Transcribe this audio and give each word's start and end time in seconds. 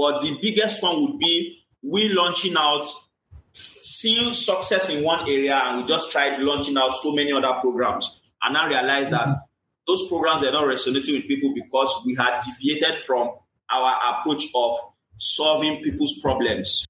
But 0.00 0.22
the 0.22 0.38
biggest 0.40 0.82
one 0.82 1.02
would 1.02 1.18
be 1.18 1.62
we 1.82 2.08
launching 2.08 2.54
out, 2.56 2.86
seeing 3.52 4.32
success 4.32 4.88
in 4.88 5.04
one 5.04 5.28
area, 5.28 5.54
and 5.54 5.76
we 5.76 5.86
just 5.86 6.10
tried 6.10 6.40
launching 6.40 6.78
out 6.78 6.96
so 6.96 7.14
many 7.14 7.30
other 7.34 7.52
programs. 7.60 8.22
And 8.42 8.56
I 8.56 8.66
realized 8.66 9.12
that 9.12 9.28
those 9.86 10.08
programs 10.08 10.42
are 10.42 10.52
not 10.52 10.66
resonating 10.66 11.16
with 11.16 11.28
people 11.28 11.52
because 11.54 12.02
we 12.06 12.14
had 12.14 12.40
deviated 12.40 12.94
from 12.94 13.30
our 13.70 13.94
approach 14.10 14.46
of 14.54 14.78
solving 15.18 15.82
people's 15.82 16.18
problems. 16.22 16.86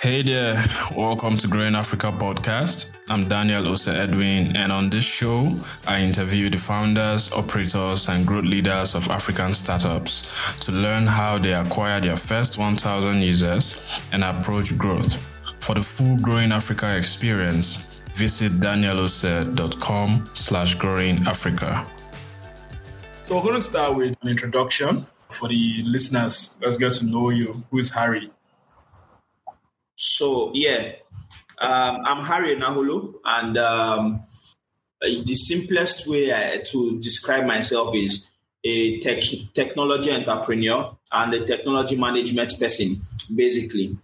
Hey 0.00 0.22
there, 0.22 0.56
welcome 0.96 1.36
to 1.36 1.46
Growing 1.46 1.74
Africa 1.74 2.10
podcast. 2.10 2.94
I'm 3.10 3.28
Daniel 3.28 3.68
Ose 3.68 3.88
Edwin, 3.88 4.56
and 4.56 4.72
on 4.72 4.88
this 4.88 5.04
show, 5.04 5.54
I 5.86 6.00
interview 6.00 6.48
the 6.48 6.56
founders, 6.56 7.30
operators, 7.32 8.08
and 8.08 8.26
growth 8.26 8.46
leaders 8.46 8.94
of 8.94 9.06
African 9.10 9.52
startups 9.52 10.58
to 10.60 10.72
learn 10.72 11.06
how 11.06 11.36
they 11.36 11.52
acquire 11.52 12.00
their 12.00 12.16
first 12.16 12.56
1,000 12.56 13.20
users 13.20 14.02
and 14.10 14.24
approach 14.24 14.74
growth. 14.78 15.16
For 15.62 15.74
the 15.74 15.82
full 15.82 16.16
Growing 16.16 16.50
Africa 16.50 16.96
experience, 16.96 18.00
visit 18.14 18.52
danielose.com 18.52 20.30
slash 20.32 20.76
growing 20.76 21.26
Africa. 21.26 21.86
So 23.24 23.36
we're 23.36 23.42
going 23.42 23.56
to 23.56 23.60
start 23.60 23.96
with 23.96 24.16
an 24.22 24.28
introduction 24.30 25.06
for 25.28 25.50
the 25.50 25.82
listeners. 25.84 26.56
Let's 26.62 26.78
get 26.78 26.94
to 26.94 27.04
know 27.04 27.28
you. 27.28 27.64
Who 27.70 27.76
is 27.76 27.90
Harry? 27.90 28.30
So 30.02 30.50
yeah, 30.54 30.92
um, 31.60 31.98
I'm 32.06 32.24
Harry 32.24 32.56
Enaholo, 32.56 33.16
and 33.22 33.58
um, 33.58 34.22
the 34.98 35.34
simplest 35.34 36.06
way 36.06 36.32
I, 36.32 36.62
to 36.68 36.98
describe 37.00 37.44
myself 37.44 37.94
is 37.94 38.30
a 38.64 38.98
tech, 39.00 39.22
technology 39.52 40.10
entrepreneur 40.10 40.96
and 41.12 41.34
a 41.34 41.44
technology 41.44 41.96
management 41.96 42.58
person, 42.58 43.02
basically. 43.34 43.94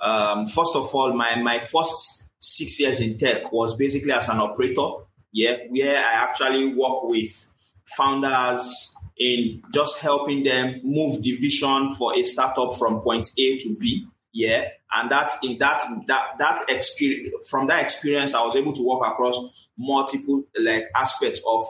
Um, 0.00 0.46
first 0.46 0.76
of 0.76 0.94
all, 0.94 1.14
my 1.14 1.34
my 1.34 1.58
first 1.58 2.30
six 2.38 2.78
years 2.78 3.00
in 3.00 3.18
tech 3.18 3.50
was 3.50 3.76
basically 3.76 4.12
as 4.12 4.28
an 4.28 4.38
operator, 4.38 4.88
yeah, 5.32 5.56
where 5.68 5.98
I 5.98 6.12
actually 6.12 6.74
work 6.76 7.02
with 7.02 7.50
founders 7.96 8.96
in 9.18 9.64
just 9.74 9.98
helping 9.98 10.44
them 10.44 10.80
move 10.84 11.20
division 11.20 11.92
for 11.96 12.14
a 12.14 12.22
startup 12.22 12.76
from 12.76 13.00
point 13.00 13.28
A 13.36 13.58
to 13.58 13.76
B 13.80 14.06
yeah 14.32 14.68
and 14.92 15.10
that 15.10 15.32
in 15.42 15.58
that 15.58 15.82
that 16.06 16.38
that 16.38 16.60
experience 16.68 17.48
from 17.48 17.66
that 17.66 17.82
experience 17.82 18.34
i 18.34 18.42
was 18.42 18.56
able 18.56 18.72
to 18.72 18.86
work 18.86 19.06
across 19.06 19.68
multiple 19.78 20.44
like 20.60 20.84
aspects 20.94 21.40
of 21.48 21.62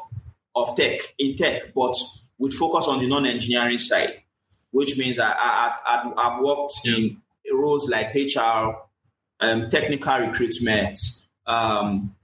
of 0.55 0.77
tech 0.77 1.01
in 1.19 1.37
tech 1.37 1.73
but 1.75 1.95
with 2.39 2.55
focus 2.55 2.87
on 2.89 2.99
the 2.99 3.07
non-engineering 3.07 3.79
side 3.79 4.23
which 4.71 4.99
means 4.99 5.19
i, 5.19 5.33
I, 5.33 6.13
I 6.17 6.31
have 6.31 6.43
worked 6.43 6.81
in 6.85 7.19
roles 7.53 7.89
like 7.89 8.15
hr 8.15 8.75
um, 9.43 9.69
technical 9.71 10.19
recruitment 10.19 10.99
um, 11.47 12.15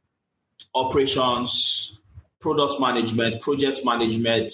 operations 0.75 2.01
product 2.41 2.81
management 2.81 3.41
project 3.41 3.81
management 3.85 4.53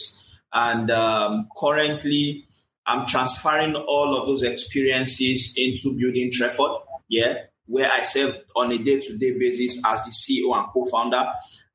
and 0.53 0.91
um, 0.91 1.49
currently 1.59 2.47
I'm 2.87 3.07
transferring 3.07 3.77
all 3.77 4.17
of 4.17 4.27
those 4.27 4.43
experiences 4.43 5.55
into 5.57 5.97
building 5.99 6.31
Treford, 6.33 6.81
yeah, 7.09 7.35
where 7.67 7.91
I 7.91 8.03
serve 8.03 8.45
on 8.57 8.73
a 8.73 8.79
day-to-day 8.79 9.39
basis 9.39 9.83
as 9.85 10.03
the 10.03 10.11
CEO 10.11 10.57
and 10.57 10.67
co-founder. 10.73 11.25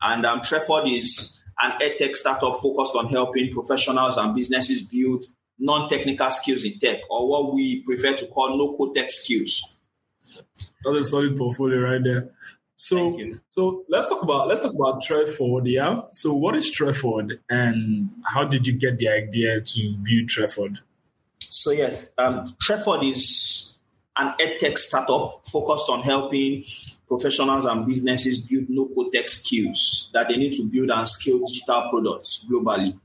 And 0.01 0.25
um, 0.25 0.41
Treford 0.41 0.93
is 0.93 1.43
an 1.59 1.79
edtech 1.81 2.15
startup 2.15 2.57
focused 2.57 2.95
on 2.95 3.07
helping 3.07 3.51
professionals 3.51 4.17
and 4.17 4.35
businesses 4.35 4.87
build 4.87 5.23
non-technical 5.59 6.29
skills 6.29 6.63
in 6.65 6.77
tech, 6.79 6.99
or 7.09 7.27
what 7.27 7.53
we 7.53 7.81
prefer 7.81 8.13
to 8.13 8.27
call 8.27 8.57
no-code 8.57 8.95
tech 8.95 9.09
skills. 9.09 9.79
That's 10.83 10.97
a 10.97 11.03
solid 11.03 11.37
portfolio 11.37 11.79
right 11.79 12.03
there. 12.03 12.29
So, 12.75 13.17
so 13.49 13.85
let's 13.89 14.07
talk 14.07 14.21
about 14.21 14.47
let's 14.47 14.61
talk 14.61 14.75
about 14.75 15.01
Treford. 15.01 15.65
Yeah. 15.65 16.01
So, 16.11 16.35
what 16.35 16.55
is 16.55 16.71
Treford, 16.71 17.39
and 17.49 18.11
how 18.23 18.43
did 18.43 18.67
you 18.67 18.73
get 18.73 18.99
the 18.99 19.07
idea 19.07 19.61
to 19.61 19.95
build 20.03 20.27
Treford? 20.27 20.77
So 21.49 21.71
yes, 21.71 22.09
um, 22.17 22.45
Treford 22.61 23.03
is 23.09 23.77
an 24.17 24.33
edtech 24.39 24.77
startup 24.77 25.41
focused 25.45 25.89
on 25.89 26.01
helping 26.01 26.63
professionals 27.07 27.65
and 27.65 27.85
businesses 27.85 28.39
build 28.39 28.65
no-code 28.69 29.13
tech 29.13 29.29
skills 29.29 30.09
that 30.13 30.27
they 30.27 30.35
need 30.35 30.51
to 30.53 30.69
build 30.71 30.89
and 30.89 31.07
scale 31.07 31.39
digital 31.45 31.89
products 31.89 32.45
globally. 32.51 32.97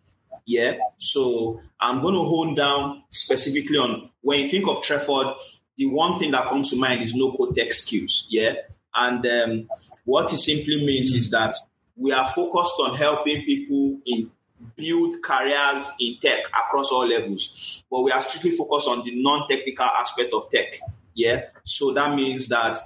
Yeah. 0.45 0.79
So 0.97 1.61
I'm 1.81 2.03
going 2.03 2.15
to 2.15 2.21
hone 2.21 2.55
down 2.55 3.05
specifically 3.11 3.79
on 3.79 4.11
when 4.23 4.41
you 4.41 4.49
think 4.49 4.67
of 4.67 4.83
Treford, 4.83 5.37
the 5.77 5.87
one 5.87 6.19
thing 6.19 6.33
that 6.33 6.49
comes 6.49 6.71
to 6.71 6.81
mind 6.81 7.03
is 7.03 7.15
no-code 7.15 7.55
tech 7.55 7.73
skills. 7.73 8.27
Yeah. 8.29 8.55
And 8.95 9.25
um, 9.27 9.69
what 10.05 10.33
it 10.33 10.39
simply 10.39 10.85
means 10.85 11.15
is 11.15 11.31
that 11.31 11.55
we 11.97 12.13
are 12.13 12.27
focused 12.27 12.75
on 12.81 12.97
helping 12.97 13.45
people 13.45 14.01
in 14.05 14.31
build 14.77 15.15
careers 15.23 15.91
in 16.01 16.17
tech 16.21 16.45
across 16.49 16.91
all 16.91 17.07
levels, 17.07 17.83
but 17.91 18.03
we 18.03 18.11
are 18.11 18.21
strictly 18.21 18.51
focused 18.51 18.89
on 18.89 19.05
the 19.05 19.23
non-technical 19.23 19.85
aspect 19.85 20.33
of 20.33 20.51
tech. 20.51 20.79
Yeah, 21.15 21.47
so 21.65 21.93
that 21.93 22.15
means 22.15 22.49
that 22.49 22.79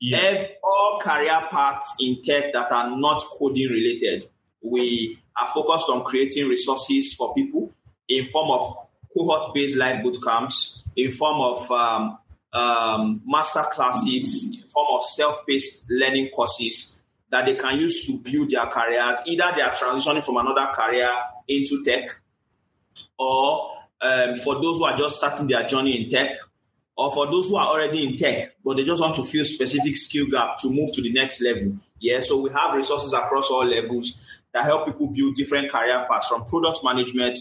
yeah. 0.00 0.46
all 0.62 0.98
career 1.00 1.42
paths 1.50 1.96
in 2.00 2.22
tech 2.22 2.52
that 2.52 2.70
are 2.70 2.96
not 2.96 3.22
coding 3.38 3.70
related, 3.70 4.28
we 4.62 5.18
are 5.40 5.48
focused 5.48 5.88
on 5.88 6.04
creating 6.04 6.48
resources 6.48 7.14
for 7.14 7.34
people 7.34 7.72
in 8.08 8.24
form 8.26 8.50
of 8.50 8.76
cohort-based 9.16 9.76
live 9.76 10.02
boot 10.02 10.16
camps, 10.24 10.84
in 10.96 11.10
form 11.10 11.40
of 11.40 11.70
um, 11.70 12.18
um, 12.52 13.20
master 13.26 13.64
classes, 13.72 14.56
in 14.60 14.66
form 14.66 14.88
of 14.92 15.04
self-paced 15.04 15.90
learning 15.90 16.28
courses 16.34 17.01
that 17.32 17.46
they 17.46 17.54
can 17.54 17.78
use 17.78 18.06
to 18.06 18.18
build 18.30 18.50
their 18.50 18.66
careers. 18.66 19.18
Either 19.26 19.52
they 19.56 19.62
are 19.62 19.72
transitioning 19.72 20.22
from 20.22 20.36
another 20.36 20.70
career 20.74 21.10
into 21.48 21.82
tech, 21.82 22.10
or 23.18 23.70
um, 24.02 24.36
for 24.36 24.60
those 24.60 24.76
who 24.76 24.84
are 24.84 24.96
just 24.96 25.16
starting 25.16 25.48
their 25.48 25.66
journey 25.66 26.04
in 26.04 26.10
tech, 26.10 26.36
or 26.94 27.10
for 27.10 27.26
those 27.30 27.48
who 27.48 27.56
are 27.56 27.68
already 27.68 28.06
in 28.06 28.18
tech, 28.18 28.54
but 28.62 28.76
they 28.76 28.84
just 28.84 29.00
want 29.00 29.16
to 29.16 29.24
fill 29.24 29.44
specific 29.44 29.96
skill 29.96 30.26
gap 30.26 30.58
to 30.58 30.68
move 30.68 30.92
to 30.92 31.00
the 31.00 31.10
next 31.10 31.42
level. 31.42 31.74
Yeah, 31.98 32.20
so 32.20 32.40
we 32.40 32.50
have 32.50 32.74
resources 32.74 33.14
across 33.14 33.50
all 33.50 33.64
levels 33.64 34.28
that 34.52 34.64
help 34.64 34.84
people 34.84 35.08
build 35.08 35.34
different 35.34 35.72
career 35.72 36.06
paths 36.10 36.28
from 36.28 36.44
product 36.44 36.80
management 36.84 37.38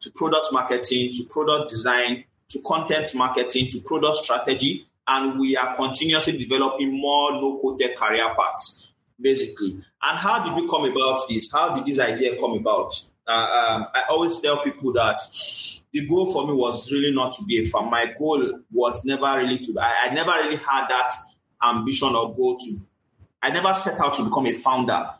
to 0.00 0.10
product 0.12 0.48
marketing 0.52 1.12
to 1.12 1.22
product 1.30 1.68
design 1.68 2.24
to 2.48 2.60
content 2.66 3.14
marketing 3.14 3.68
to 3.68 3.80
product 3.84 4.16
strategy. 4.24 4.86
And 5.06 5.38
we 5.38 5.54
are 5.54 5.74
continuously 5.74 6.38
developing 6.38 6.98
more 6.98 7.32
no-code 7.32 7.78
tech 7.78 7.94
career 7.94 8.34
paths 8.34 8.83
basically. 9.20 9.78
And 10.02 10.18
how 10.18 10.42
did 10.42 10.54
we 10.54 10.68
come 10.68 10.84
about 10.84 11.20
this? 11.28 11.50
How 11.52 11.72
did 11.72 11.84
this 11.84 11.98
idea 11.98 12.38
come 12.38 12.52
about? 12.52 12.94
Uh, 13.26 13.30
um, 13.30 13.86
I 13.94 14.02
always 14.10 14.40
tell 14.40 14.62
people 14.62 14.92
that 14.94 15.20
the 15.92 16.06
goal 16.06 16.30
for 16.32 16.46
me 16.46 16.52
was 16.52 16.92
really 16.92 17.14
not 17.14 17.32
to 17.34 17.44
be 17.44 17.60
a 17.60 17.64
farmer. 17.64 17.90
My 17.90 18.14
goal 18.18 18.60
was 18.72 19.04
never 19.04 19.38
really 19.38 19.58
to. 19.58 19.74
I, 19.80 20.08
I 20.10 20.14
never 20.14 20.32
really 20.32 20.56
had 20.56 20.88
that 20.88 21.12
ambition 21.62 22.08
or 22.08 22.34
goal 22.34 22.58
to. 22.58 22.76
I 23.42 23.50
never 23.50 23.72
set 23.74 24.00
out 24.00 24.14
to 24.14 24.24
become 24.24 24.46
a 24.46 24.52
founder. 24.52 25.10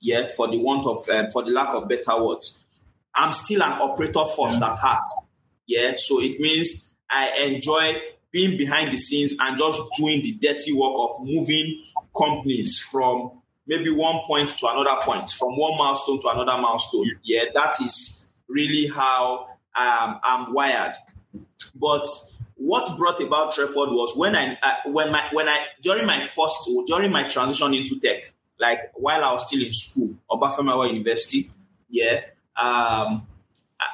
Yeah, 0.00 0.26
for 0.26 0.48
the 0.48 0.56
want 0.56 0.84
of, 0.86 1.08
um, 1.10 1.30
for 1.30 1.44
the 1.44 1.50
lack 1.50 1.68
of 1.74 1.88
better 1.88 2.20
words, 2.20 2.64
I'm 3.14 3.32
still 3.32 3.62
an 3.62 3.72
operator 3.72 4.24
first 4.24 4.58
yeah. 4.60 4.72
at 4.72 4.78
heart. 4.78 5.04
Yeah, 5.66 5.92
so 5.96 6.20
it 6.20 6.40
means 6.40 6.96
I 7.08 7.30
enjoy 7.44 8.00
being 8.32 8.56
behind 8.56 8.92
the 8.92 8.96
scenes 8.96 9.34
and 9.38 9.58
just 9.58 9.80
doing 9.98 10.22
the 10.22 10.32
dirty 10.32 10.72
work 10.72 10.94
of 10.96 11.10
moving 11.20 11.82
companies 12.16 12.80
from 12.80 13.41
maybe 13.66 13.90
one 13.90 14.20
point 14.26 14.48
to 14.48 14.66
another 14.68 15.00
point, 15.02 15.30
from 15.30 15.56
one 15.56 15.76
milestone 15.78 16.20
to 16.20 16.28
another 16.28 16.60
milestone. 16.60 17.10
Yeah, 17.22 17.44
that 17.54 17.80
is 17.80 18.32
really 18.48 18.88
how 18.88 19.48
um, 19.74 20.20
I'm 20.22 20.52
wired. 20.52 20.94
But 21.74 22.06
what 22.56 22.96
brought 22.96 23.20
about 23.20 23.52
Treford 23.52 23.90
was 23.90 24.16
when 24.16 24.36
I 24.36 24.58
uh, 24.62 24.90
when 24.90 25.10
my 25.10 25.28
when 25.32 25.48
I 25.48 25.64
during 25.80 26.06
my 26.06 26.20
first 26.20 26.68
during 26.86 27.10
my 27.10 27.24
transition 27.24 27.74
into 27.74 27.98
tech, 28.00 28.32
like 28.58 28.78
while 28.94 29.24
I 29.24 29.32
was 29.32 29.46
still 29.46 29.62
in 29.62 29.72
school, 29.72 30.16
or 30.28 30.40
Obafemi 30.40 30.70
Awolowo 30.70 30.88
University. 30.92 31.50
Yeah, 31.88 32.20
um, 32.56 33.26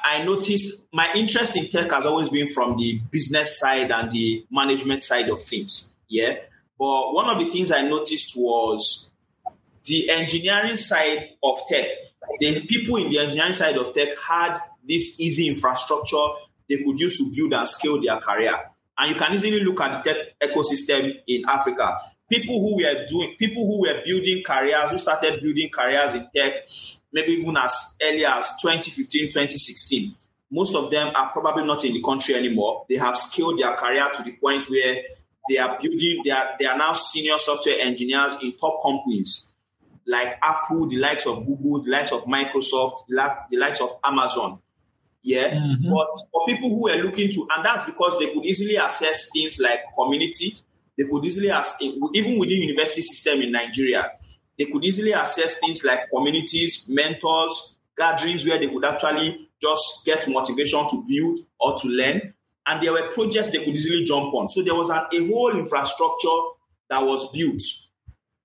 I 0.03 0.23
noticed 0.23 0.85
my 0.93 1.11
interest 1.15 1.57
in 1.57 1.67
tech 1.69 1.91
has 1.91 2.05
always 2.05 2.29
been 2.29 2.47
from 2.47 2.77
the 2.77 2.99
business 3.11 3.59
side 3.59 3.91
and 3.91 4.11
the 4.11 4.45
management 4.51 5.03
side 5.03 5.29
of 5.29 5.41
things. 5.41 5.93
Yeah, 6.07 6.35
but 6.77 7.13
one 7.13 7.29
of 7.29 7.39
the 7.39 7.49
things 7.49 7.71
I 7.71 7.81
noticed 7.81 8.33
was 8.35 9.08
the 9.89 10.09
engineering 10.09 10.75
side 10.75 11.29
of 11.43 11.59
tech, 11.67 11.87
the 12.39 12.65
people 12.65 12.97
in 12.97 13.11
the 13.11 13.19
engineering 13.19 13.53
side 13.53 13.77
of 13.77 13.93
tech 13.93 14.09
had 14.17 14.59
this 14.87 15.19
easy 15.19 15.47
infrastructure 15.47 16.27
they 16.69 16.77
could 16.83 16.99
use 16.99 17.17
to 17.17 17.31
build 17.35 17.53
and 17.53 17.67
scale 17.67 18.01
their 18.01 18.17
career. 18.17 18.53
And 18.97 19.09
you 19.09 19.15
can 19.15 19.33
easily 19.33 19.61
look 19.61 19.81
at 19.81 20.03
the 20.03 20.13
tech 20.13 20.51
ecosystem 20.51 21.19
in 21.27 21.43
Africa. 21.47 21.97
People 22.29 22.59
who 22.59 22.77
were 22.77 23.05
doing, 23.07 23.35
people 23.39 23.65
who 23.65 23.81
were 23.81 24.01
building 24.05 24.43
careers, 24.45 24.91
who 24.91 24.97
started 24.97 25.41
building 25.41 25.69
careers 25.73 26.13
in 26.13 26.27
tech, 26.35 26.67
maybe 27.11 27.33
even 27.33 27.57
as 27.57 27.97
early 28.03 28.25
as 28.25 28.51
2015, 28.61 29.27
2016, 29.27 30.13
most 30.51 30.75
of 30.75 30.91
them 30.91 31.11
are 31.15 31.29
probably 31.29 31.65
not 31.65 31.83
in 31.85 31.93
the 31.93 32.01
country 32.03 32.35
anymore. 32.35 32.85
They 32.87 32.95
have 32.95 33.17
scaled 33.17 33.59
their 33.59 33.73
career 33.73 34.07
to 34.13 34.23
the 34.23 34.33
point 34.33 34.65
where 34.69 34.97
they 35.49 35.57
are 35.57 35.77
building, 35.81 36.21
they 36.23 36.31
are, 36.31 36.49
they 36.59 36.65
are 36.65 36.77
now 36.77 36.93
senior 36.93 37.37
software 37.39 37.79
engineers 37.79 38.37
in 38.41 38.55
top 38.57 38.79
companies 38.83 39.49
like 40.09 40.39
Apple, 40.41 40.87
the 40.87 40.97
likes 40.97 41.27
of 41.27 41.45
Google, 41.45 41.83
the 41.83 41.91
likes 41.91 42.11
of 42.11 42.23
Microsoft, 42.25 43.05
the 43.07 43.57
likes 43.57 43.79
of 43.79 43.91
Amazon. 44.03 44.59
Yeah. 45.21 45.51
Mm-hmm. 45.51 45.93
But 45.93 46.07
for 46.31 46.45
people 46.47 46.69
who 46.69 46.89
are 46.89 46.97
looking 46.97 47.29
to, 47.31 47.47
and 47.55 47.63
that's 47.63 47.83
because 47.83 48.17
they 48.17 48.33
could 48.33 48.43
easily 48.43 48.77
access 48.77 49.29
things 49.31 49.59
like 49.59 49.81
community, 49.95 50.53
they 50.97 51.03
could 51.03 51.23
easily, 51.23 51.51
access, 51.51 51.79
even 52.13 52.39
within 52.39 52.57
university 52.57 53.03
system 53.03 53.41
in 53.41 53.51
Nigeria, 53.51 54.11
they 54.57 54.65
could 54.65 54.83
easily 54.83 55.13
access 55.13 55.59
things 55.59 55.85
like 55.85 56.09
communities, 56.09 56.87
mentors, 56.89 57.77
gatherings 57.95 58.47
where 58.47 58.57
they 58.57 58.67
could 58.67 58.83
actually 58.83 59.47
just 59.61 60.05
get 60.05 60.27
motivation 60.27 60.87
to 60.89 61.05
build 61.07 61.37
or 61.59 61.75
to 61.77 61.87
learn. 61.87 62.33
And 62.65 62.83
there 62.83 62.93
were 62.93 63.11
projects 63.11 63.51
they 63.51 63.59
could 63.59 63.75
easily 63.75 64.03
jump 64.05 64.33
on. 64.33 64.49
So 64.49 64.63
there 64.63 64.75
was 64.75 64.89
an, 64.89 65.01
a 65.13 65.27
whole 65.27 65.55
infrastructure 65.55 66.37
that 66.89 67.05
was 67.05 67.31
built 67.31 67.61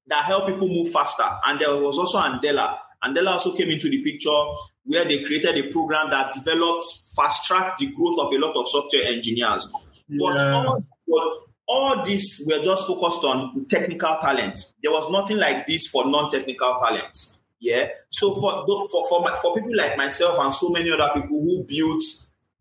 that 0.08 0.24
help 0.24 0.46
people 0.46 0.68
move 0.68 0.90
faster. 0.90 1.28
And 1.44 1.60
there 1.60 1.76
was 1.76 1.98
also 1.98 2.18
Andela. 2.18 2.78
Andela 3.02 3.32
also 3.32 3.54
came 3.54 3.70
into 3.70 3.88
the 3.88 4.02
picture 4.02 4.42
where 4.84 5.04
they 5.04 5.24
created 5.24 5.58
a 5.58 5.70
program 5.70 6.10
that 6.10 6.32
developed 6.32 6.86
fast 7.16 7.46
track 7.46 7.78
the 7.78 7.86
growth 7.86 8.18
of 8.18 8.32
a 8.32 8.36
lot 8.36 8.56
of 8.56 8.68
software 8.68 9.04
engineers. 9.04 9.72
But 10.08 10.42
all, 10.42 10.84
but 11.06 11.32
all 11.66 12.04
this 12.04 12.46
were 12.48 12.62
just 12.62 12.86
focused 12.86 13.24
on 13.24 13.66
technical 13.70 14.16
talent. 14.20 14.74
There 14.82 14.92
was 14.92 15.10
nothing 15.10 15.38
like 15.38 15.66
this 15.66 15.86
for 15.86 16.06
non-technical 16.06 16.78
talents. 16.82 17.40
Yeah. 17.60 17.88
So 18.10 18.34
for 18.34 18.66
for 18.90 19.08
for, 19.08 19.20
my, 19.22 19.36
for 19.40 19.54
people 19.54 19.74
like 19.74 19.96
myself 19.96 20.38
and 20.38 20.52
so 20.52 20.68
many 20.70 20.90
other 20.90 21.08
people 21.14 21.40
who 21.40 21.64
built 21.64 22.02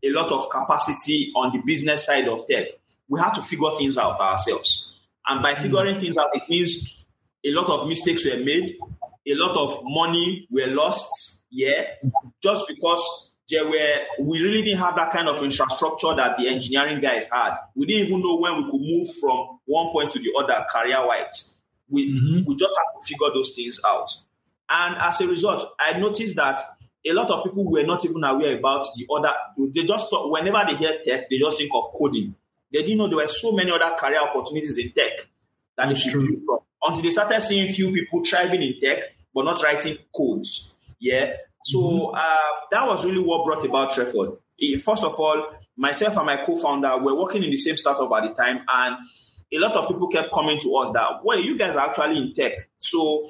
a 0.03 0.09
lot 0.11 0.31
of 0.31 0.49
capacity 0.49 1.31
on 1.35 1.51
the 1.51 1.61
business 1.65 2.05
side 2.05 2.27
of 2.27 2.47
tech, 2.47 2.67
we 3.09 3.19
had 3.19 3.33
to 3.33 3.41
figure 3.41 3.69
things 3.77 3.97
out 3.97 4.19
ourselves. 4.19 5.01
And 5.27 5.41
by 5.41 5.55
figuring 5.55 5.95
mm. 5.95 5.99
things 5.99 6.17
out, 6.17 6.29
it 6.33 6.43
means 6.49 6.92
a 7.45 7.51
lot 7.51 7.69
of 7.69 7.87
mistakes 7.87 8.25
were 8.25 8.43
made, 8.43 8.75
a 9.27 9.35
lot 9.35 9.55
of 9.57 9.79
money 9.83 10.47
were 10.49 10.67
lost. 10.67 11.45
Yeah, 11.49 11.83
just 12.41 12.67
because 12.67 13.35
there 13.49 13.65
were 13.65 13.99
we 14.19 14.41
really 14.41 14.61
didn't 14.61 14.79
have 14.79 14.95
that 14.95 15.11
kind 15.11 15.27
of 15.27 15.41
infrastructure 15.43 16.15
that 16.15 16.37
the 16.37 16.47
engineering 16.47 16.99
guys 16.99 17.27
had. 17.31 17.55
We 17.75 17.85
didn't 17.85 18.07
even 18.07 18.21
know 18.21 18.37
when 18.37 18.57
we 18.57 18.63
could 18.71 18.81
move 18.81 19.13
from 19.15 19.59
one 19.65 19.91
point 19.91 20.11
to 20.11 20.19
the 20.19 20.33
other 20.37 20.65
career 20.69 21.05
wise. 21.05 21.55
We 21.89 22.09
mm-hmm. 22.09 22.43
we 22.47 22.55
just 22.55 22.75
had 22.77 22.99
to 22.99 23.05
figure 23.05 23.33
those 23.33 23.53
things 23.55 23.79
out. 23.85 24.09
And 24.69 24.95
as 24.97 25.21
a 25.21 25.27
result, 25.27 25.63
I 25.79 25.99
noticed 25.99 26.35
that 26.37 26.61
a 27.05 27.13
lot 27.13 27.29
of 27.29 27.43
people 27.43 27.69
were 27.69 27.83
not 27.83 28.05
even 28.05 28.23
aware 28.23 28.57
about 28.57 28.85
the 28.95 29.05
other. 29.13 29.33
They 29.71 29.83
just 29.83 30.09
thought, 30.09 30.31
whenever 30.31 30.63
they 30.67 30.75
hear 30.75 30.97
tech, 31.03 31.29
they 31.29 31.37
just 31.37 31.57
think 31.57 31.71
of 31.75 31.91
coding. 31.99 32.33
They 32.71 32.81
didn't 32.81 32.97
know 32.97 33.07
there 33.07 33.17
were 33.17 33.27
so 33.27 33.51
many 33.51 33.71
other 33.71 33.93
career 33.95 34.21
opportunities 34.21 34.77
in 34.77 34.91
tech 34.93 35.17
that 35.77 35.89
That's 35.89 36.05
they 36.05 36.09
should 36.09 36.27
build 36.27 36.43
from. 36.45 36.59
Until 36.85 37.03
they 37.03 37.11
started 37.11 37.41
seeing 37.41 37.67
few 37.67 37.91
people 37.91 38.23
thriving 38.25 38.61
in 38.61 38.79
tech 38.81 39.15
but 39.33 39.45
not 39.45 39.61
writing 39.63 39.97
codes. 40.15 40.77
Yeah. 40.99 41.33
So 41.63 41.79
mm-hmm. 41.79 42.15
uh, 42.15 42.67
that 42.71 42.87
was 42.87 43.05
really 43.05 43.23
what 43.23 43.45
brought 43.45 43.65
about 43.65 43.91
Treford. 43.91 44.37
First 44.83 45.03
of 45.03 45.19
all, 45.19 45.47
myself 45.75 46.15
and 46.17 46.25
my 46.25 46.37
co-founder 46.37 46.97
were 46.99 47.15
working 47.15 47.43
in 47.43 47.49
the 47.49 47.57
same 47.57 47.75
startup 47.77 48.11
at 48.13 48.23
the 48.23 48.43
time, 48.43 48.61
and 48.67 48.95
a 49.51 49.59
lot 49.59 49.73
of 49.73 49.87
people 49.87 50.07
kept 50.07 50.31
coming 50.31 50.59
to 50.59 50.75
us 50.75 50.91
that, 50.91 51.23
well, 51.23 51.39
you 51.39 51.57
guys 51.57 51.75
are 51.75 51.87
actually 51.87 52.17
in 52.17 52.33
tech. 52.33 52.53
So 52.79 53.27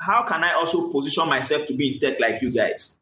how 0.00 0.22
can 0.22 0.42
I 0.44 0.52
also 0.52 0.90
position 0.90 1.28
myself 1.28 1.66
to 1.66 1.76
be 1.76 1.94
in 1.94 2.00
tech 2.00 2.20
like 2.20 2.40
you 2.42 2.52
guys? 2.52 2.98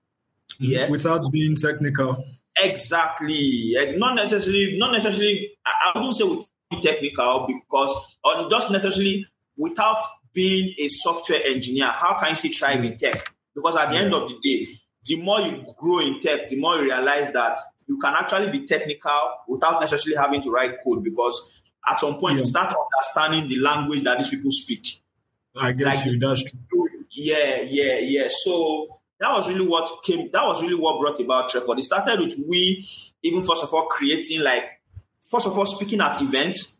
Yeah. 0.58 0.88
Without 0.88 1.30
being 1.30 1.54
technical. 1.54 2.24
Exactly. 2.60 3.74
Not 3.96 4.14
necessarily, 4.16 4.76
not 4.78 4.92
necessarily, 4.92 5.52
I 5.64 5.92
wouldn't 5.94 6.16
say 6.16 6.80
technical 6.82 7.46
because, 7.46 8.16
or 8.24 8.48
just 8.50 8.70
necessarily 8.70 9.26
without 9.58 10.00
being 10.32 10.74
a 10.78 10.88
software 10.88 11.40
engineer. 11.44 11.88
How 11.88 12.18
can 12.18 12.30
you 12.30 12.34
see 12.36 12.48
thrive 12.50 12.82
in 12.82 12.92
mm. 12.92 12.98
tech? 12.98 13.34
Because 13.54 13.76
at 13.76 13.90
the 13.90 13.96
end 13.96 14.14
of 14.14 14.30
the 14.30 14.38
day, 14.42 14.68
the 15.04 15.22
more 15.22 15.40
you 15.40 15.66
grow 15.76 15.98
in 15.98 16.20
tech, 16.20 16.48
the 16.48 16.56
more 16.58 16.76
you 16.76 16.84
realize 16.84 17.32
that 17.32 17.56
you 17.88 17.98
can 17.98 18.14
actually 18.14 18.50
be 18.50 18.66
technical 18.66 19.20
without 19.48 19.80
necessarily 19.80 20.16
having 20.16 20.40
to 20.42 20.50
write 20.50 20.76
code 20.84 21.02
because 21.02 21.60
at 21.88 21.98
some 21.98 22.18
point 22.18 22.34
yeah. 22.34 22.40
you 22.40 22.46
start 22.46 22.74
understanding 22.74 23.48
the 23.48 23.58
language 23.58 24.04
that 24.04 24.18
these 24.18 24.30
people 24.30 24.50
speak. 24.50 25.02
I 25.58 25.72
guess 25.72 26.04
like, 26.04 26.06
you. 26.06 26.18
That's 26.18 26.42
true. 26.42 26.88
Yeah, 27.10 27.62
yeah, 27.62 27.98
yeah. 27.98 28.28
So 28.28 29.00
that 29.18 29.32
was 29.32 29.48
really 29.48 29.66
what 29.66 29.88
came. 30.04 30.30
That 30.32 30.44
was 30.44 30.62
really 30.62 30.76
what 30.76 31.00
brought 31.00 31.18
about 31.18 31.48
Treford. 31.48 31.78
It 31.78 31.82
started 31.82 32.20
with 32.20 32.34
we, 32.48 32.86
even 33.22 33.42
first 33.42 33.64
of 33.64 33.72
all, 33.74 33.86
creating 33.86 34.42
like 34.42 34.64
first 35.20 35.46
of 35.46 35.58
all 35.58 35.66
speaking 35.66 36.00
at 36.00 36.20
events. 36.22 36.77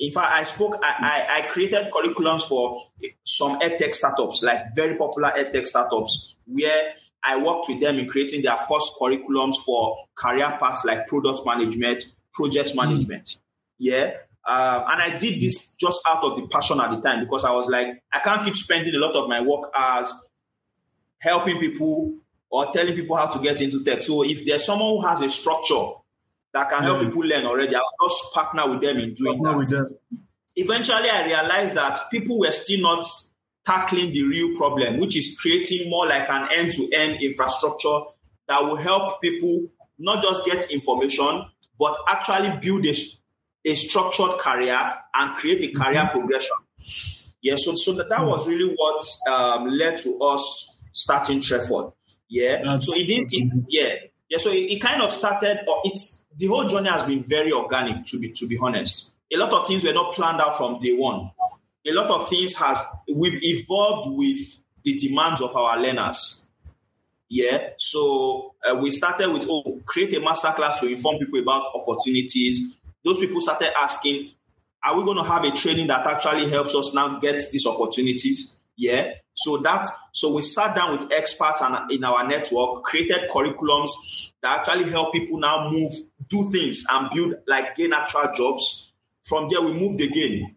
In 0.00 0.12
fact, 0.12 0.32
I 0.32 0.44
spoke. 0.44 0.78
I, 0.82 1.26
I, 1.28 1.38
I 1.38 1.42
created 1.48 1.90
curriculums 1.90 2.42
for 2.42 2.82
some 3.24 3.58
edtech 3.60 3.94
startups, 3.94 4.42
like 4.42 4.74
very 4.74 4.96
popular 4.96 5.32
edtech 5.36 5.66
startups, 5.66 6.36
where 6.46 6.94
I 7.22 7.36
worked 7.36 7.66
with 7.68 7.80
them 7.80 7.98
in 7.98 8.08
creating 8.08 8.42
their 8.42 8.56
first 8.56 8.94
curriculums 9.00 9.56
for 9.56 9.96
career 10.14 10.56
paths 10.60 10.84
like 10.84 11.06
product 11.08 11.40
management, 11.44 12.04
project 12.32 12.70
hmm. 12.70 12.76
management. 12.76 13.24
Mm. 13.24 13.40
Yeah. 13.78 14.10
Um, 14.46 14.84
and 14.88 15.02
I 15.02 15.16
did 15.18 15.40
this 15.40 15.74
just 15.74 16.00
out 16.08 16.24
of 16.24 16.36
the 16.36 16.46
passion 16.46 16.80
at 16.80 16.90
the 16.90 17.00
time 17.00 17.20
because 17.20 17.44
I 17.44 17.50
was 17.50 17.68
like, 17.68 18.02
I 18.10 18.20
can't 18.20 18.42
keep 18.44 18.56
spending 18.56 18.94
a 18.94 18.98
lot 18.98 19.14
of 19.14 19.28
my 19.28 19.42
work 19.42 19.70
as 19.74 20.10
helping 21.18 21.58
people 21.58 22.14
or 22.48 22.72
telling 22.72 22.94
people 22.94 23.14
how 23.16 23.26
to 23.26 23.38
get 23.40 23.60
into 23.60 23.84
tech. 23.84 24.02
So 24.02 24.24
if 24.24 24.46
there's 24.46 24.64
someone 24.64 24.88
who 24.88 25.06
has 25.06 25.20
a 25.20 25.28
structure 25.28 25.90
that 26.52 26.70
can 26.70 26.82
help 26.82 27.00
people 27.00 27.22
learn 27.22 27.46
already, 27.46 27.74
I'll 27.74 28.08
just 28.08 28.32
partner 28.32 28.70
with 28.70 28.80
them 28.80 28.98
in 28.98 29.14
doing 29.14 29.42
partner 29.42 29.64
that. 29.64 29.98
Eventually, 30.56 31.08
I 31.08 31.24
realized 31.24 31.76
that 31.76 32.10
people 32.10 32.40
were 32.40 32.50
still 32.50 32.80
not 32.80 33.04
tackling 33.64 34.12
the 34.12 34.24
real 34.24 34.56
problem, 34.56 34.98
which 34.98 35.16
is 35.16 35.38
creating 35.40 35.90
more 35.90 36.06
like 36.06 36.28
an 36.28 36.48
end-to-end 36.56 37.22
infrastructure 37.22 38.00
that 38.48 38.64
will 38.64 38.76
help 38.76 39.20
people 39.20 39.68
not 39.98 40.22
just 40.22 40.44
get 40.46 40.70
information, 40.70 41.44
but 41.78 41.96
actually 42.08 42.56
build 42.60 42.86
a 42.86 42.94
a 43.64 43.74
structured 43.74 44.38
career 44.38 44.94
and 45.14 45.36
create 45.36 45.62
a 45.62 45.78
career 45.78 46.02
mm-hmm. 46.02 46.18
progression. 46.18 46.56
Yeah, 47.40 47.56
so, 47.56 47.74
so 47.74 47.92
that, 47.94 48.08
that 48.08 48.26
was 48.26 48.48
really 48.48 48.74
what 48.76 49.04
um, 49.30 49.68
led 49.68 49.96
to 49.98 50.18
us 50.22 50.84
starting 50.92 51.40
Treford. 51.40 51.92
Yeah, 52.28 52.62
That's 52.62 52.86
so 52.86 53.00
it 53.00 53.06
didn't. 53.06 53.32
It, 53.32 53.64
yeah, 53.68 54.08
yeah. 54.28 54.38
So 54.38 54.50
it, 54.50 54.72
it, 54.72 54.80
kind 54.80 55.02
of 55.02 55.12
started. 55.12 55.60
Or 55.66 55.80
it's 55.84 56.24
the 56.38 56.46
whole 56.46 56.66
journey 56.66 56.88
has 56.88 57.02
been 57.02 57.20
very 57.20 57.52
organic. 57.52 58.04
To 58.06 58.18
be 58.18 58.32
to 58.32 58.46
be 58.46 58.58
honest, 58.60 59.12
a 59.32 59.36
lot 59.36 59.52
of 59.52 59.66
things 59.66 59.84
were 59.84 59.92
not 59.92 60.14
planned 60.14 60.40
out 60.40 60.56
from 60.56 60.80
day 60.80 60.96
one. 60.96 61.30
A 61.86 61.92
lot 61.92 62.08
of 62.10 62.28
things 62.28 62.54
has 62.56 62.82
we've 63.12 63.38
evolved 63.42 64.08
with 64.16 64.62
the 64.82 64.94
demands 64.94 65.40
of 65.40 65.54
our 65.56 65.78
learners. 65.78 66.48
Yeah, 67.30 67.70
so 67.76 68.54
uh, 68.64 68.74
we 68.76 68.90
started 68.90 69.30
with 69.30 69.46
oh, 69.50 69.82
create 69.84 70.14
a 70.14 70.20
masterclass 70.20 70.80
to 70.80 70.86
inform 70.86 71.18
people 71.18 71.40
about 71.40 71.66
opportunities 71.74 72.78
those 73.04 73.18
people 73.18 73.40
started 73.40 73.70
asking, 73.78 74.28
are 74.84 74.96
we 74.96 75.04
going 75.04 75.16
to 75.16 75.24
have 75.24 75.44
a 75.44 75.50
training 75.50 75.86
that 75.88 76.06
actually 76.06 76.48
helps 76.50 76.74
us 76.74 76.94
now 76.94 77.18
get 77.18 77.42
these 77.50 77.66
opportunities? 77.66 78.60
Yeah. 78.76 79.12
So 79.34 79.58
that 79.58 79.88
so 80.12 80.34
we 80.34 80.42
sat 80.42 80.74
down 80.74 80.98
with 80.98 81.10
experts 81.12 81.62
and 81.62 81.90
in 81.90 82.04
our 82.04 82.26
network, 82.26 82.84
created 82.84 83.30
curriculums 83.30 83.90
that 84.42 84.60
actually 84.60 84.90
help 84.90 85.12
people 85.12 85.38
now 85.38 85.70
move, 85.70 85.92
do 86.28 86.50
things 86.50 86.84
and 86.90 87.10
build 87.10 87.34
like 87.46 87.76
gain 87.76 87.92
actual 87.92 88.30
jobs. 88.34 88.92
From 89.24 89.48
there, 89.48 89.60
we 89.60 89.72
moved 89.72 90.00
again 90.00 90.54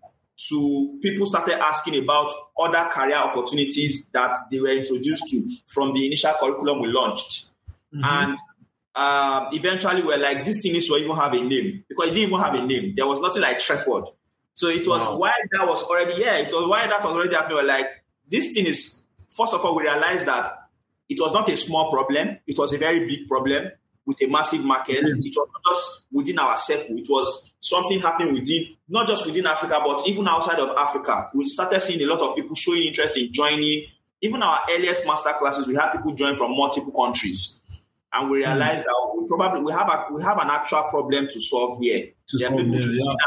to 0.49 0.99
people 1.01 1.25
started 1.25 1.61
asking 1.61 2.01
about 2.03 2.29
other 2.57 2.89
career 2.89 3.15
opportunities 3.15 4.09
that 4.09 4.37
they 4.49 4.59
were 4.59 4.69
introduced 4.69 5.27
to 5.29 5.55
from 5.67 5.93
the 5.93 6.05
initial 6.05 6.33
curriculum 6.39 6.81
we 6.81 6.87
launched. 6.87 7.49
Mm-hmm. 7.93 8.03
And 8.03 8.39
uh, 8.95 9.49
eventually 9.53 10.03
we're 10.03 10.17
like, 10.17 10.43
this 10.43 10.61
thing 10.61 10.73
needs 10.73 10.87
to 10.87 10.95
even 10.95 11.15
have 11.15 11.33
a 11.33 11.41
name 11.41 11.83
because 11.87 12.09
it 12.09 12.13
didn't 12.13 12.29
even 12.29 12.39
have 12.39 12.55
a 12.55 12.65
name. 12.65 12.93
There 12.95 13.07
was 13.07 13.19
nothing 13.19 13.41
like 13.41 13.59
Treford. 13.59 14.05
So 14.53 14.67
it 14.67 14.87
was 14.87 15.07
wow. 15.07 15.17
why 15.17 15.33
that 15.51 15.67
was 15.67 15.83
already, 15.83 16.21
yeah, 16.21 16.37
it 16.37 16.51
was 16.51 16.67
why 16.67 16.87
that 16.87 17.03
was 17.03 17.15
already 17.15 17.35
happening. 17.35 17.57
We're 17.57 17.67
like, 17.67 17.87
this 18.29 18.53
thing 18.53 18.65
is, 18.65 19.05
first 19.29 19.53
of 19.53 19.63
all, 19.63 19.75
we 19.75 19.83
realized 19.83 20.25
that 20.25 20.47
it 21.07 21.19
was 21.19 21.33
not 21.33 21.49
a 21.49 21.55
small 21.55 21.91
problem. 21.91 22.37
It 22.47 22.57
was 22.57 22.73
a 22.73 22.77
very 22.77 23.05
big 23.05 23.27
problem 23.27 23.71
with 24.05 24.21
a 24.21 24.27
massive 24.27 24.63
market. 24.63 24.97
It 24.97 25.03
was 25.03 25.35
not 25.35 25.73
just 25.73 26.07
within 26.11 26.39
our 26.39 26.57
circle. 26.57 26.97
It 26.97 27.07
was 27.09 27.53
something 27.59 27.99
happening 27.99 28.33
within, 28.33 28.67
not 28.89 29.07
just 29.07 29.25
within 29.25 29.45
Africa, 29.45 29.81
but 29.85 30.07
even 30.07 30.27
outside 30.27 30.59
of 30.59 30.75
Africa. 30.77 31.29
We 31.33 31.45
started 31.45 31.79
seeing 31.81 32.01
a 32.01 32.13
lot 32.13 32.21
of 32.21 32.35
people 32.35 32.55
showing 32.55 32.83
interest 32.83 33.17
in 33.17 33.31
joining. 33.31 33.85
Even 34.21 34.43
our 34.43 34.59
earliest 34.71 35.07
master 35.07 35.31
classes, 35.39 35.67
we 35.67 35.75
had 35.75 35.91
people 35.91 36.13
join 36.13 36.35
from 36.35 36.55
multiple 36.55 36.91
countries 36.91 37.61
and 38.13 38.29
we 38.29 38.43
hmm. 38.43 38.49
realized 38.49 38.83
mm. 38.83 38.87
that 38.87 39.15
we 39.17 39.27
probably 39.27 39.61
we 39.61 39.71
have 39.71 39.87
a 39.87 40.13
we 40.13 40.21
have 40.21 40.37
an 40.37 40.49
actual 40.49 40.83
problem 40.83 41.27
to 41.27 41.39
solve 41.39 41.79
here. 41.81 42.09
To 42.27 42.37
yeah, 42.37 42.49
solve 42.49 43.17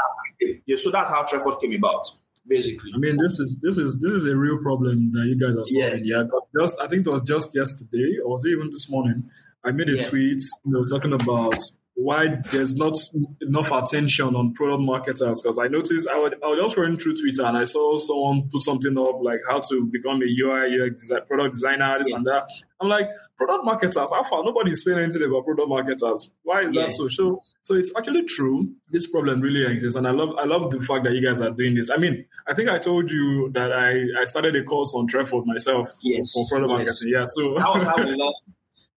yeah. 0.41 0.55
yeah. 0.67 0.77
So 0.77 0.91
that's 0.91 1.11
how 1.11 1.25
Treford 1.25 1.61
came 1.61 1.75
about, 1.75 2.07
basically. 2.47 2.91
I 2.95 2.99
mean, 2.99 3.17
this 3.17 3.39
is 3.39 3.61
this 3.61 3.79
is 3.79 3.99
this 3.99 4.13
is 4.13 4.27
a 4.27 4.37
real 4.37 4.59
problem 4.59 5.13
that 5.13 5.27
you 5.27 5.39
guys 5.39 5.57
are 5.57 5.65
solving. 5.65 6.05
Yeah. 6.05 6.25
yeah. 6.25 6.61
Just 6.61 6.81
I 6.81 6.89
think 6.89 7.07
it 7.07 7.11
was 7.11 7.23
just 7.23 7.55
yesterday, 7.55 8.19
or 8.23 8.33
was 8.33 8.45
it 8.45 8.51
even 8.51 8.71
this 8.71 8.91
morning? 8.91 9.31
I 9.65 9.73
made 9.73 9.89
a 9.89 9.97
yeah. 9.97 10.09
tweet, 10.09 10.41
you 10.65 10.73
know, 10.73 10.85
talking 10.85 11.13
about 11.13 11.59
why 11.97 12.27
there's 12.51 12.75
not 12.75 12.97
enough 13.41 13.71
attention 13.71 14.35
on 14.35 14.53
product 14.53 14.83
marketers 14.83 15.41
because 15.41 15.59
I 15.59 15.69
noticed 15.69 16.09
I, 16.09 16.19
would, 16.19 16.35
I 16.43 16.49
was 16.49 16.59
just 16.59 16.77
going 16.77 16.99
through 16.99 17.17
Twitter 17.17 17.45
and 17.45 17.57
I 17.57 17.65
saw 17.65 17.99
someone 17.99 18.49
put 18.51 18.63
something 18.63 18.99
up 18.99 19.21
like 19.23 19.41
how 19.49 19.61
to 19.61 19.87
become 19.87 20.21
a 20.21 20.27
UI 20.27 20.81
UX 20.81 21.13
product 21.27 21.55
designer, 21.55 21.99
this 21.99 22.11
yeah. 22.11 22.17
and 22.17 22.27
that. 22.27 22.49
I'm 22.81 22.89
like, 22.89 23.09
product 23.37 23.65
marketers, 23.65 23.97
how 23.97 24.23
far? 24.25 24.45
Nobody's 24.45 24.85
saying 24.85 24.99
anything 24.99 25.23
about 25.23 25.45
product 25.45 25.69
marketers. 25.69 26.31
Why 26.43 26.63
is 26.63 26.75
yeah. 26.75 26.83
that 26.83 26.93
so? 26.93 27.09
So 27.09 27.39
so 27.61 27.75
it's 27.75 27.93
actually 27.97 28.25
true. 28.25 28.73
This 28.91 29.07
problem 29.07 29.41
really 29.41 29.65
exists. 29.65 29.97
And 29.97 30.07
I 30.07 30.11
love 30.11 30.35
I 30.37 30.45
love 30.45 30.71
the 30.71 30.81
fact 30.81 31.05
that 31.05 31.15
you 31.15 31.23
guys 31.23 31.41
are 31.41 31.51
doing 31.51 31.75
this. 31.77 31.91
I 31.91 31.97
mean, 31.97 32.25
I 32.47 32.55
think 32.55 32.69
I 32.69 32.79
told 32.79 33.11
you 33.11 33.51
that 33.55 33.73
I, 33.73 34.21
I 34.21 34.25
started 34.25 34.57
a 34.57 34.65
course 34.65 34.93
on 34.97 35.07
Treford 35.07 35.47
myself 35.47 35.89
yes. 36.03 36.33
for, 36.33 36.45
product 36.51 36.81
yes. 36.81 37.05
marketing. 37.05 37.13
Yeah. 37.13 37.25
So 37.25 37.59
how 37.61 38.05
we 38.05 38.17
love 38.17 38.35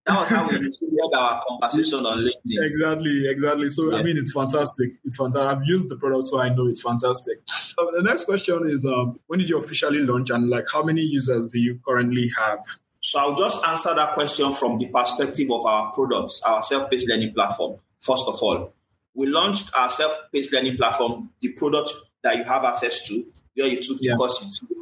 that 0.08 0.20
was 0.20 0.28
how 0.30 0.48
we 0.48 0.72
our 1.14 1.42
conversation 1.46 2.06
on 2.06 2.18
LinkedIn. 2.18 2.64
Exactly, 2.64 3.28
exactly. 3.28 3.68
So 3.68 3.92
yeah. 3.92 3.98
I 3.98 4.02
mean, 4.02 4.16
it's 4.16 4.32
fantastic. 4.32 4.90
It's 5.04 5.16
fantastic. 5.16 5.50
I've 5.50 5.64
used 5.64 5.88
the 5.88 5.96
product, 5.96 6.28
so 6.28 6.40
I 6.40 6.48
know 6.48 6.66
it's 6.66 6.82
fantastic. 6.82 7.38
So 7.46 7.90
the 7.94 8.02
next 8.02 8.24
question 8.24 8.60
is, 8.64 8.84
um, 8.86 9.18
when 9.26 9.38
did 9.38 9.50
you 9.50 9.58
officially 9.58 10.00
launch, 10.00 10.30
and 10.30 10.48
like, 10.48 10.64
how 10.72 10.82
many 10.82 11.02
users 11.02 11.46
do 11.46 11.58
you 11.58 11.78
currently 11.86 12.30
have? 12.38 12.60
So 13.00 13.20
I'll 13.20 13.36
just 13.36 13.64
answer 13.64 13.94
that 13.94 14.14
question 14.14 14.52
from 14.52 14.78
the 14.78 14.86
perspective 14.86 15.50
of 15.50 15.64
our 15.66 15.92
products, 15.92 16.42
our 16.42 16.62
self-paced 16.62 17.08
learning 17.08 17.34
platform. 17.34 17.78
First 18.00 18.24
of 18.26 18.38
all, 18.42 18.74
we 19.14 19.26
launched 19.26 19.70
our 19.76 19.88
self-paced 19.88 20.52
learning 20.52 20.76
platform, 20.76 21.30
the 21.40 21.52
product 21.52 21.92
that 22.22 22.36
you 22.36 22.44
have 22.44 22.64
access 22.64 23.06
to, 23.08 23.22
where 23.54 23.68
you 23.68 23.76
took 23.76 23.98
the 24.00 24.08
yeah. 24.08 24.16
course 24.16 24.42
into. 24.42 24.74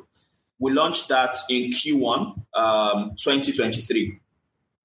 We 0.59 0.73
launched 0.73 1.09
that 1.09 1.37
in 1.50 1.71
Q1 1.71 2.42
um, 2.54 3.11
2023. 3.18 4.21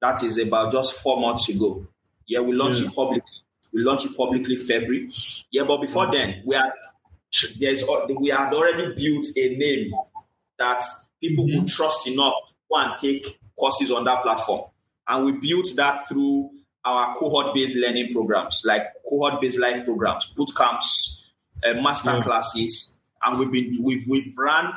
That 0.02 0.24
is 0.24 0.38
about 0.38 0.72
just 0.72 1.00
four 1.00 1.20
months 1.20 1.50
ago. 1.50 1.88
Yeah, 2.26 2.40
we 2.40 2.54
launched 2.54 2.82
yeah. 2.82 2.88
it 2.88 2.96
publicly. 2.96 3.38
We 3.74 3.84
launched 3.84 4.06
it 4.06 4.18
publicly 4.18 4.56
February. 4.56 5.10
Yeah, 5.52 5.64
but 5.64 5.82
before 5.82 6.06
mm-hmm. 6.06 6.14
then, 6.14 6.44
we 6.46 6.56
had 6.56 6.72
there's 7.60 7.84
we 8.20 8.30
had 8.30 8.54
already 8.54 8.94
built 8.96 9.28
a 9.38 9.56
name 9.56 9.94
that 10.58 10.84
people 11.22 11.46
mm-hmm. 11.46 11.60
would 11.60 11.68
trust 11.68 12.08
enough 12.08 12.34
to 12.48 12.56
go 12.70 12.78
and 12.78 13.00
take 13.00 13.40
courses 13.58 13.92
on 13.92 14.04
that 14.06 14.24
platform. 14.24 14.70
And 15.08 15.26
we 15.26 15.32
built 15.34 15.68
that 15.76 16.08
through 16.08 16.50
our 16.84 17.16
cohort-based 17.16 17.76
learning 17.76 18.12
programs, 18.12 18.64
like 18.66 18.88
cohort-based 19.08 19.60
life 19.60 19.86
programs, 19.86 20.26
boot 20.36 20.50
camps, 20.58 21.32
uh, 21.64 21.74
master 21.76 22.14
yeah. 22.14 22.22
classes, 22.22 23.02
and 23.24 23.38
we've 23.38 23.52
been 23.52 23.72
we've, 23.84 24.04
we've 24.08 24.38
run 24.38 24.74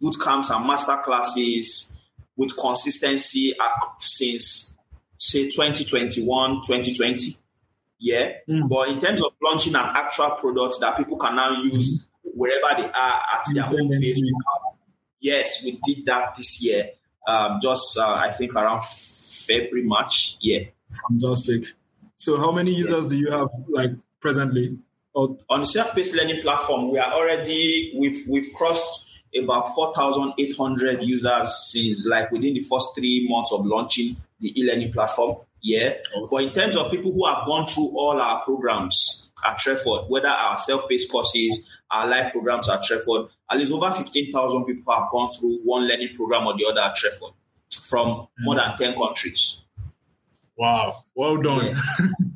boot 0.00 0.16
camps 0.22 0.50
and 0.50 0.66
master 0.66 0.96
classes 1.02 2.08
with 2.36 2.56
consistency 2.56 3.54
since 3.98 4.65
say 5.18 5.44
2021, 5.44 6.62
2020. 6.66 7.32
Yeah. 7.98 8.32
Mm. 8.48 8.68
But 8.68 8.88
in 8.88 9.00
terms 9.00 9.22
of 9.22 9.32
launching 9.42 9.74
an 9.74 9.84
actual 9.84 10.30
product 10.32 10.76
that 10.80 10.96
people 10.96 11.16
can 11.16 11.36
now 11.36 11.62
use 11.62 12.06
mm. 12.06 12.30
wherever 12.34 12.82
they 12.82 12.88
are 12.88 13.22
at 13.34 13.44
their 13.52 13.64
own 13.64 13.88
pace, 14.00 14.22
yes, 15.20 15.64
we 15.64 15.78
did 15.84 16.04
that 16.06 16.34
this 16.34 16.62
year. 16.62 16.90
Um, 17.26 17.58
just 17.60 17.98
uh, 17.98 18.14
I 18.14 18.30
think 18.30 18.54
around 18.54 18.84
February, 18.84 19.86
March. 19.86 20.36
Yeah. 20.40 20.60
Fantastic. 21.08 21.64
So 22.16 22.36
how 22.36 22.52
many 22.52 22.72
users 22.74 23.04
yeah. 23.04 23.10
do 23.10 23.18
you 23.18 23.30
have 23.30 23.48
like 23.68 23.90
presently? 24.20 24.78
On 25.14 25.60
the 25.60 25.64
self-paced 25.64 26.14
learning 26.14 26.42
platform, 26.42 26.90
we 26.90 26.98
are 26.98 27.10
already 27.10 27.94
we've 27.98 28.22
we've 28.28 28.52
crossed 28.54 29.05
about 29.42 29.74
4,800 29.74 31.02
users 31.02 31.70
since 31.70 32.06
like 32.06 32.30
within 32.30 32.54
the 32.54 32.60
first 32.60 32.90
three 32.96 33.26
months 33.28 33.52
of 33.52 33.66
launching 33.66 34.16
the 34.40 34.58
e-learning 34.60 34.92
platform. 34.92 35.38
Yeah. 35.62 35.94
Okay. 36.16 36.26
But 36.30 36.42
in 36.44 36.52
terms 36.52 36.76
of 36.76 36.90
people 36.90 37.12
who 37.12 37.26
have 37.26 37.46
gone 37.46 37.66
through 37.66 37.88
all 37.96 38.20
our 38.20 38.42
programs 38.42 39.30
at 39.46 39.58
Treford, 39.58 40.08
whether 40.08 40.28
our 40.28 40.56
self-paced 40.56 41.10
courses, 41.10 41.68
our 41.90 42.06
live 42.06 42.32
programs 42.32 42.68
at 42.68 42.82
Treford, 42.82 43.30
at 43.50 43.58
least 43.58 43.72
over 43.72 43.90
15,000 43.90 44.64
people 44.64 44.92
have 44.92 45.10
gone 45.10 45.30
through 45.32 45.60
one 45.64 45.86
learning 45.88 46.14
program 46.16 46.46
or 46.46 46.56
the 46.56 46.66
other 46.66 46.80
at 46.80 46.94
Treford 46.96 47.32
from 47.88 48.08
mm 48.08 48.28
more 48.40 48.56
than 48.56 48.76
10 48.76 48.96
countries. 48.96 49.64
Wow. 50.58 50.94
Well 51.14 51.36
done. 51.38 51.66
Yeah. 51.66 51.74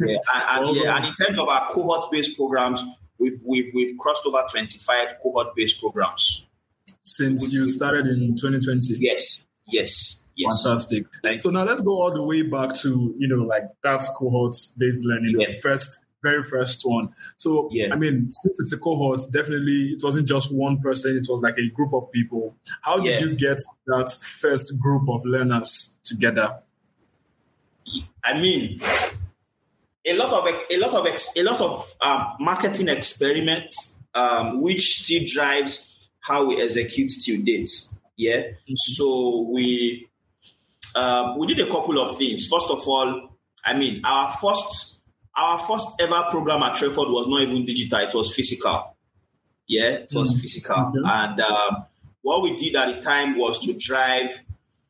yeah. 0.01 0.17
And, 0.35 0.45
and, 0.51 0.65
well 0.65 0.77
yeah. 0.77 0.83
Done. 0.85 0.97
and 0.97 1.07
in 1.07 1.27
terms 1.27 1.39
of 1.39 1.49
our 1.49 1.71
cohort-based 1.73 2.37
programs, 2.37 2.83
we've, 3.19 3.39
we've, 3.45 3.73
we've 3.75 3.97
crossed 3.99 4.27
over 4.27 4.45
25 4.51 5.19
cohort-based 5.23 5.81
programs 5.81 6.47
since 7.03 7.53
you 7.53 7.69
started 7.69 8.07
in 8.07 8.37
2020. 8.37 8.97
Yes, 8.99 9.39
yes, 9.67 10.31
yes. 10.37 10.65
Fantastic. 10.65 11.07
so 11.39 11.51
now 11.51 11.65
let's 11.65 11.81
go 11.81 12.01
all 12.01 12.13
the 12.13 12.23
way 12.23 12.43
back 12.43 12.75
to 12.77 13.15
you 13.19 13.29
know 13.29 13.45
like 13.45 13.65
that 13.83 14.03
cohort 14.17 14.57
based 14.77 15.05
learning, 15.05 15.37
yeah. 15.39 15.49
the 15.49 15.55
first 15.55 16.01
very 16.23 16.43
first 16.43 16.83
one. 16.85 17.11
So 17.37 17.69
yeah. 17.73 17.93
I 17.93 17.97
mean, 17.97 18.31
since 18.31 18.61
it's 18.61 18.73
a 18.73 18.79
cohort, 18.79 19.23
definitely 19.31 19.95
it 19.97 20.03
wasn't 20.03 20.29
just 20.29 20.55
one 20.55 20.79
person; 20.79 21.17
it 21.17 21.27
was 21.29 21.41
like 21.43 21.59
a 21.59 21.69
group 21.71 21.93
of 21.95 22.11
people. 22.13 22.57
How 22.83 22.99
did 22.99 23.21
yeah. 23.21 23.21
you 23.21 23.37
get 23.37 23.61
that 23.87 24.11
first 24.13 24.79
group 24.79 25.09
of 25.09 25.25
learners 25.25 25.99
together? 26.05 26.59
I 28.25 28.39
mean, 28.39 28.81
a 30.07 30.17
lot 30.17 30.33
of 30.33 30.55
a 30.71 30.77
lot 30.79 30.95
of 30.95 31.07
a 31.37 31.43
lot 31.43 31.61
of 31.61 31.95
um, 32.01 32.37
marketing 32.41 32.89
experiments, 32.89 34.01
um, 34.15 34.61
which 34.61 35.03
still 35.03 35.23
drives 35.27 35.90
how 36.21 36.45
we 36.47 36.61
execute 36.63 37.11
till 37.25 37.43
date. 37.43 37.71
Yeah. 38.17 38.43
Mm-hmm. 38.43 38.75
So 38.77 39.49
we 39.53 40.09
um, 40.95 41.39
we 41.39 41.47
did 41.47 41.61
a 41.61 41.71
couple 41.71 41.99
of 42.01 42.17
things. 42.17 42.47
First 42.49 42.69
of 42.71 42.87
all, 42.87 43.39
I 43.65 43.75
mean, 43.75 44.03
our 44.05 44.33
first 44.33 45.03
our 45.37 45.59
first 45.59 46.01
ever 46.01 46.25
program 46.31 46.63
at 46.63 46.75
Treford 46.75 47.09
was 47.09 47.27
not 47.29 47.43
even 47.43 47.65
digital; 47.65 48.01
it 48.01 48.15
was 48.15 48.35
physical. 48.35 48.97
Yeah, 49.67 49.91
it 49.91 50.13
was 50.15 50.33
mm-hmm. 50.33 50.41
physical, 50.41 50.77
mm-hmm. 50.77 51.07
and 51.07 51.41
um, 51.41 51.85
what 52.23 52.43
we 52.43 52.57
did 52.57 52.77
at 52.77 52.95
the 52.95 53.03
time 53.03 53.39
was 53.39 53.59
to 53.67 53.79
drive. 53.79 54.41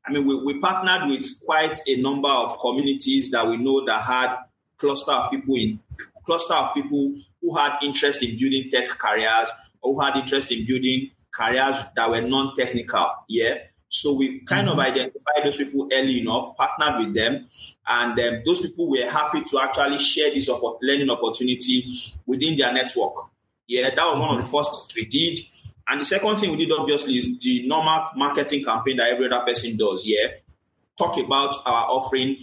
I 0.05 0.13
mean, 0.13 0.27
we, 0.27 0.35
we 0.43 0.59
partnered 0.59 1.11
with 1.11 1.27
quite 1.45 1.79
a 1.87 2.01
number 2.01 2.29
of 2.29 2.59
communities 2.59 3.31
that 3.31 3.47
we 3.47 3.59
know 3.59 3.85
that 3.85 4.03
had 4.03 4.37
cluster 4.79 5.13
of 5.13 5.31
people 5.31 5.55
in 5.57 5.79
cluster 6.25 6.55
of 6.55 6.73
people 6.75 7.15
who 7.41 7.57
had 7.57 7.79
interest 7.83 8.23
in 8.23 8.39
building 8.39 8.71
tech 8.71 8.89
careers 8.89 9.51
or 9.83 9.95
who 9.95 10.01
had 10.01 10.17
interest 10.17 10.53
in 10.53 10.67
building 10.67 11.11
careers 11.33 11.77
that 11.97 12.11
were 12.11 12.21
non-technical. 12.21 13.07
Yeah. 13.29 13.59
So 13.89 14.17
we 14.17 14.41
kind 14.41 14.69
mm-hmm. 14.69 14.79
of 14.79 14.87
identified 14.87 15.45
those 15.45 15.57
people 15.57 15.89
early 15.93 16.21
enough, 16.21 16.57
partnered 16.57 17.07
with 17.07 17.15
them, 17.15 17.49
and 17.89 18.19
um, 18.21 18.43
those 18.47 18.61
people 18.61 18.89
were 18.89 19.11
happy 19.11 19.43
to 19.43 19.59
actually 19.59 19.99
share 19.99 20.31
this 20.31 20.49
learning 20.81 21.11
opportunity 21.11 21.93
within 22.25 22.57
their 22.57 22.73
network. 22.73 23.15
Yeah, 23.67 23.91
that 23.91 23.97
was 23.97 24.19
mm-hmm. 24.19 24.29
one 24.29 24.39
of 24.39 24.45
the 24.45 24.51
first 24.51 24.95
we 24.95 25.07
did. 25.07 25.41
And 25.89 26.01
the 26.01 26.05
second 26.05 26.37
thing 26.37 26.53
we 26.53 26.57
did, 26.57 26.71
obviously, 26.71 27.17
is 27.17 27.37
the 27.41 27.67
normal 27.67 28.11
marketing 28.15 28.63
campaign 28.63 28.99
that 28.99 29.11
every 29.11 29.27
other 29.27 29.45
person 29.45 29.77
does. 29.77 30.07
Yeah, 30.07 30.29
talk 30.97 31.19
about 31.19 31.55
our 31.67 31.89
offering. 31.89 32.37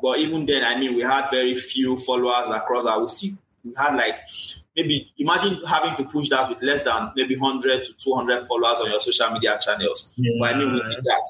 But 0.00 0.18
even 0.18 0.46
then, 0.46 0.62
I 0.64 0.78
mean, 0.78 0.94
we 0.94 1.02
had 1.02 1.28
very 1.30 1.56
few 1.56 1.96
followers 1.96 2.48
across 2.48 2.86
our. 2.86 3.00
We 3.00 3.08
still 3.08 3.34
we 3.64 3.74
had 3.76 3.96
like 3.96 4.20
maybe 4.76 5.12
imagine 5.18 5.60
having 5.66 5.94
to 5.94 6.04
push 6.04 6.28
that 6.30 6.48
with 6.48 6.62
less 6.62 6.84
than 6.84 7.12
maybe 7.16 7.36
100 7.36 7.82
to 7.82 7.92
200 7.96 8.42
followers 8.42 8.80
on 8.80 8.90
your 8.90 9.00
social 9.00 9.30
media 9.30 9.58
channels. 9.60 10.14
Yeah. 10.16 10.32
But 10.40 10.54
I 10.54 10.58
mean, 10.58 10.72
we 10.72 10.80
did 10.80 11.04
that. 11.04 11.26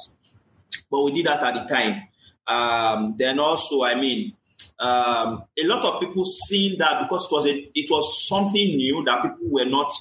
But 0.91 1.03
we 1.03 1.13
did 1.13 1.27
that 1.27 1.43
at 1.43 1.55
the 1.55 1.75
time. 1.75 2.03
Um, 2.47 3.15
then 3.19 3.39
also, 3.39 3.85
I 3.85 3.95
mean, 3.95 4.35
um, 4.79 5.45
a 5.59 5.65
lot 5.67 5.85
of 5.85 6.01
people 6.01 6.25
seen 6.25 6.79
that 6.79 7.03
because 7.03 7.27
it 7.31 7.35
was 7.35 7.47
a, 7.47 7.71
it 7.75 7.91
was 7.91 8.27
something 8.29 8.77
new 8.77 9.05
that 9.05 9.23
people 9.23 9.51
were 9.51 9.65
not. 9.65 9.93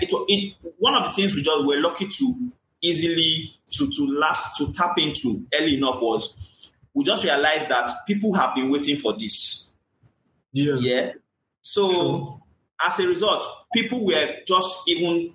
It, 0.00 0.10
it 0.28 0.54
one 0.78 0.94
of 0.94 1.04
the 1.04 1.10
things 1.10 1.34
we 1.34 1.42
just 1.42 1.66
were 1.66 1.80
lucky 1.80 2.06
to 2.06 2.52
easily 2.82 3.50
to 3.72 3.90
to 3.90 4.18
lap, 4.18 4.36
to 4.58 4.72
tap 4.72 4.98
into 4.98 5.46
early 5.54 5.76
enough 5.76 6.00
was 6.00 6.36
we 6.94 7.04
just 7.04 7.24
realized 7.24 7.68
that 7.68 7.88
people 8.06 8.34
have 8.34 8.54
been 8.54 8.70
waiting 8.70 8.96
for 8.96 9.16
this. 9.16 9.74
Yeah. 10.52 10.74
Yeah. 10.74 11.12
So 11.62 12.39
as 12.86 12.98
a 13.00 13.06
result, 13.06 13.44
people 13.72 14.04
were 14.04 14.36
just 14.46 14.88
even 14.88 15.34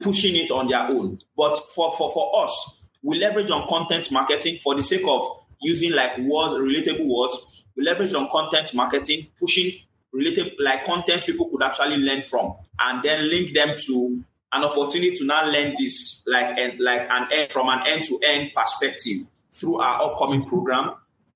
pushing 0.00 0.36
it 0.36 0.50
on 0.50 0.68
their 0.68 0.86
own. 0.86 1.18
But 1.36 1.56
for, 1.74 1.92
for, 1.92 2.12
for 2.12 2.44
us, 2.44 2.88
we 3.02 3.18
leverage 3.18 3.50
on 3.50 3.66
content 3.68 4.10
marketing 4.10 4.58
for 4.62 4.74
the 4.74 4.82
sake 4.82 5.06
of 5.06 5.22
using 5.60 5.92
like 5.92 6.18
words, 6.18 6.54
relatable 6.54 7.06
words. 7.06 7.64
We 7.76 7.84
leverage 7.84 8.14
on 8.14 8.28
content 8.28 8.74
marketing, 8.74 9.28
pushing 9.38 9.72
related 10.12 10.54
like 10.58 10.84
contents 10.84 11.24
people 11.24 11.48
could 11.50 11.62
actually 11.62 11.98
learn 11.98 12.22
from, 12.22 12.56
and 12.80 13.02
then 13.02 13.28
link 13.28 13.54
them 13.54 13.74
to 13.86 14.24
an 14.52 14.64
opportunity 14.64 15.14
to 15.14 15.26
now 15.26 15.44
learn 15.46 15.74
this 15.78 16.24
like 16.26 16.58
and 16.58 16.80
like 16.80 17.06
an 17.10 17.28
end 17.32 17.52
from 17.52 17.68
an 17.68 17.80
end 17.86 18.04
to 18.04 18.18
end 18.26 18.50
perspective 18.56 19.26
through 19.52 19.78
our 19.78 20.02
upcoming 20.02 20.44
program. 20.44 20.92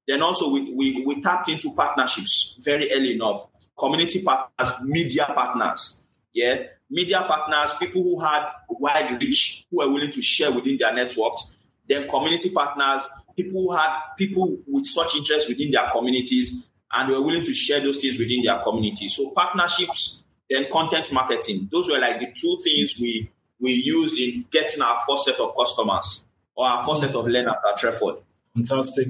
Then 0.09 0.23
also 0.23 0.53
we, 0.53 0.73
we 0.73 1.05
we 1.05 1.21
tapped 1.21 1.49
into 1.49 1.75
partnerships 1.77 2.57
very 2.65 2.91
early 2.93 3.15
enough 3.15 3.47
community 3.81 4.23
partners, 4.23 4.73
media 4.85 5.25
partners. 5.27 6.07
Yeah, 6.33 6.63
media 6.89 7.25
partners, 7.27 7.75
people 7.79 8.03
who 8.03 8.21
had 8.21 8.51
wide 8.69 9.21
reach, 9.21 9.67
who 9.71 9.79
were 9.79 9.89
willing 9.89 10.13
to 10.13 10.23
share 10.23 10.53
within 10.53 10.77
their 10.79 10.95
networks. 10.95 11.59
Then 11.89 12.09
community 12.09 12.51
partners, 12.51 13.07
people 13.37 13.63
who 13.63 13.73
had 13.73 13.99
people 14.17 14.59
with 14.67 14.87
such 14.87 15.17
interest 15.17 15.49
within 15.49 15.73
their 15.73 15.89
communities 15.91 16.69
and 16.93 17.11
were 17.11 17.21
willing 17.21 17.45
to 17.45 17.55
share 17.55 17.81
those 17.81 17.99
things 17.99 18.19
within 18.19 18.43
their 18.45 18.59
community. 18.59 19.09
So 19.09 19.33
partnerships, 19.35 20.25
then 20.49 20.67
content 20.71 21.13
marketing. 21.13 21.69
Those 21.73 21.89
were 21.89 21.99
like 21.99 22.21
the 22.21 22.27
two 22.27 22.59
things 22.63 22.99
we 23.01 23.31
we 23.61 23.73
used 23.73 24.19
in 24.19 24.47
getting 24.51 24.81
our 24.81 24.99
first 25.07 25.25
set 25.25 25.39
of 25.39 25.55
customers 25.57 26.25
or 26.55 26.67
our 26.67 26.87
first 26.87 27.03
set 27.03 27.15
of 27.15 27.27
learners 27.27 27.63
at 27.69 27.79
Treford. 27.79 28.23
Fantastic. 28.55 29.09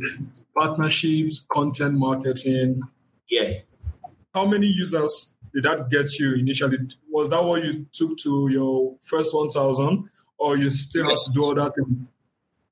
Partnerships, 0.57 1.47
content 1.53 1.95
marketing. 1.95 2.83
Yeah. 3.29 3.61
How 4.35 4.47
many 4.47 4.67
users 4.67 5.37
did 5.53 5.65
that 5.65 5.91
get 5.91 6.19
you 6.19 6.35
initially? 6.35 6.79
Was 7.09 7.31
that 7.31 7.43
what 7.43 7.65
you 7.65 7.87
took 7.93 8.17
to 8.19 8.49
your 8.51 8.97
first 9.03 9.35
1,000 9.35 10.09
or 10.39 10.57
you 10.57 10.71
still 10.71 11.09
yes. 11.09 11.27
have 11.27 11.35
to 11.35 11.39
do 11.39 11.51
other 11.51 11.73
things? 11.73 12.07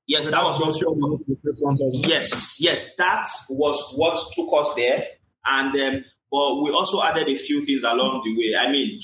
Yes, 0.07 0.27
that 0.29 0.43
was 0.43 0.59
what 0.59 0.79
you 0.81 2.07
Yes, 2.07 2.59
yes, 2.59 2.95
that 2.95 3.27
was 3.51 3.93
what 3.95 4.17
took 4.33 4.49
us 4.59 4.73
there. 4.73 5.03
And 5.45 5.75
um, 5.75 6.03
but 6.31 6.61
we 6.61 6.71
also 6.71 7.01
added 7.03 7.27
a 7.27 7.37
few 7.37 7.61
things 7.61 7.83
along 7.83 8.21
the 8.23 8.35
way. 8.35 8.55
I 8.59 8.71
mean, 8.71 8.99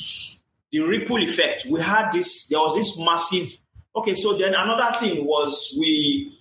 the 0.71 0.79
ripple 0.79 1.17
effect. 1.17 1.67
We 1.69 1.79
had 1.81 2.12
this. 2.12 2.47
There 2.47 2.59
was 2.59 2.75
this 2.75 2.97
massive. 2.97 3.55
Okay, 3.95 4.15
so 4.15 4.35
then 4.35 4.55
another 4.55 4.97
thing 4.97 5.25
was 5.25 5.75
we 5.79 6.35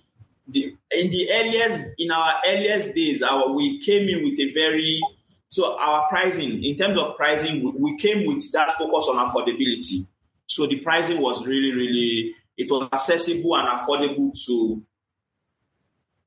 the, 0.47 0.75
in 0.91 1.11
the 1.11 1.31
earliest 1.31 1.81
in 1.99 2.09
our 2.11 2.35
earliest 2.47 2.95
days, 2.95 3.21
our 3.21 3.51
we 3.51 3.79
came 3.79 4.09
in 4.09 4.23
with 4.23 4.39
a 4.39 4.51
very 4.51 4.99
so 5.47 5.77
our 5.79 6.07
pricing 6.09 6.63
in 6.63 6.77
terms 6.77 6.97
of 6.97 7.15
pricing, 7.15 7.73
we, 7.79 7.97
came 7.97 8.27
with 8.27 8.51
that 8.51 8.73
focus 8.73 9.09
on 9.11 9.29
affordability. 9.29 10.07
So 10.47 10.67
the 10.67 10.79
pricing 10.79 11.21
was 11.21 11.45
really, 11.47 11.71
really 11.73 12.33
it 12.57 12.69
was 12.69 12.87
accessible 12.91 13.55
and 13.57 13.67
affordable 13.67 14.31
to 14.45 14.83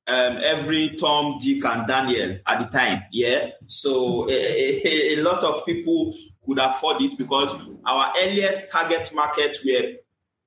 um, 0.06 0.38
every 0.42 0.96
Tom, 0.96 1.38
Dick, 1.38 1.64
and 1.64 1.86
Daniel 1.86 2.38
at 2.46 2.58
the 2.60 2.78
time. 2.78 3.02
Yeah. 3.12 3.50
So 3.66 4.28
a, 4.28 4.32
a, 4.32 5.14
a, 5.14 5.22
lot 5.22 5.44
of 5.44 5.64
people 5.66 6.14
could 6.44 6.58
afford 6.58 7.02
it 7.02 7.18
because 7.18 7.54
our 7.86 8.12
earliest 8.18 8.72
target 8.72 9.10
market 9.14 9.56
were 9.64 9.92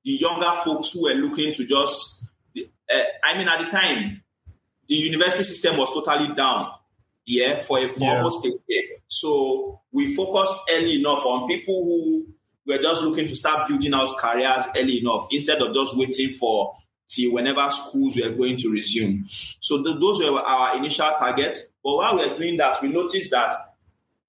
the 0.04 0.10
younger 0.10 0.52
folks 0.64 0.92
who 0.92 1.04
were 1.04 1.14
looking 1.14 1.52
to 1.52 1.64
just, 1.64 2.32
uh, 2.58 3.02
I 3.22 3.38
mean, 3.38 3.48
at 3.48 3.64
the 3.64 3.70
time, 3.70 4.22
the 4.88 4.96
university 4.96 5.44
system 5.44 5.76
was 5.76 5.92
totally 5.92 6.34
down. 6.34 6.72
Yeah. 7.26 7.56
For, 7.56 7.80
for 7.88 8.04
yeah. 8.04 8.16
almost 8.16 8.44
a. 8.44 8.52
So 9.08 9.80
we 9.92 10.14
focused 10.14 10.54
early 10.72 11.00
enough 11.00 11.24
on 11.24 11.48
people 11.48 11.84
who 11.84 12.26
we're 12.66 12.80
just 12.80 13.02
looking 13.02 13.26
to 13.26 13.36
start 13.36 13.68
building 13.68 13.92
out 13.94 14.10
careers 14.18 14.66
early 14.76 14.98
enough 14.98 15.26
instead 15.30 15.60
of 15.60 15.74
just 15.74 15.96
waiting 15.96 16.30
for 16.30 16.74
till 17.08 17.34
whenever 17.34 17.68
schools 17.70 18.18
were 18.18 18.30
going 18.30 18.56
to 18.56 18.72
resume. 18.72 19.24
So 19.28 19.82
th- 19.82 19.98
those 20.00 20.20
were 20.20 20.40
our 20.40 20.76
initial 20.76 21.10
targets. 21.18 21.68
But 21.82 21.96
while 21.96 22.16
we 22.16 22.24
are 22.24 22.34
doing 22.34 22.56
that, 22.58 22.80
we 22.80 22.88
noticed 22.88 23.30
that 23.32 23.54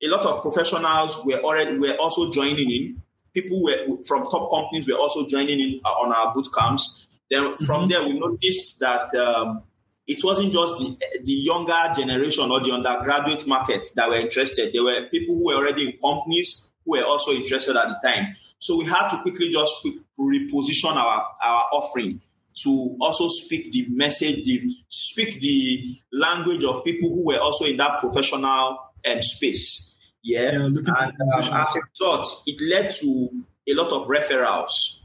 a 0.03 0.07
lot 0.07 0.25
of 0.25 0.41
professionals 0.41 1.21
were 1.23 1.39
already 1.39 1.77
were 1.77 1.95
also 1.95 2.31
joining 2.31 2.69
in. 2.71 3.01
People 3.33 3.63
were 3.63 3.77
from 4.05 4.29
top 4.29 4.51
companies 4.51 4.87
were 4.87 4.97
also 4.97 5.25
joining 5.27 5.59
in 5.59 5.81
uh, 5.85 5.89
on 5.89 6.11
our 6.11 6.33
boot 6.33 6.47
camps. 6.57 7.07
Then 7.29 7.43
mm-hmm. 7.43 7.65
from 7.65 7.89
there, 7.89 8.03
we 8.03 8.19
noticed 8.19 8.79
that 8.79 9.13
um, 9.15 9.63
it 10.07 10.23
wasn't 10.23 10.51
just 10.51 10.77
the 10.79 10.97
the 11.23 11.33
younger 11.33 11.93
generation 11.95 12.51
or 12.51 12.59
the 12.59 12.71
undergraduate 12.71 13.47
market 13.47 13.87
that 13.95 14.09
were 14.09 14.17
interested. 14.17 14.73
There 14.73 14.83
were 14.83 15.07
people 15.09 15.35
who 15.35 15.45
were 15.45 15.55
already 15.55 15.89
in 15.89 15.97
companies 15.97 16.71
who 16.85 16.91
were 16.91 17.05
also 17.05 17.31
interested 17.31 17.75
at 17.75 17.87
the 17.87 18.07
time. 18.07 18.35
So 18.59 18.77
we 18.77 18.85
had 18.85 19.09
to 19.09 19.21
quickly 19.21 19.49
just 19.49 19.87
reposition 20.19 20.95
our, 20.95 21.27
our 21.41 21.65
offering 21.73 22.21
to 22.63 22.97
also 23.01 23.27
speak 23.27 23.71
the 23.71 23.87
message, 23.89 24.43
the, 24.45 24.71
speak 24.87 25.39
the 25.41 25.95
language 26.11 26.63
of 26.63 26.83
people 26.83 27.09
who 27.09 27.25
were 27.25 27.39
also 27.39 27.65
in 27.65 27.77
that 27.77 27.99
professional 27.99 28.79
um, 29.05 29.21
space. 29.21 29.97
Yeah, 30.23 30.43
yeah 30.43 30.65
and 30.65 30.77
um, 30.77 30.97
as 31.01 31.75
a 31.75 31.81
result, 31.89 32.43
it 32.45 32.61
led 32.69 32.91
to 32.91 33.29
a 33.67 33.73
lot 33.73 33.91
of 33.91 34.07
referrals. 34.07 35.01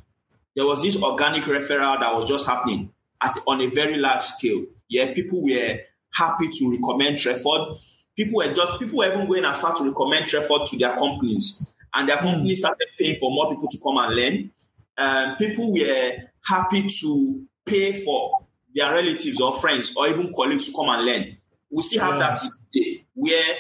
There 0.55 0.67
was 0.67 0.83
this 0.83 1.01
organic 1.03 1.45
referral 1.45 2.01
that 2.01 2.15
was 2.15 2.27
just 2.27 2.47
happening 2.47 2.93
at, 3.23 3.39
on 3.47 3.61
a 3.61 3.67
very 3.67 3.97
large 3.97 4.23
scale. 4.23 4.65
Yeah, 4.89 5.13
people 5.13 5.43
were 5.43 5.79
happy 6.13 6.49
to 6.49 6.73
recommend 6.73 7.19
Treford 7.19 7.79
people 8.19 8.39
were 8.39 8.53
just 8.53 8.79
people 8.79 8.99
were 8.99 9.07
even 9.07 9.27
going 9.27 9.45
as 9.45 9.59
far 9.61 9.75
to 9.77 9.85
recommend 9.89 10.27
Treford 10.27 10.67
to 10.67 10.77
their 10.77 10.95
companies, 10.97 11.73
and 11.95 12.09
their 12.09 12.19
hmm. 12.19 12.25
companies 12.25 12.59
started 12.59 12.89
paying 12.99 13.17
for 13.17 13.31
more 13.31 13.49
people 13.51 13.69
to 13.69 13.79
come 13.83 13.97
and 13.97 14.15
learn. 14.15 14.51
Um, 14.99 15.37
people 15.37 15.73
were 15.73 16.13
happy 16.45 16.89
to 16.89 17.47
pay 17.65 17.93
for 17.93 18.47
their 18.75 18.93
relatives 18.93 19.41
or 19.41 19.53
friends 19.53 19.95
or 19.97 20.09
even 20.09 20.33
colleagues 20.35 20.67
to 20.67 20.73
come 20.75 20.89
and 20.89 21.07
learn. 21.07 21.37
We 21.71 21.83
still 21.83 22.01
have 22.01 22.15
yeah. 22.15 22.19
that 22.19 22.41
today, 22.41 23.07
where 23.15 23.55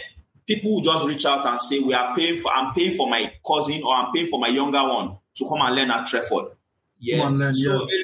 people 0.46 0.74
will 0.74 0.82
just 0.82 1.06
reach 1.06 1.24
out 1.24 1.46
and 1.46 1.60
say, 1.60 1.78
"We 1.78 1.94
are 1.94 2.14
paying 2.16 2.36
for. 2.36 2.50
I'm 2.50 2.74
paying 2.74 2.96
for 2.96 3.08
my 3.08 3.32
cousin 3.46 3.82
or 3.84 3.94
I'm 3.94 4.12
paying 4.12 4.26
for 4.26 4.40
my 4.40 4.48
younger 4.48 4.82
one 4.82 5.16
to 5.36 5.48
come 5.48 5.60
and 5.60 5.76
learn 5.76 5.90
at 5.90 6.06
Treford." 6.06 6.52
Yeah. 6.98 7.28
Learn, 7.28 7.54
so 7.54 7.86
yeah. 7.88 8.02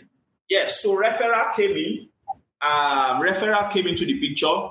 yeah, 0.48 0.68
so 0.68 0.96
referral 0.96 1.52
came 1.52 1.72
in. 1.72 2.08
Um, 2.64 3.20
referral 3.20 3.70
came 3.70 3.86
into 3.86 4.06
the 4.06 4.18
picture 4.20 4.70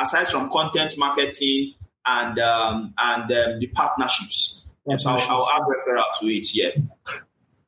aside 0.00 0.28
from 0.28 0.50
content 0.50 0.94
marketing 0.96 1.74
and 2.06 2.38
um, 2.38 2.94
and 2.98 3.22
um, 3.24 3.58
the 3.60 3.66
partnerships. 3.68 4.66
partnerships. 4.86 5.26
So 5.26 5.34
I'll, 5.34 5.42
I'll, 5.42 5.50
add 5.50 5.62
referral 5.62 6.04
to 6.20 6.26
it. 6.26 6.46
Yeah. 6.54 6.70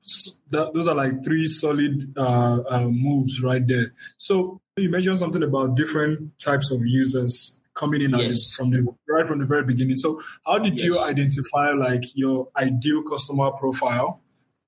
So 0.03 0.33
that, 0.51 0.73
those 0.73 0.87
are 0.89 0.95
like 0.95 1.25
three 1.25 1.47
solid 1.49 2.17
uh, 2.17 2.63
uh, 2.69 2.89
moves 2.89 3.43
right 3.43 3.67
there. 3.67 3.93
So 4.17 4.61
you 4.77 4.89
mentioned 4.91 5.19
something 5.19 5.43
about 5.43 5.75
different 5.77 6.39
types 6.39 6.71
of 6.71 6.87
users 6.87 7.61
coming 7.75 8.03
in 8.03 8.13
yes. 8.13 8.53
from 8.53 8.71
the 8.71 8.87
right 9.09 9.27
from 9.27 9.41
the 9.41 9.47
very 9.47 9.65
beginning. 9.65 9.97
So 9.97 10.21
how 10.47 10.59
did 10.59 10.79
yes. 10.79 10.85
you 10.85 11.01
identify 11.01 11.71
like 11.73 12.05
your 12.15 12.49
ideal 12.57 13.03
customer 13.03 13.51
profile? 13.53 14.21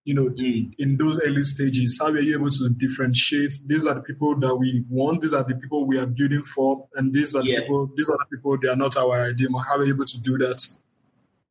You 0.09 0.15
know, 0.15 0.31
mm. 0.31 0.73
in 0.79 0.97
those 0.97 1.21
early 1.21 1.43
stages? 1.43 1.99
How 2.01 2.07
are 2.07 2.19
you 2.19 2.35
able 2.35 2.49
to 2.49 2.71
differentiate? 2.71 3.53
These 3.67 3.87
are 3.87 3.95
the 3.95 4.01
people 4.01 4.41
that 4.41 4.57
we 4.57 4.83
want. 4.89 5.21
These 5.21 5.35
are 5.35 5.45
the 5.45 5.55
people 5.55 5.85
we 5.85 5.99
are 5.99 6.07
building 6.07 6.45
for, 6.45 6.89
and 6.95 7.13
these 7.13 7.37
are 7.37 7.43
the 7.43 7.57
people. 7.57 7.91
These 7.95 8.09
are 8.09 8.17
the 8.17 8.25
people. 8.35 8.57
They 8.57 8.69
are 8.69 8.77
not 8.77 8.97
our 8.97 9.27
ideal. 9.27 9.51
How 9.59 9.77
are 9.77 9.85
you 9.85 9.93
able 9.93 10.07
to 10.07 10.21
do 10.23 10.39
that? 10.39 10.67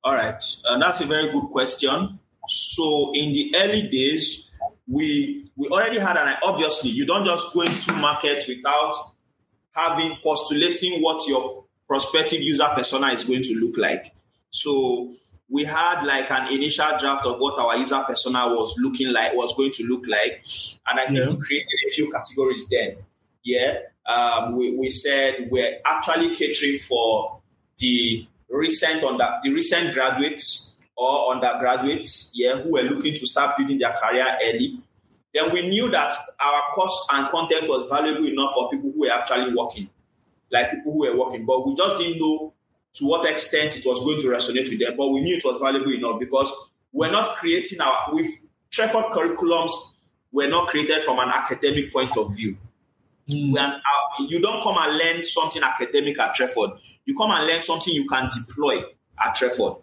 All 0.04 0.16
right, 0.16 0.44
uh, 0.68 0.80
that's 0.80 1.02
a 1.02 1.06
very 1.06 1.32
good 1.32 1.50
question. 1.52 2.18
So 2.48 3.12
in 3.14 3.32
the 3.34 3.54
early 3.58 3.90
days, 3.90 4.52
we 4.88 5.52
we 5.56 5.68
already 5.68 6.00
had 6.00 6.18
an 6.18 6.38
obviously 6.42 6.90
you 6.90 7.06
don't 7.06 7.26
just 7.26 7.54
go 7.54 7.62
into 7.62 7.94
market 7.94 8.44
without 8.48 8.96
having 9.76 10.18
postulating 10.24 11.04
what 11.04 11.28
your 11.28 11.64
prospective 11.88 12.42
user 12.42 12.68
persona 12.74 13.10
is 13.10 13.24
going 13.24 13.44
to 13.44 13.54
look 13.64 13.78
like. 13.78 14.16
So 14.50 15.14
we 15.50 15.64
had 15.64 16.04
like 16.04 16.30
an 16.30 16.52
initial 16.52 16.98
draft 17.00 17.26
of 17.26 17.40
what 17.40 17.58
our 17.58 17.78
user 17.78 18.02
persona 18.06 18.48
was 18.48 18.76
looking 18.82 19.14
like, 19.14 19.34
was 19.34 19.56
going 19.56 19.72
to 19.72 19.84
look 19.84 20.06
like. 20.08 20.44
And 20.88 21.00
I 21.00 21.06
think 21.06 21.20
yeah. 21.20 21.30
we 21.30 21.38
created 21.38 21.80
a 21.88 21.92
few 21.92 22.12
categories 22.12 22.68
then. 22.70 22.98
Yeah. 23.44 23.80
Um, 24.06 24.58
we, 24.58 24.76
we 24.76 24.90
said 24.90 25.48
we're 25.50 25.80
actually 25.86 26.36
catering 26.36 26.80
for 26.80 27.40
the 27.78 28.28
recent 28.50 29.04
under 29.04 29.40
the 29.44 29.54
recent 29.54 29.94
graduates 29.94 30.76
or 30.98 31.34
undergraduates, 31.34 32.32
yeah, 32.34 32.56
who 32.56 32.72
were 32.72 32.82
looking 32.82 33.14
to 33.14 33.28
start 33.28 33.56
building 33.58 33.78
their 33.78 33.94
career 33.94 34.26
early. 34.44 34.82
Then 35.34 35.52
we 35.54 35.68
knew 35.70 35.92
that 35.92 36.14
our 36.40 36.62
course 36.74 37.08
and 37.14 37.30
content 37.30 37.70
was 37.70 37.88
valuable 37.90 38.26
enough 38.26 38.52
for 38.54 38.70
people 38.70 38.92
who 38.92 39.02
were 39.02 39.12
actually 39.12 39.54
working, 39.54 39.90
like 40.52 40.72
people 40.72 40.94
who 40.94 41.00
were 41.00 41.16
working, 41.16 41.46
but 41.46 41.66
we 41.66 41.76
just 41.76 41.98
didn't 41.98 42.20
know 42.20 42.54
to 42.98 43.06
what 43.06 43.30
extent 43.30 43.78
it 43.78 43.84
was 43.86 44.04
going 44.04 44.20
to 44.20 44.28
resonate 44.28 44.70
with 44.70 44.80
them, 44.80 44.96
but 44.98 45.10
we 45.10 45.22
knew 45.22 45.38
it 45.38 45.46
was 45.46 45.60
valuable 45.60 45.94
enough 45.94 46.20
because 46.20 46.52
we're 46.92 47.12
not 47.12 47.36
creating 47.36 47.80
our 47.80 48.14
with 48.14 48.28
Treford 48.72 49.12
curriculums 49.12 49.72
were 50.32 50.48
not 50.48 50.68
created 50.70 51.02
from 51.04 51.20
an 51.20 51.30
academic 51.30 51.94
point 51.94 52.16
of 52.18 52.36
view. 52.36 52.58
Mm. 53.30 53.54
When, 53.54 53.64
uh, 53.64 54.24
you 54.28 54.42
don't 54.42 54.64
come 54.64 54.76
and 54.80 54.98
learn 54.98 55.24
something 55.24 55.62
academic 55.62 56.20
at 56.20 56.34
Treford. 56.34 56.72
You 57.06 57.16
come 57.16 57.32
and 57.32 57.46
learn 57.46 57.62
something 57.62 57.94
you 57.94 58.08
can 58.08 58.30
deploy 58.30 58.82
at 59.24 59.36
Treford. 59.36 59.82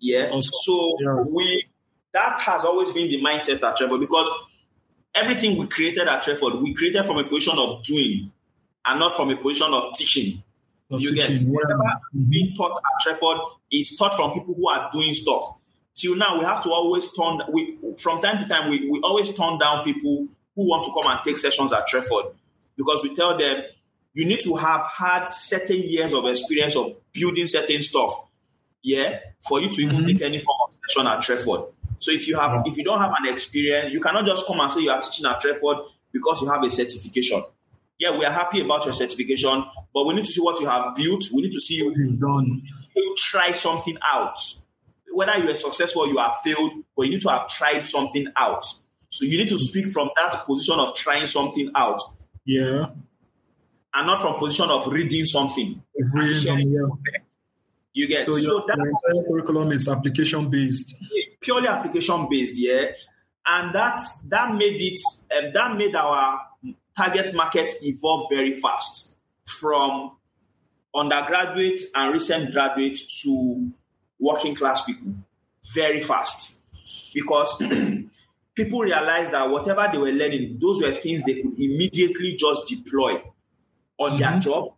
Yeah. 0.00 0.28
Awesome. 0.30 0.42
So 0.42 0.96
yeah. 1.00 1.22
we 1.22 1.64
that 2.12 2.40
has 2.40 2.64
always 2.64 2.90
been 2.92 3.08
the 3.08 3.22
mindset 3.22 3.62
at 3.62 3.76
Treford 3.76 4.00
because 4.00 4.28
everything 5.14 5.56
we 5.58 5.66
created 5.66 6.08
at 6.08 6.22
Treford, 6.22 6.60
we 6.60 6.74
created 6.74 7.04
from 7.04 7.18
a 7.18 7.24
position 7.24 7.58
of 7.58 7.82
doing 7.84 8.32
and 8.84 9.00
not 9.00 9.14
from 9.16 9.30
a 9.30 9.36
position 9.36 9.72
of 9.72 9.94
teaching 9.96 10.42
you 10.90 11.14
get 11.14 11.28
whatever 11.42 11.82
mm-hmm. 11.82 12.30
being 12.30 12.54
taught 12.56 12.72
at 12.76 13.06
Treford 13.06 13.38
is 13.70 13.96
taught 13.96 14.14
from 14.14 14.32
people 14.32 14.54
who 14.54 14.68
are 14.68 14.90
doing 14.92 15.12
stuff. 15.12 15.54
Till 15.94 16.16
now, 16.16 16.38
we 16.38 16.44
have 16.44 16.62
to 16.62 16.70
always 16.70 17.12
turn. 17.12 17.40
We 17.52 17.76
from 17.98 18.22
time 18.22 18.38
to 18.40 18.48
time 18.48 18.70
we, 18.70 18.88
we 18.88 19.00
always 19.00 19.34
turn 19.34 19.58
down 19.58 19.84
people 19.84 20.28
who 20.54 20.68
want 20.68 20.84
to 20.84 20.92
come 20.92 21.10
and 21.10 21.20
take 21.24 21.36
sessions 21.36 21.72
at 21.72 21.86
Treford 21.86 22.34
because 22.76 23.02
we 23.02 23.14
tell 23.14 23.36
them 23.36 23.62
you 24.14 24.24
need 24.24 24.40
to 24.40 24.56
have 24.56 24.86
had 24.96 25.26
certain 25.26 25.78
years 25.78 26.12
of 26.12 26.24
experience 26.26 26.76
of 26.76 26.96
building 27.12 27.46
certain 27.46 27.82
stuff. 27.82 28.24
Yeah, 28.82 29.18
for 29.40 29.60
you 29.60 29.68
to 29.68 29.82
even 29.82 29.96
mm-hmm. 29.96 30.06
take 30.06 30.22
any 30.22 30.38
form 30.38 30.56
of 30.68 30.78
session 30.86 31.06
at 31.06 31.20
Treford. 31.20 31.72
So 31.98 32.12
if 32.12 32.28
you 32.28 32.38
have 32.38 32.62
if 32.64 32.76
you 32.76 32.84
don't 32.84 33.00
have 33.00 33.12
an 33.18 33.32
experience, 33.32 33.92
you 33.92 34.00
cannot 34.00 34.24
just 34.24 34.46
come 34.46 34.60
and 34.60 34.70
say 34.70 34.80
you 34.82 34.90
are 34.90 35.00
teaching 35.00 35.26
at 35.26 35.40
Treford 35.40 35.78
because 36.12 36.40
you 36.40 36.48
have 36.48 36.62
a 36.62 36.70
certification. 36.70 37.42
Yeah, 37.98 38.16
we 38.16 38.24
are 38.24 38.32
happy 38.32 38.60
about 38.60 38.84
your 38.84 38.92
certification, 38.92 39.64
but 39.92 40.06
we 40.06 40.14
need 40.14 40.24
to 40.24 40.32
see 40.32 40.40
what 40.40 40.60
you 40.60 40.66
have 40.66 40.94
built. 40.94 41.24
We 41.34 41.42
need 41.42 41.52
to 41.52 41.60
see 41.60 41.76
you 41.76 41.92
done. 42.16 42.62
You 42.94 43.14
try 43.18 43.52
something 43.52 43.98
out. 44.12 44.38
Whether 45.10 45.36
you 45.38 45.50
are 45.50 45.54
successful 45.54 46.02
or 46.02 46.08
you 46.08 46.18
have 46.18 46.36
failed, 46.44 46.72
but 46.96 47.06
you 47.06 47.12
need 47.12 47.22
to 47.22 47.28
have 47.28 47.48
tried 47.48 47.86
something 47.86 48.28
out. 48.36 48.64
So 49.08 49.24
you 49.24 49.38
need 49.38 49.48
to 49.48 49.58
speak 49.58 49.86
from 49.86 50.10
that 50.16 50.44
position 50.44 50.78
of 50.78 50.94
trying 50.94 51.26
something 51.26 51.70
out. 51.74 52.00
Yeah. 52.44 52.90
And 53.94 54.06
not 54.06 54.20
from 54.20 54.36
position 54.38 54.70
of 54.70 54.86
reading 54.86 55.24
something. 55.24 55.82
Reading 56.12 56.38
something, 56.38 56.68
yeah. 56.68 57.20
You 57.94 58.06
get 58.06 58.26
so, 58.26 58.36
so 58.36 58.38
your, 58.38 58.66
that, 58.68 58.78
entire 58.78 59.28
curriculum 59.28 59.72
is 59.72 59.88
application 59.88 60.48
based. 60.48 60.94
Purely 61.40 61.66
application 61.66 62.28
based, 62.30 62.54
yeah. 62.56 62.84
And 63.44 63.74
that 63.74 64.00
that 64.28 64.54
made 64.54 64.80
it 64.80 65.00
um, 65.36 65.52
that 65.52 65.76
made 65.76 65.96
our 65.96 66.38
target 66.98 67.32
market 67.32 67.72
evolve 67.82 68.28
very 68.28 68.52
fast 68.52 69.18
from 69.44 70.16
undergraduate 70.94 71.80
and 71.94 72.12
recent 72.12 72.52
graduate 72.52 72.98
to 73.22 73.70
working 74.18 74.54
class 74.54 74.84
people 74.84 75.12
very 75.72 76.00
fast 76.00 76.64
because 77.14 77.56
people 78.54 78.80
realized 78.80 79.32
that 79.32 79.48
whatever 79.48 79.88
they 79.92 79.98
were 79.98 80.10
learning, 80.10 80.58
those 80.60 80.82
were 80.82 80.90
things 80.90 81.22
they 81.22 81.36
could 81.36 81.58
immediately 81.58 82.34
just 82.36 82.66
deploy 82.66 83.22
on 83.98 84.12
mm-hmm. 84.12 84.16
their 84.16 84.40
job. 84.40 84.72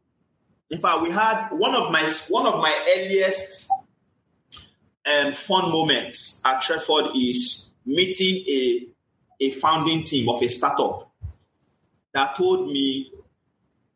In 0.69 0.79
fact, 0.79 1.03
we 1.03 1.11
had 1.11 1.49
one 1.51 1.75
of 1.75 1.91
my 1.91 2.09
one 2.29 2.47
of 2.47 2.61
my 2.61 2.95
earliest 2.97 3.71
um, 5.11 5.33
fun 5.33 5.73
moments 5.73 6.43
at 6.45 6.61
Treford 6.61 7.17
is 7.17 7.73
meeting 7.87 8.45
a 8.47 8.87
a 9.41 9.51
founding 9.53 10.03
team 10.03 10.29
of 10.29 10.43
a 10.43 10.49
startup 10.49 11.10
that 12.13 12.37
told 12.37 12.71
me 12.71 13.13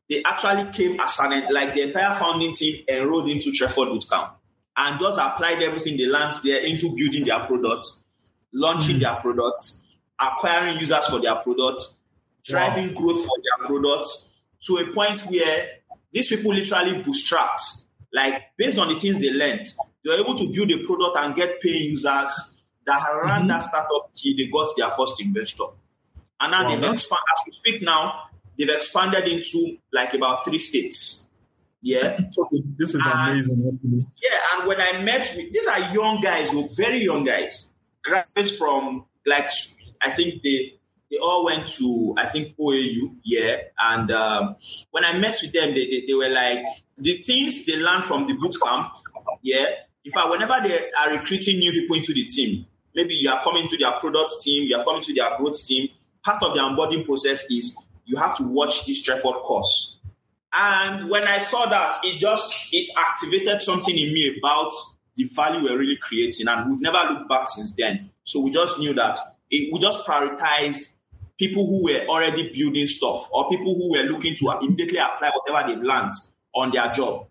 they 0.09 0.23
actually 0.25 0.71
came 0.73 1.01
as 1.01 1.19
an 1.21 1.53
like 1.53 1.73
the 1.73 1.83
entire 1.83 2.15
founding 2.15 2.55
team 2.55 2.85
enrolled 2.89 3.29
into 3.29 3.51
Treford 3.51 3.89
Bootcamp 3.89 4.33
and 4.77 5.01
just 5.01 5.19
applied 5.19 5.63
everything 5.63 5.97
they 5.97 6.07
learned 6.07 6.35
there 6.45 6.61
into 6.61 6.95
building 6.97 7.25
their 7.25 7.41
products, 7.41 8.05
launching 8.53 8.97
mm 8.97 9.01
their 9.01 9.15
products, 9.17 9.85
acquiring 10.21 10.79
users 10.79 11.07
for 11.07 11.21
their 11.21 11.37
products, 11.37 12.01
driving 12.45 12.89
wow. 12.89 13.01
growth 13.01 13.25
for 13.25 13.37
their 13.43 13.67
products 13.67 14.33
to 14.63 14.77
a 14.79 14.93
point 14.93 15.21
where 15.23 15.69
these 16.13 16.29
people 16.29 16.53
literally 16.53 17.03
bootstrapped. 17.03 17.87
Like 18.13 18.57
based 18.57 18.79
on 18.79 18.89
the 18.89 18.99
things 18.99 19.19
they 19.19 19.31
learned, 19.31 19.67
they 20.05 20.11
were 20.11 20.23
able 20.23 20.35
to 20.37 20.53
build 20.53 20.71
a 20.71 20.85
product 20.85 21.17
and 21.19 21.35
get 21.35 21.61
paying 21.61 21.91
users 21.91 22.63
that 22.87 23.03
ran 23.23 23.41
mm-hmm. 23.41 23.49
that 23.49 23.65
startup 23.65 24.11
till 24.13 24.37
they 24.37 24.47
got 24.49 24.69
their 24.77 24.91
first 24.91 25.21
investor. 25.21 25.65
And 26.45 26.51
now 26.51 26.65
wow, 26.65 26.77
they've 26.77 26.91
expanded, 26.91 27.25
as 27.33 27.43
we 27.47 27.53
speak 27.53 27.83
now, 27.83 28.25
they've 28.59 28.69
expanded 28.69 29.27
into 29.27 29.79
like 29.95 30.13
about 30.13 30.45
three 30.45 30.59
states. 30.59 31.31
Yeah. 31.81 32.19
this 32.77 32.95
is 32.95 33.03
and, 33.03 33.31
amazing. 33.31 34.07
Yeah, 34.23 34.39
and 34.59 34.69
when 34.69 34.79
I 34.79 35.03
met 35.03 35.33
with 35.35 35.53
these 35.53 35.67
are 35.67 35.81
young 35.95 36.21
guys, 36.21 36.53
who 36.53 36.69
very 36.77 37.03
young 37.03 37.25
guys, 37.25 37.75
graduates 38.03 38.59
from 38.59 39.07
like 39.25 39.51
I 40.03 40.11
think 40.11 40.43
they 40.43 40.75
they 41.11 41.17
all 41.17 41.47
went 41.47 41.67
to 41.79 42.15
I 42.19 42.27
think 42.27 42.55
OAU, 42.59 43.15
yeah. 43.25 43.57
And 43.79 44.11
um, 44.11 44.57
when 44.91 45.07
I 45.07 45.19
met 45.19 45.39
with 45.41 45.55
them, 45.55 45.71
they, 45.71 45.87
they, 45.87 46.05
they 46.09 46.15
were 46.15 46.29
like 46.29 46.59
the 46.99 47.15
things 47.15 47.65
they 47.65 47.77
learned 47.77 48.05
from 48.05 48.27
the 48.27 48.35
boot 48.35 48.55
camp, 48.63 48.93
yeah. 49.43 49.65
In 50.05 50.13
fact, 50.13 50.29
whenever 50.29 50.57
they 50.63 50.91
are 51.01 51.11
recruiting 51.11 51.59
new 51.59 51.73
people 51.73 51.97
into 51.97 52.13
the 52.13 52.27
team, 52.27 52.67
maybe 52.95 53.15
you 53.15 53.31
are 53.31 53.43
coming 53.43 53.67
to 53.67 53.79
their 53.79 53.93
product 53.93 54.35
team, 54.43 54.67
you 54.69 54.77
are 54.77 54.85
coming 54.85 55.01
to 55.01 55.15
their 55.15 55.35
growth 55.39 55.65
team, 55.65 55.89
part 56.25 56.43
of 56.43 56.55
the 56.55 56.61
onboarding 56.61 57.05
process 57.05 57.45
is 57.51 57.77
you 58.05 58.17
have 58.17 58.37
to 58.37 58.49
watch 58.49 58.87
this 58.87 59.07
Treford 59.07 59.43
course. 59.43 60.01
And 60.53 61.11
when 61.11 61.27
I 61.27 61.39
saw 61.39 61.67
that, 61.67 61.97
it 62.05 62.19
just 62.19 62.73
it 62.73 62.89
activated 62.97 63.61
something 63.61 63.97
in 63.97 64.15
me 64.15 64.37
about 64.39 64.73
the 65.17 65.25
value 65.35 65.65
we're 65.65 65.79
really 65.79 65.97
creating, 65.97 66.49
and 66.49 66.71
we've 66.71 66.81
never 66.81 67.13
looked 67.13 67.29
back 67.29 67.49
since 67.49 67.73
then. 67.73 68.11
So 68.25 68.41
we 68.41 68.51
just 68.51 68.79
knew 68.79 68.95
that 68.95 69.19
it, 69.51 69.73
we 69.73 69.79
just 69.79 70.07
prioritized 70.07 70.97
people 71.39 71.67
who 71.67 71.83
were 71.85 72.07
already 72.07 72.53
building 72.53 72.87
stuff 72.87 73.29
or 73.33 73.49
people 73.49 73.75
who 73.75 73.93
were 73.93 74.05
looking 74.05 74.35
to 74.37 74.59
immediately 74.63 74.99
apply 74.99 75.31
whatever 75.35 75.69
they've 75.69 75.83
learned 75.83 76.13
on 76.55 76.71
their 76.73 76.91
job 76.93 77.27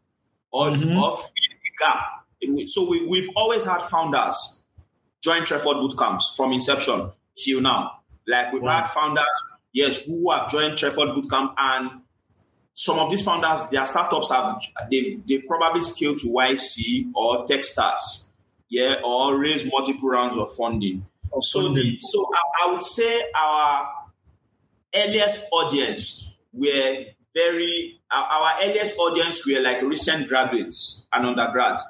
or, 0.52 0.68
mm-hmm. 0.68 0.98
or 0.98 1.16
fill 1.16 1.32
the 1.64 1.72
gap. 1.80 2.68
So 2.68 2.90
we, 2.90 3.08
we've 3.08 3.30
always 3.36 3.64
had 3.64 3.82
founders 3.84 4.66
join 5.22 5.44
Treford 5.44 5.78
bootcamps 5.78 6.36
from 6.36 6.52
inception 6.52 7.12
till 7.36 7.62
now. 7.62 8.03
Like 8.28 8.54
we've 8.54 8.62
wow. 8.62 8.82
had 8.82 8.88
founders, 8.88 9.26
yes, 9.72 10.06
who 10.06 10.32
have 10.32 10.50
joined 10.50 10.78
Treford 10.78 11.10
Bootcamp, 11.10 11.54
and 11.58 12.02
some 12.74 13.00
of 13.00 13.12
these 13.12 13.22
founders, 13.22 13.68
their 13.70 13.86
startups 13.86 14.32
have 14.32 14.62
they've 14.90 15.22
they've 15.28 15.46
probably 15.48 15.82
scaled 15.82 16.18
to 16.20 16.28
YC 16.28 17.12
or 17.14 17.46
Techstars, 17.46 18.30
yeah, 18.70 18.96
or 19.04 19.38
raised 19.38 19.70
multiple 19.72 20.10
rounds 20.10 20.38
of 20.38 20.54
funding. 20.56 21.06
Of 21.32 21.44
so 21.44 21.64
funding. 21.64 21.84
the 21.84 21.98
so 22.00 22.26
I, 22.34 22.68
I 22.68 22.74
would 22.74 22.84
say 22.84 23.26
our 23.36 23.90
earliest 24.96 25.48
audience 25.52 26.34
were 26.52 27.06
very 27.34 28.00
our 28.12 28.62
earliest 28.62 28.98
audience 28.98 29.46
were 29.48 29.60
like 29.60 29.82
recent 29.82 30.28
graduates 30.28 31.08
and 31.12 31.26
undergrads. 31.26 31.84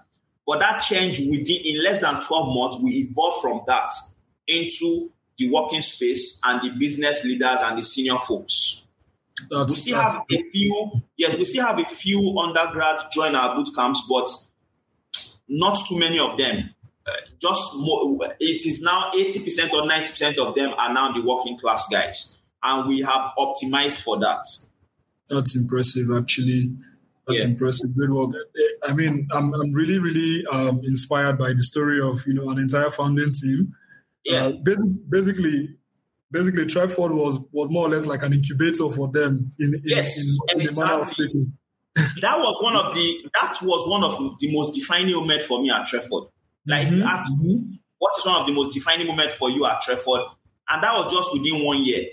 But 0.45 0.59
that 0.59 0.79
changed 0.79 1.21
within 1.29 1.61
in 1.63 1.83
less 1.83 2.01
than 2.01 2.21
12 2.21 2.55
months, 2.55 2.77
we 2.83 2.91
evolved 2.91 3.41
from 3.41 3.61
that 3.67 3.93
into 4.47 5.09
the 5.37 5.49
working 5.51 5.81
space 5.81 6.39
and 6.43 6.61
the 6.61 6.77
business 6.77 7.23
leaders 7.23 7.59
and 7.61 7.77
the 7.77 7.83
senior 7.83 8.17
folks. 8.17 8.85
That's, 9.49 9.73
we 9.73 9.75
still 9.75 9.99
have 9.99 10.15
a 10.31 10.43
few, 10.51 10.91
yes, 11.17 11.37
we 11.37 11.45
still 11.45 11.65
have 11.65 11.79
a 11.79 11.85
few 11.85 12.37
undergrads 12.37 13.05
join 13.11 13.35
our 13.35 13.55
boot 13.55 13.69
camps, 13.75 14.03
but 14.07 14.29
not 15.47 15.77
too 15.87 15.99
many 15.99 16.19
of 16.19 16.37
them. 16.37 16.69
Uh, 17.05 17.11
just 17.41 17.75
more, 17.75 18.17
it 18.39 18.65
is 18.65 18.81
now 18.81 19.11
80% 19.13 19.73
or 19.73 19.81
90% 19.81 20.37
of 20.37 20.55
them 20.55 20.73
are 20.77 20.93
now 20.93 21.11
the 21.11 21.21
working 21.21 21.57
class 21.57 21.87
guys. 21.89 22.39
And 22.61 22.87
we 22.87 23.01
have 23.01 23.31
optimized 23.37 24.01
for 24.03 24.19
that. 24.19 24.45
That's 25.29 25.55
impressive, 25.55 26.09
actually. 26.15 26.73
That's 27.27 27.41
yeah. 27.41 27.47
impressive. 27.47 27.95
Good 27.97 28.11
work. 28.11 28.35
I 28.87 28.93
mean, 28.93 29.27
I'm, 29.31 29.53
I'm 29.53 29.73
really, 29.73 29.99
really 29.99 30.45
um, 30.51 30.81
inspired 30.83 31.37
by 31.37 31.53
the 31.53 31.63
story 31.63 32.01
of, 32.01 32.25
you 32.25 32.33
know, 32.33 32.49
an 32.51 32.59
entire 32.59 32.89
founding 32.89 33.31
team 33.33 33.75
yeah. 34.25 34.45
Uh, 34.45 34.51
basic, 34.63 35.09
basically, 35.09 35.77
basically, 36.31 36.65
Treford 36.65 37.11
was 37.11 37.39
was 37.51 37.69
more 37.69 37.87
or 37.87 37.89
less 37.89 38.05
like 38.05 38.23
an 38.23 38.33
incubator 38.33 38.89
for 38.89 39.07
them. 39.09 39.49
In, 39.59 39.73
in 39.75 39.81
yes, 39.83 40.37
in, 40.49 40.59
in 40.59 40.61
exactly. 40.61 41.27
that 42.21 42.39
was 42.39 42.59
one 42.63 42.75
of 42.75 42.93
the 42.93 43.29
that 43.39 43.57
was 43.61 43.87
one 43.89 44.03
of 44.03 44.37
the 44.39 44.55
most 44.55 44.73
defining 44.73 45.15
moments 45.15 45.45
for 45.45 45.61
me 45.61 45.71
at 45.71 45.85
Treford. 45.85 46.29
Like, 46.65 46.87
mm-hmm. 46.87 47.03
at, 47.03 47.25
mm-hmm. 47.25 47.73
what 47.99 48.13
is 48.17 48.25
one 48.25 48.41
of 48.41 48.47
the 48.47 48.53
most 48.53 48.73
defining 48.73 49.07
moments 49.07 49.35
for 49.35 49.49
you 49.49 49.65
at 49.65 49.81
Treford? 49.81 50.21
And 50.69 50.81
that 50.81 50.93
was 50.93 51.11
just 51.11 51.33
within 51.33 51.63
one 51.63 51.83
year 51.83 52.05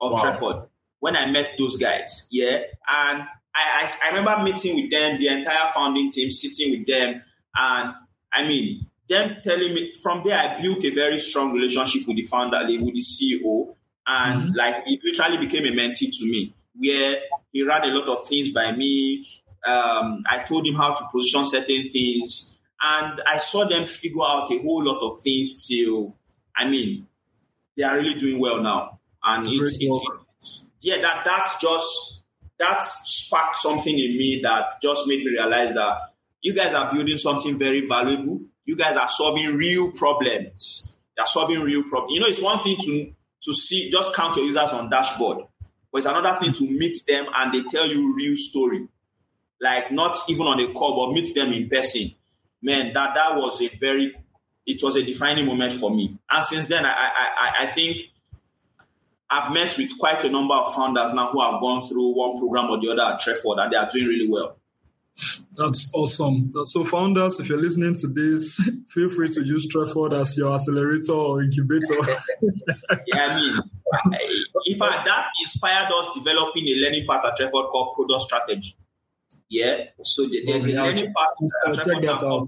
of 0.00 0.12
wow. 0.12 0.18
Treford 0.18 0.68
when 1.00 1.16
I 1.16 1.30
met 1.30 1.52
those 1.58 1.76
guys. 1.76 2.26
Yeah, 2.30 2.56
and 2.88 3.22
I, 3.22 3.26
I 3.54 3.90
I 4.04 4.08
remember 4.16 4.42
meeting 4.42 4.76
with 4.76 4.90
them, 4.90 5.18
the 5.18 5.28
entire 5.28 5.70
founding 5.72 6.10
team, 6.10 6.30
sitting 6.30 6.78
with 6.78 6.86
them, 6.86 7.22
and 7.56 7.94
I 8.32 8.46
mean, 8.46 8.87
them 9.08 9.36
telling 9.42 9.74
me 9.74 9.92
from 10.02 10.22
there 10.24 10.38
I 10.38 10.60
built 10.60 10.84
a 10.84 10.90
very 10.90 11.18
strong 11.18 11.52
relationship 11.52 12.06
with 12.06 12.16
the 12.16 12.24
founder, 12.24 12.58
with 12.66 12.94
the 12.94 13.00
CEO, 13.00 13.74
and 14.06 14.44
mm-hmm. 14.44 14.56
like 14.56 14.84
he 14.84 15.00
literally 15.02 15.38
became 15.38 15.64
a 15.64 15.76
mentee 15.76 16.10
to 16.18 16.24
me, 16.30 16.54
where 16.76 17.16
he 17.52 17.62
ran 17.62 17.84
a 17.84 17.88
lot 17.88 18.08
of 18.08 18.26
things 18.26 18.50
by 18.50 18.72
me. 18.72 19.26
Um, 19.66 20.22
I 20.28 20.44
told 20.46 20.66
him 20.66 20.74
how 20.74 20.94
to 20.94 21.04
position 21.10 21.46
certain 21.46 21.88
things, 21.88 22.60
and 22.82 23.20
I 23.26 23.38
saw 23.38 23.64
them 23.66 23.86
figure 23.86 24.22
out 24.22 24.52
a 24.52 24.58
whole 24.58 24.84
lot 24.84 25.00
of 25.00 25.20
things 25.20 25.66
till 25.66 26.14
I 26.56 26.68
mean 26.68 27.06
they 27.76 27.84
are 27.84 27.96
really 27.96 28.14
doing 28.14 28.40
well 28.40 28.60
now, 28.62 29.00
and 29.24 29.46
it, 29.46 29.52
it, 29.80 30.20
yeah, 30.80 31.00
that 31.00 31.24
that 31.24 31.50
just 31.60 32.26
that 32.58 32.82
sparked 32.82 33.56
something 33.56 33.98
in 33.98 34.16
me 34.16 34.40
that 34.42 34.72
just 34.82 35.06
made 35.06 35.24
me 35.24 35.30
realize 35.30 35.72
that 35.74 35.98
you 36.40 36.54
guys 36.54 36.74
are 36.74 36.92
building 36.92 37.16
something 37.16 37.58
very 37.58 37.86
valuable 37.86 38.40
you 38.68 38.76
guys 38.76 38.98
are 38.98 39.08
solving 39.08 39.56
real 39.56 39.90
problems. 39.92 41.00
They're 41.16 41.26
solving 41.26 41.60
real 41.62 41.82
problems. 41.84 42.12
You 42.12 42.20
know, 42.20 42.26
it's 42.26 42.42
one 42.42 42.58
thing 42.58 42.76
to 42.78 43.12
to 43.40 43.54
see 43.54 43.90
just 43.90 44.14
count 44.14 44.36
your 44.36 44.44
users 44.44 44.70
on 44.70 44.90
dashboard, 44.90 45.38
but 45.90 45.98
it's 45.98 46.06
another 46.06 46.38
thing 46.38 46.52
to 46.52 46.64
meet 46.78 46.96
them 47.08 47.26
and 47.34 47.54
they 47.54 47.62
tell 47.70 47.86
you 47.86 48.14
real 48.14 48.36
story. 48.36 48.86
Like 49.58 49.90
not 49.90 50.18
even 50.28 50.46
on 50.46 50.60
a 50.60 50.70
call, 50.74 51.06
but 51.06 51.14
meet 51.14 51.34
them 51.34 51.52
in 51.54 51.70
person. 51.70 52.10
Man, 52.60 52.92
that 52.92 53.14
that 53.14 53.36
was 53.36 53.62
a 53.62 53.68
very 53.68 54.14
it 54.66 54.82
was 54.82 54.96
a 54.96 55.02
defining 55.02 55.46
moment 55.46 55.72
for 55.72 55.90
me. 55.90 56.18
And 56.28 56.44
since 56.44 56.66
then, 56.66 56.84
I 56.84 56.92
I, 56.92 57.54
I 57.60 57.66
think 57.68 58.02
I've 59.30 59.50
met 59.50 59.78
with 59.78 59.98
quite 59.98 60.22
a 60.24 60.28
number 60.28 60.54
of 60.54 60.74
founders 60.74 61.14
now 61.14 61.32
who 61.32 61.40
have 61.40 61.58
gone 61.62 61.88
through 61.88 62.14
one 62.14 62.38
program 62.38 62.68
or 62.68 62.78
the 62.78 62.90
other 62.90 63.14
at 63.14 63.20
Treford 63.20 63.60
and 63.60 63.72
they 63.72 63.76
are 63.78 63.88
doing 63.90 64.08
really 64.08 64.28
well. 64.28 64.57
That's 65.54 65.90
awesome. 65.94 66.50
So, 66.64 66.84
founders, 66.84 67.40
if 67.40 67.48
you're 67.48 67.60
listening 67.60 67.94
to 67.94 68.08
this, 68.08 68.60
feel 68.88 69.10
free 69.10 69.28
to 69.30 69.42
use 69.44 69.66
Treford 69.66 70.14
as 70.14 70.36
your 70.38 70.54
accelerator 70.54 71.12
or 71.12 71.42
incubator. 71.42 71.94
yeah, 73.06 73.26
I 73.26 73.40
mean, 73.40 73.58
In 74.66 74.78
fact, 74.78 75.04
that 75.06 75.26
inspired 75.42 75.90
us 75.92 76.10
developing 76.14 76.66
a 76.68 76.74
learning 76.76 77.06
path 77.08 77.24
at 77.24 77.36
Treford 77.36 77.70
called 77.70 77.94
Product 77.96 78.20
Strategy. 78.20 78.76
Yeah. 79.48 79.84
So 80.02 80.26
there's 80.46 80.66
a 80.66 80.72
learning 80.72 81.12
path 81.14 81.50
at 81.66 81.74
Treford 81.74 82.46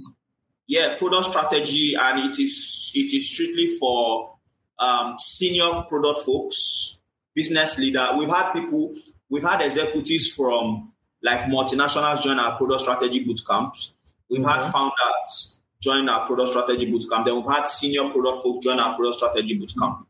yeah, 0.70 0.94
product 0.96 1.24
strategy, 1.24 1.94
and 1.98 2.20
it 2.20 2.38
is 2.38 2.92
it 2.94 3.12
is 3.12 3.28
strictly 3.28 3.66
for 3.66 4.37
um, 4.78 5.16
senior 5.18 5.83
product 5.88 6.20
folks, 6.20 7.02
business 7.35 7.76
leader. 7.76 8.11
We've 8.16 8.28
had 8.28 8.52
people, 8.52 8.94
we've 9.28 9.42
had 9.42 9.62
executives 9.62 10.33
from 10.33 10.92
like 11.22 11.40
multinationals 11.42 12.22
join 12.22 12.38
our 12.38 12.56
product 12.56 12.80
strategy 12.80 13.24
boot 13.24 13.40
camps. 13.48 13.92
We've 14.30 14.40
mm-hmm. 14.40 14.48
had 14.48 14.70
founders 14.70 15.62
join 15.80 16.09
our 16.09 16.26
product 16.26 16.50
strategy 16.50 16.90
boot 16.90 17.04
camp. 17.11 17.26
Then 17.26 17.37
we've 17.37 17.46
had 17.46 17.66
senior 17.68 18.09
product 18.11 18.42
folks 18.42 18.64
join 18.64 18.78
our 18.78 18.94
product 18.94 19.16
strategy 19.16 19.59
boot 19.59 19.72
camp. 19.78 20.06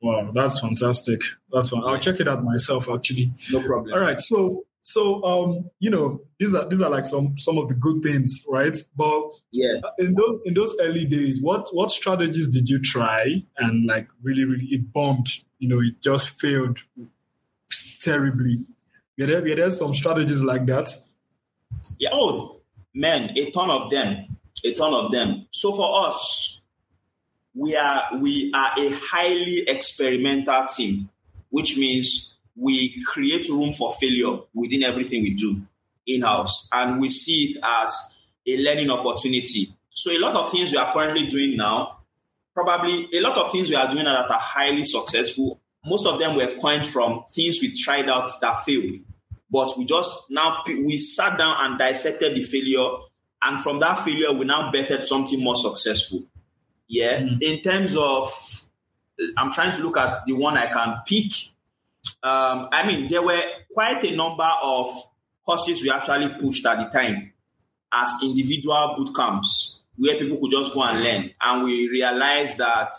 Wow, 0.00 0.30
that's 0.32 0.60
fantastic. 0.60 1.22
That's 1.52 1.70
fun. 1.70 1.82
I'll 1.84 1.98
check 1.98 2.20
it 2.20 2.28
out 2.28 2.44
myself 2.44 2.88
actually. 2.88 3.32
No 3.50 3.62
problem. 3.62 3.92
All 3.92 4.00
right. 4.00 4.20
So 4.20 4.64
so 4.88 5.22
um, 5.22 5.70
you 5.80 5.90
know, 5.90 6.22
these 6.38 6.54
are 6.54 6.66
these 6.66 6.80
are 6.80 6.88
like 6.88 7.04
some 7.04 7.36
some 7.36 7.58
of 7.58 7.68
the 7.68 7.74
good 7.74 8.02
things, 8.02 8.44
right? 8.48 8.76
But 8.96 9.22
yeah, 9.50 9.80
in 9.98 10.14
those 10.14 10.40
in 10.46 10.54
those 10.54 10.74
early 10.80 11.04
days, 11.04 11.42
what 11.42 11.68
what 11.72 11.90
strategies 11.90 12.48
did 12.48 12.68
you 12.70 12.80
try 12.80 13.42
and 13.58 13.86
like 13.86 14.08
really 14.22 14.44
really 14.44 14.66
it 14.66 14.90
bombed? 14.92 15.28
You 15.58 15.68
know, 15.68 15.80
it 15.80 16.00
just 16.00 16.30
failed 16.30 16.78
terribly. 18.00 18.64
Were 19.18 19.26
there, 19.26 19.42
were 19.42 19.54
there 19.54 19.70
some 19.70 19.92
strategies 19.94 20.42
like 20.42 20.64
that? 20.66 20.88
Yeah. 21.98 22.10
Oh 22.12 22.60
man, 22.94 23.30
a 23.36 23.50
ton 23.50 23.70
of 23.70 23.90
them, 23.90 24.26
a 24.64 24.74
ton 24.74 24.94
of 24.94 25.12
them. 25.12 25.46
So 25.50 25.72
for 25.72 26.08
us, 26.08 26.64
we 27.54 27.76
are 27.76 28.16
we 28.18 28.52
are 28.54 28.70
a 28.78 28.90
highly 28.94 29.64
experimental 29.66 30.66
team, 30.66 31.08
which 31.50 31.76
means 31.76 32.36
we 32.54 33.02
create 33.04 33.48
room 33.48 33.72
for 33.72 33.92
failure 33.94 34.38
within 34.54 34.82
everything 34.82 35.22
we 35.22 35.34
do 35.34 35.62
in 36.06 36.22
house, 36.22 36.68
and 36.72 37.00
we 37.00 37.08
see 37.08 37.50
it 37.50 37.58
as 37.62 38.20
a 38.46 38.56
learning 38.58 38.90
opportunity. 38.90 39.68
So, 39.90 40.10
a 40.10 40.18
lot 40.18 40.34
of 40.34 40.50
things 40.50 40.72
we 40.72 40.78
are 40.78 40.92
currently 40.92 41.26
doing 41.26 41.56
now, 41.56 41.98
probably 42.54 43.08
a 43.12 43.20
lot 43.20 43.36
of 43.36 43.50
things 43.52 43.70
we 43.70 43.76
are 43.76 43.90
doing 43.90 44.04
that 44.04 44.30
are 44.30 44.40
highly 44.40 44.84
successful. 44.84 45.60
Most 45.84 46.06
of 46.06 46.18
them 46.18 46.36
were 46.36 46.56
coined 46.60 46.86
from 46.86 47.22
things 47.32 47.58
we 47.62 47.72
tried 47.72 48.08
out 48.08 48.30
that 48.40 48.64
failed, 48.64 48.96
but 49.50 49.72
we 49.76 49.84
just 49.84 50.30
now 50.30 50.62
we 50.66 50.98
sat 50.98 51.38
down 51.38 51.56
and 51.60 51.78
dissected 51.78 52.34
the 52.34 52.42
failure, 52.42 52.88
and 53.42 53.60
from 53.60 53.80
that 53.80 54.00
failure, 54.00 54.32
we 54.32 54.44
now 54.44 54.70
bettered 54.70 55.04
something 55.04 55.42
more 55.42 55.56
successful. 55.56 56.24
Yeah, 56.86 57.20
mm. 57.20 57.42
in 57.42 57.62
terms 57.62 57.96
of, 57.96 58.32
I'm 59.36 59.52
trying 59.52 59.74
to 59.76 59.82
look 59.82 59.96
at 59.96 60.16
the 60.26 60.32
one 60.32 60.56
I 60.56 60.66
can 60.66 60.96
pick 61.06 61.32
um, 62.22 62.68
I 62.72 62.86
mean, 62.86 63.08
there 63.08 63.22
were 63.22 63.40
quite 63.72 64.04
a 64.04 64.14
number 64.14 64.48
of 64.62 64.88
courses 65.44 65.82
we 65.82 65.90
actually 65.90 66.28
pushed 66.40 66.66
at 66.66 66.78
the 66.78 66.98
time 66.98 67.32
as 67.92 68.12
individual 68.22 68.94
boot 68.96 69.14
camps 69.14 69.84
where 69.96 70.18
people 70.18 70.38
could 70.38 70.50
just 70.50 70.74
go 70.74 70.82
and 70.82 71.02
learn. 71.02 71.30
And 71.40 71.64
we 71.64 71.88
realized 71.88 72.58
that 72.58 72.92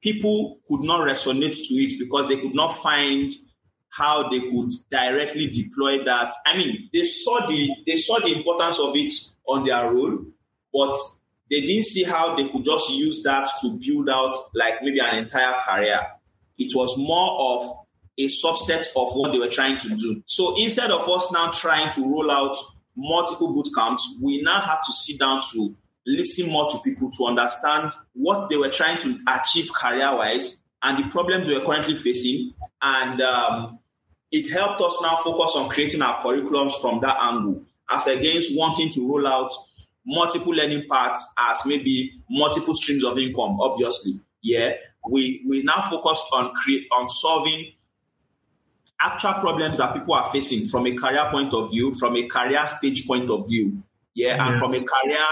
people 0.00 0.58
could 0.68 0.82
not 0.82 1.00
resonate 1.00 1.56
to 1.56 1.74
it 1.74 1.98
because 1.98 2.28
they 2.28 2.38
could 2.38 2.54
not 2.54 2.74
find 2.74 3.32
how 3.90 4.28
they 4.28 4.40
could 4.40 4.70
directly 4.90 5.48
deploy 5.48 6.04
that. 6.04 6.32
I 6.46 6.56
mean, 6.56 6.88
they 6.92 7.04
saw 7.04 7.46
the 7.46 7.70
they 7.86 7.96
saw 7.96 8.18
the 8.20 8.36
importance 8.36 8.78
of 8.78 8.94
it 8.96 9.12
on 9.46 9.64
their 9.64 9.92
role, 9.92 10.18
but 10.72 10.94
they 11.50 11.60
didn't 11.62 11.84
see 11.86 12.04
how 12.04 12.36
they 12.36 12.48
could 12.48 12.64
just 12.64 12.90
use 12.90 13.22
that 13.24 13.48
to 13.60 13.78
build 13.84 14.08
out 14.08 14.34
like 14.54 14.74
maybe 14.82 15.00
an 15.00 15.18
entire 15.18 15.60
career. 15.68 16.00
It 16.58 16.72
was 16.74 16.96
more 16.96 17.58
of 17.58 17.76
a 18.18 18.26
subset 18.26 18.86
of 18.96 19.14
what 19.14 19.32
they 19.32 19.38
were 19.38 19.48
trying 19.48 19.78
to 19.78 19.88
do. 19.88 20.22
So 20.26 20.54
instead 20.60 20.90
of 20.90 21.08
us 21.08 21.32
now 21.32 21.50
trying 21.50 21.90
to 21.92 22.02
roll 22.02 22.30
out 22.30 22.54
multiple 22.96 23.52
boot 23.52 23.68
camps, 23.74 24.18
we 24.22 24.42
now 24.42 24.60
have 24.60 24.82
to 24.82 24.92
sit 24.92 25.18
down 25.18 25.42
to 25.52 25.76
listen 26.06 26.50
more 26.52 26.68
to 26.68 26.78
people 26.84 27.10
to 27.10 27.26
understand 27.26 27.92
what 28.12 28.48
they 28.48 28.56
were 28.56 28.68
trying 28.68 28.98
to 28.98 29.18
achieve 29.28 29.72
career 29.72 30.14
wise 30.14 30.60
and 30.82 31.04
the 31.04 31.08
problems 31.10 31.46
we 31.48 31.56
are 31.56 31.64
currently 31.64 31.96
facing. 31.96 32.54
And 32.82 33.20
um, 33.20 33.79
it 34.32 34.50
helped 34.50 34.80
us 34.80 34.98
now 35.02 35.16
focus 35.16 35.56
on 35.56 35.68
creating 35.68 36.02
our 36.02 36.20
curriculums 36.22 36.80
from 36.80 37.00
that 37.00 37.16
angle, 37.20 37.62
as 37.90 38.06
against 38.06 38.56
wanting 38.56 38.90
to 38.90 39.08
roll 39.08 39.26
out 39.26 39.52
multiple 40.06 40.52
learning 40.52 40.84
paths 40.90 41.26
as 41.38 41.62
maybe 41.66 42.12
multiple 42.30 42.74
streams 42.74 43.04
of 43.04 43.18
income, 43.18 43.60
obviously. 43.60 44.12
Yeah. 44.42 44.72
We 45.08 45.42
we 45.48 45.62
now 45.62 45.80
focus 45.82 46.22
on 46.32 46.52
create 46.54 46.86
on 46.92 47.08
solving 47.08 47.72
actual 49.00 49.34
problems 49.34 49.78
that 49.78 49.94
people 49.94 50.14
are 50.14 50.30
facing 50.30 50.66
from 50.66 50.86
a 50.86 50.94
career 50.94 51.26
point 51.30 51.54
of 51.54 51.70
view, 51.70 51.94
from 51.94 52.16
a 52.16 52.26
career 52.26 52.66
stage 52.66 53.06
point 53.06 53.30
of 53.30 53.48
view, 53.48 53.82
yeah, 54.14 54.36
yeah. 54.36 54.48
and 54.48 54.58
from 54.58 54.74
a 54.74 54.80
career 54.82 55.26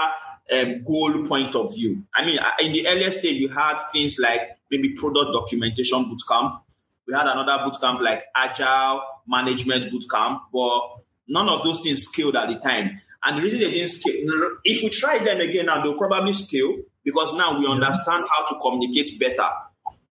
um, 0.53 0.83
goal 0.83 1.27
point 1.27 1.55
of 1.55 1.75
view. 1.75 2.03
I 2.15 2.25
mean, 2.25 2.39
uh, 2.39 2.51
in 2.61 2.73
the 2.73 2.87
earlier 2.89 3.11
stage, 3.11 3.39
you 3.39 3.49
had 3.49 3.79
things 3.93 4.19
like 4.19 4.41
maybe 4.71 4.91
product 4.91 5.33
documentation 5.33 6.05
bootcamp. 6.05 6.61
We 7.09 7.15
had 7.15 7.27
another 7.27 7.65
bootcamp 7.65 8.01
like 8.01 8.25
agile 8.37 9.03
management 9.27 9.87
bootcamp, 9.87 10.41
but 10.53 10.81
none 11.27 11.49
of 11.49 11.65
those 11.65 11.81
things 11.81 12.03
scaled 12.03 12.37
at 12.37 12.49
the 12.49 12.57
time. 12.57 13.01
And 13.25 13.39
the 13.39 13.43
reason 13.43 13.61
they 13.61 13.71
didn't 13.71 13.89
scale, 13.89 14.15
if 14.63 14.83
we 14.83 14.91
try 14.91 15.19
them 15.19 15.41
again 15.41 15.67
now, 15.67 15.83
they'll 15.83 15.97
probably 15.97 16.33
scale 16.33 16.77
because 17.03 17.35
now 17.35 17.59
we 17.59 17.67
understand 17.67 18.27
how 18.31 18.45
to 18.47 18.55
communicate 18.61 19.19
better. 19.19 19.49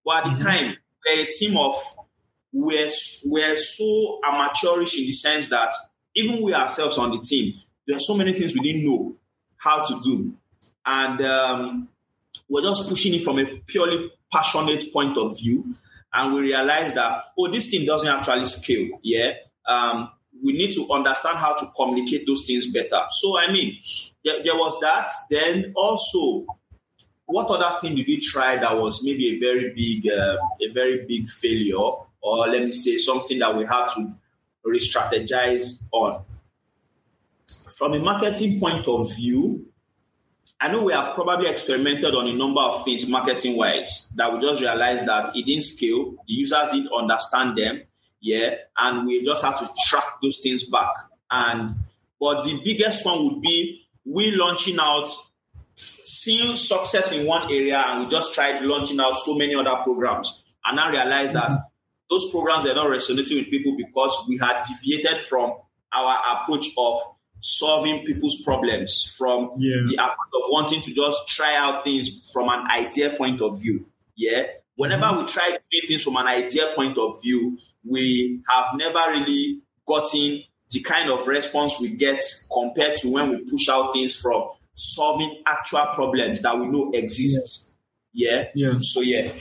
But 0.03 0.17
at 0.17 0.23
the 0.23 0.29
mm-hmm. 0.31 0.47
time, 0.47 0.75
we're 1.05 1.23
a 1.23 1.31
team 1.31 1.55
of 1.57 1.75
we're, 2.51 2.89
we're 3.25 3.55
so 3.55 4.19
amateurish 4.25 4.97
in 4.99 5.05
the 5.05 5.11
sense 5.11 5.47
that 5.49 5.71
even 6.15 6.41
we 6.41 6.53
ourselves 6.53 6.97
on 6.97 7.11
the 7.11 7.19
team, 7.19 7.53
there 7.85 7.95
are 7.95 7.99
so 7.99 8.15
many 8.17 8.33
things 8.33 8.55
we 8.55 8.61
didn't 8.61 8.85
know 8.85 9.15
how 9.57 9.83
to 9.83 9.99
do. 10.01 10.33
And 10.85 11.21
um, 11.21 11.89
we're 12.49 12.63
just 12.63 12.89
pushing 12.89 13.13
it 13.13 13.21
from 13.21 13.39
a 13.39 13.45
purely 13.67 14.11
passionate 14.31 14.91
point 14.91 15.17
of 15.17 15.37
view. 15.37 15.75
And 16.17 16.33
we 16.33 16.41
realize 16.41 16.93
that, 16.93 17.25
oh, 17.37 17.49
this 17.51 17.69
thing 17.69 17.85
doesn't 17.85 18.09
actually 18.09 18.45
scale. 18.45 18.99
Yeah. 19.03 19.33
Um, 19.65 20.09
we 20.43 20.53
need 20.53 20.73
to 20.73 20.87
understand 20.91 21.37
how 21.37 21.55
to 21.55 21.67
communicate 21.75 22.25
those 22.27 22.45
things 22.45 22.71
better. 22.71 23.01
So, 23.11 23.39
I 23.39 23.51
mean, 23.51 23.77
there, 24.25 24.43
there 24.43 24.55
was 24.55 24.79
that. 24.81 25.11
Then 25.29 25.73
also, 25.75 26.45
what 27.25 27.47
other 27.47 27.79
thing 27.79 27.95
did 27.95 28.07
we 28.07 28.19
try 28.19 28.57
that 28.57 28.77
was 28.77 29.03
maybe 29.03 29.35
a 29.35 29.39
very 29.39 29.73
big, 29.73 30.11
uh, 30.11 30.37
a 30.61 30.73
very 30.73 31.05
big 31.07 31.27
failure? 31.27 32.07
or 32.27 32.47
let 32.47 32.63
me 32.63 32.71
say 32.71 32.97
something 32.97 33.39
that 33.39 33.55
we 33.55 33.65
have 33.65 33.93
to 33.95 34.13
re-strategize 34.63 35.87
on. 35.91 36.23
From 37.77 37.93
a 37.93 37.99
marketing 37.99 38.59
point 38.59 38.87
of 38.87 39.15
view, 39.15 39.65
I 40.59 40.69
know 40.69 40.83
we 40.83 40.93
have 40.93 41.13
probably 41.13 41.49
experimented 41.49 42.15
on 42.15 42.27
a 42.27 42.33
number 42.33 42.61
of 42.61 42.83
things 42.83 43.07
marketing 43.07 43.57
wise 43.57 44.11
that 44.15 44.33
we 44.33 44.39
just 44.39 44.59
realized 44.59 45.05
that 45.05 45.35
it 45.35 45.45
didn't 45.45 45.63
scale, 45.63 46.11
the 46.27 46.33
users 46.33 46.69
didn't 46.71 46.91
understand 46.91 47.57
them, 47.57 47.83
yeah, 48.19 48.55
and 48.77 49.05
we 49.05 49.23
just 49.23 49.43
have 49.43 49.59
to 49.59 49.69
track 49.87 50.03
those 50.21 50.39
things 50.39 50.63
back. 50.63 50.93
And 51.29 51.75
but 52.19 52.43
the 52.43 52.59
biggest 52.63 53.05
one 53.05 53.23
would 53.23 53.41
be 53.41 53.87
we 54.03 54.31
launching 54.31 54.77
out, 54.79 55.09
seeing 55.75 56.55
success 56.55 57.11
in 57.11 57.27
one 57.27 57.51
area, 57.51 57.77
and 57.77 58.03
we 58.03 58.09
just 58.09 58.33
tried 58.33 58.63
launching 58.63 58.99
out 58.99 59.19
so 59.19 59.37
many 59.37 59.53
other 59.53 59.75
programs, 59.83 60.43
and 60.65 60.79
I 60.79 60.89
realized 60.89 61.35
that 61.35 61.53
those 62.09 62.31
programs 62.31 62.65
are 62.65 62.73
not 62.73 62.89
resonating 62.89 63.37
with 63.37 63.51
people 63.51 63.75
because 63.77 64.25
we 64.27 64.37
had 64.37 64.63
deviated 64.63 65.17
from 65.19 65.53
our 65.93 66.17
approach 66.35 66.69
of 66.77 66.99
solving 67.39 68.05
people's 68.05 68.41
problems 68.43 69.15
from 69.17 69.51
yeah. 69.57 69.77
the 69.85 69.95
approach 69.95 70.33
of 70.33 70.41
wanting 70.49 70.81
to 70.81 70.93
just 70.93 71.27
try 71.27 71.55
out 71.55 71.83
things 71.83 72.29
from 72.31 72.49
an 72.49 72.65
idea 72.71 73.11
point 73.11 73.41
of 73.41 73.59
view. 73.61 73.85
Yeah. 74.15 74.43
Whenever 74.75 75.05
mm-hmm. 75.05 75.21
we 75.21 75.27
try 75.27 75.49
doing 75.49 75.87
things 75.87 76.03
from 76.03 76.17
an 76.17 76.27
idea 76.27 76.71
point 76.75 76.97
of 76.97 77.21
view, 77.21 77.57
we 77.83 78.41
have 78.49 78.75
never 78.75 78.99
really 79.11 79.61
gotten 79.87 80.43
the 80.69 80.81
kind 80.81 81.09
of 81.09 81.25
response 81.27 81.79
we 81.79 81.95
get 81.95 82.23
compared 82.53 82.97
to 82.97 83.11
when 83.11 83.29
we 83.29 83.37
push 83.49 83.69
out 83.69 83.93
things 83.93 84.17
from 84.17 84.49
solving 84.73 85.41
actual 85.45 85.85
problems 85.93 86.41
that 86.41 86.57
we 86.59 86.67
know 86.67 86.91
exist. 86.93 87.75
Yeah. 88.13 88.45
Yeah. 88.53 88.73
So 88.79 89.01
yeah. 89.01 89.31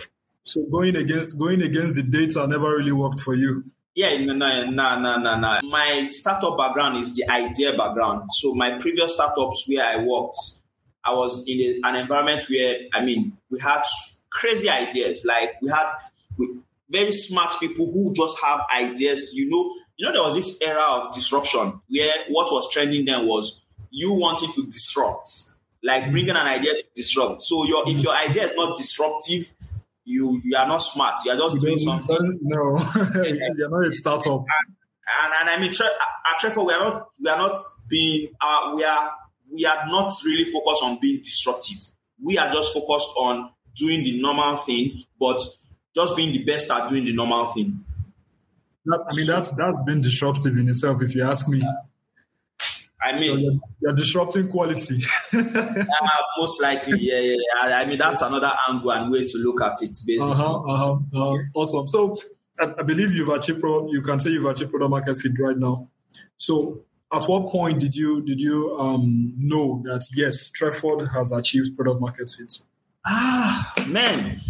So 0.45 0.65
going 0.71 0.95
against 0.97 1.39
going 1.39 1.63
against 1.63 1.97
the 1.97 2.03
data 2.03 2.47
never 2.47 2.71
really 2.77 2.93
worked 2.93 3.21
for 3.21 3.35
you. 3.35 3.65
Yeah, 3.97 4.19
no, 4.19 4.35
no, 4.35 4.65
no, 4.67 5.17
no, 5.17 5.39
no. 5.39 5.61
My 5.65 6.07
startup 6.11 6.59
background 6.59 6.99
is 6.99 7.17
the 7.17 7.29
idea 7.31 7.75
background. 7.75 8.29
So 8.31 8.55
my 8.55 8.79
previous 8.79 9.15
startups 9.15 9.65
where 9.67 9.87
I 9.87 9.97
worked, 10.05 10.37
I 11.03 11.15
was 11.15 11.43
in 11.47 11.59
a, 11.61 11.89
an 11.89 11.97
environment 11.97 12.45
where 12.51 12.77
I 12.93 13.03
mean 13.03 13.39
we 13.51 13.59
had 13.59 13.81
crazy 14.29 14.69
ideas. 14.69 15.25
Like 15.25 15.55
we 15.63 15.71
had 15.71 15.87
very 16.91 17.11
smart 17.11 17.55
people 17.59 17.91
who 17.91 18.13
just 18.13 18.39
have 18.45 18.61
ideas. 18.71 19.31
You 19.33 19.49
know, 19.49 19.73
you 19.97 20.07
know 20.07 20.13
there 20.13 20.23
was 20.25 20.35
this 20.35 20.61
era 20.61 20.85
of 20.91 21.15
disruption 21.15 21.81
where 21.89 22.13
what 22.29 22.53
was 22.53 22.71
trending 22.71 23.07
then 23.07 23.27
was 23.27 23.63
you 23.91 24.13
wanting 24.13 24.53
to 24.53 24.67
disrupt, 24.67 25.31
like 25.83 26.11
bringing 26.11 26.37
an 26.37 26.47
idea 26.47 26.75
to 26.75 26.85
disrupt. 26.95 27.45
So 27.45 27.65
your 27.65 27.89
if 27.89 28.03
your 28.03 28.15
idea 28.15 28.45
is 28.45 28.55
not 28.57 28.77
disruptive 28.77 29.55
you 30.07 30.41
you 30.45 30.57
are 30.57 30.67
not 30.67 30.79
smart. 30.79 31.17
You 31.25 31.33
are 31.33 31.37
just 31.37 31.55
you 31.57 31.61
doing 31.61 31.79
something. 31.79 32.39
No, 32.41 32.79
you're 33.57 33.69
not 33.69 33.87
a 33.87 33.93
startup. 33.93 34.41
And, 34.41 34.77
and, 35.23 35.33
and 35.41 35.51
I 35.51 35.59
mean, 35.61 35.71
at 35.71 36.41
Treford, 36.41 36.67
we 36.67 36.73
are 36.73 36.79
not 36.79 37.09
we 37.23 37.29
are 37.31 37.39
not 37.39 37.59
being 37.89 38.29
uh, 38.41 38.73
we 38.75 38.85
are 38.85 39.11
we 39.53 39.67
are 39.67 39.87
not 39.89 40.13
really 40.25 40.45
focused 40.45 40.83
on 40.83 40.99
being 41.01 41.21
disruptive. 41.23 41.79
We 42.23 42.39
are 42.39 42.51
just 42.51 42.73
focused 42.73 43.11
on 43.19 43.51
doing 43.77 44.03
the 44.03 44.21
normal 44.21 44.57
thing, 44.57 45.01
but 45.21 45.41
just 45.95 46.17
being 46.17 46.33
the 46.33 46.45
best 46.45 46.71
at 46.71 46.89
doing 46.89 47.05
the 47.05 47.13
normal 47.13 47.45
thing. 47.47 47.85
I 48.91 49.15
mean, 49.17 49.27
that's 49.27 49.51
that's 49.51 49.83
been 49.83 50.01
disruptive 50.01 50.57
in 50.57 50.69
itself, 50.69 51.03
if 51.03 51.15
you 51.15 51.25
ask 51.25 51.49
me. 51.49 51.61
I 53.03 53.19
mean, 53.19 53.39
you're, 53.39 53.61
you're 53.81 53.95
disrupting 53.95 54.49
quality. 54.49 54.97
uh, 55.35 55.75
most 56.39 56.63
likely, 56.63 56.99
yeah, 57.01 57.21
yeah, 57.21 57.37
yeah. 57.65 57.79
I 57.79 57.85
mean, 57.85 57.99
that's 57.99 58.23
another 58.23 58.53
angle 58.69 58.91
and 58.91 59.13
way 59.13 59.25
to 59.25 59.39
look 59.39 59.61
at 59.61 59.83
it, 59.83 59.97
basically. 60.07 60.19
Uh-huh, 60.31 60.63
uh-huh, 60.63 60.93
uh-huh. 60.93 61.39
Awesome. 61.55 61.87
So, 61.89 62.17
I, 62.59 62.73
I, 62.79 62.83
believe 62.83 63.13
you've 63.13 63.29
achieved. 63.29 63.61
Pro, 63.61 63.91
you 63.91 64.01
can 64.01 64.19
say 64.19 64.31
you've 64.31 64.47
achieved 64.47 64.71
product 64.71 64.91
market 64.91 65.17
fit 65.17 65.33
right 65.39 65.57
now. 65.57 65.89
So, 66.37 66.81
at 67.13 67.25
what 67.25 67.51
point 67.53 67.81
did 67.81 67.95
you 67.95 68.23
did 68.23 68.41
you 68.41 68.77
um, 68.79 69.35
know 69.37 69.83
that 69.85 70.07
yes, 70.15 70.51
Treford 70.51 71.13
has 71.13 71.33
achieved 71.33 71.77
product 71.77 72.01
market 72.01 72.31
fit? 72.31 72.59
Ah, 73.05 73.73
man, 73.87 74.41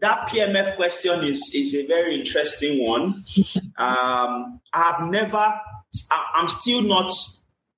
that 0.00 0.28
PMF 0.28 0.76
question 0.76 1.24
is 1.24 1.52
is 1.54 1.74
a 1.74 1.86
very 1.86 2.18
interesting 2.18 2.84
one. 2.84 3.24
um, 3.78 4.60
I've 4.72 5.08
never, 5.10 5.36
I, 5.36 6.24
I'm 6.34 6.48
still 6.48 6.82
not 6.82 7.12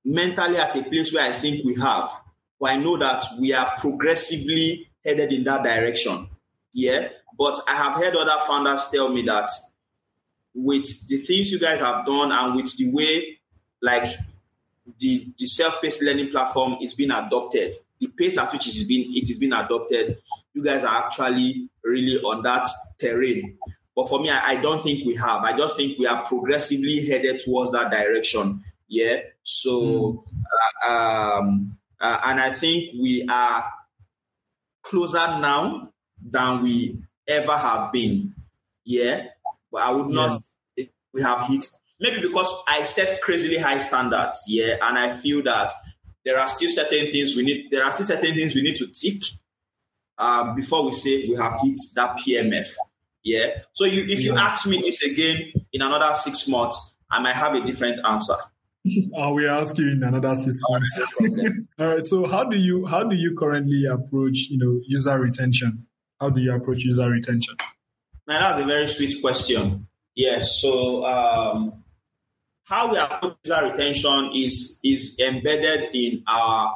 mentally 0.09 0.57
at 0.57 0.77
a 0.77 0.83
place 0.83 1.12
where 1.12 1.29
I 1.29 1.33
think 1.33 1.64
we 1.64 1.75
have, 1.77 2.11
where 2.59 2.73
I 2.73 2.77
know 2.77 2.97
that 2.97 3.25
we 3.38 3.53
are 3.53 3.73
progressively 3.79 4.88
headed 5.05 5.33
in 5.33 5.44
that 5.44 5.62
direction. 5.62 6.29
Yeah, 6.73 7.09
but 7.38 7.59
I 7.68 7.77
have 7.77 7.94
heard 7.94 8.16
other 8.16 8.42
founders 8.47 8.87
tell 8.92 9.09
me 9.09 9.23
that 9.23 9.51
with 10.55 11.09
the 11.09 11.18
things 11.18 11.53
you 11.53 11.59
guys 11.59 11.81
have 11.81 12.05
done 12.07 12.33
and 12.33 12.55
with 12.57 12.77
the 12.77 12.90
way 12.92 13.38
like 13.81 14.09
the 14.99 15.27
the 15.38 15.47
self-paced 15.47 16.03
learning 16.03 16.31
platform 16.31 16.77
is 16.81 16.94
being 16.94 17.11
adopted, 17.11 17.77
the 18.01 18.09
pace 18.09 18.38
at 18.38 18.53
which 18.53 18.66
it 18.66 18.75
is 18.75 18.85
being 18.85 19.14
it 19.14 19.29
is 19.31 19.38
being 19.38 19.53
adopted, 19.53 20.18
you 20.55 20.64
guys 20.64 20.85
are 20.85 21.05
actually 21.05 21.68
really 21.85 22.21
on 22.23 22.42
that 22.42 22.66
terrain. 22.99 23.59
But 23.94 24.09
for 24.09 24.21
me, 24.21 24.31
I, 24.31 24.51
I, 24.51 24.57
don't 24.57 24.81
think 24.81 25.05
we 25.05 25.16
have. 25.16 25.42
I 25.42 25.57
just 25.57 25.77
think 25.77 25.99
we 25.99 26.07
are 26.07 26.25
progressively 26.25 27.05
headed 27.05 27.40
towards 27.40 27.73
that 27.73 27.90
direction. 27.90 28.62
Yeah. 28.87 29.16
So, 29.50 30.24
mm. 30.30 30.87
uh, 30.87 31.38
um, 31.40 31.78
uh, 31.98 32.20
and 32.24 32.38
I 32.38 32.50
think 32.50 32.90
we 33.00 33.26
are 33.30 33.64
closer 34.82 35.26
now 35.40 35.90
than 36.22 36.62
we 36.62 36.98
ever 37.26 37.56
have 37.56 37.90
been. 37.90 38.34
Yeah. 38.84 39.24
But 39.72 39.82
I 39.82 39.90
would 39.90 40.08
not 40.08 40.42
yeah. 40.76 40.84
we 41.14 41.22
have 41.22 41.46
hit 41.46 41.66
maybe 41.98 42.20
because 42.20 42.50
I 42.68 42.84
set 42.84 43.22
crazily 43.22 43.56
high 43.56 43.78
standards. 43.78 44.44
Yeah. 44.46 44.76
And 44.82 44.98
I 44.98 45.12
feel 45.12 45.42
that 45.44 45.72
there 46.26 46.38
are 46.38 46.48
still 46.48 46.68
certain 46.68 47.11
things 47.11 47.34
we 47.34 47.42
need, 47.42 47.70
there 47.70 47.84
are 47.84 47.90
still 47.90 48.04
certain 48.04 48.34
things 48.34 48.54
we 48.54 48.62
need 48.62 48.76
to 48.76 48.87
tick 48.88 49.22
um, 50.18 50.56
before 50.56 50.84
we 50.84 50.92
say 50.92 51.26
we 51.26 51.37
have 51.37 51.54
hit 51.62 51.76
that 51.94 52.18
PMF. 52.18 52.70
Yeah. 53.24 53.46
So 53.72 53.87
you, 53.87 54.04
if 54.12 54.22
you 54.22 54.37
ask 54.37 54.66
me 54.66 54.82
this 54.82 55.02
again 55.02 55.52
in 55.72 55.80
another 55.80 56.12
six 56.14 56.46
months, 56.48 56.96
I 57.11 57.18
might 57.20 57.34
have 57.34 57.54
a 57.54 57.64
different 57.64 58.04
answer. 58.04 58.34
I 59.18 59.28
will 59.28 59.50
ask 59.50 59.76
you 59.78 59.90
in 59.90 60.02
another 60.02 60.34
six 60.34 60.60
months. 60.70 61.02
All 61.78 61.86
right. 61.86 62.04
So 62.04 62.26
how 62.26 62.44
do 62.44 62.58
you 62.58 62.86
how 62.86 63.04
do 63.04 63.16
you 63.16 63.34
currently 63.34 63.84
approach 63.90 64.48
you 64.50 64.58
know 64.58 64.80
user 64.86 65.18
retention? 65.18 65.86
How 66.20 66.30
do 66.30 66.40
you 66.40 66.54
approach 66.54 66.84
user 66.84 67.08
retention? 67.10 67.56
Man, 68.26 68.40
that's 68.40 68.58
a 68.58 68.64
very 68.64 68.86
sweet 68.86 69.20
question. 69.20 69.88
Yeah. 70.14 70.42
So 70.42 71.04
um, 71.06 71.84
how 72.64 72.90
we 72.90 72.98
approach 72.98 73.36
user 73.44 73.64
retention 73.64 74.30
is 74.34 74.80
is 74.84 75.18
embedded 75.20 75.94
in 75.94 76.22
our 76.26 76.74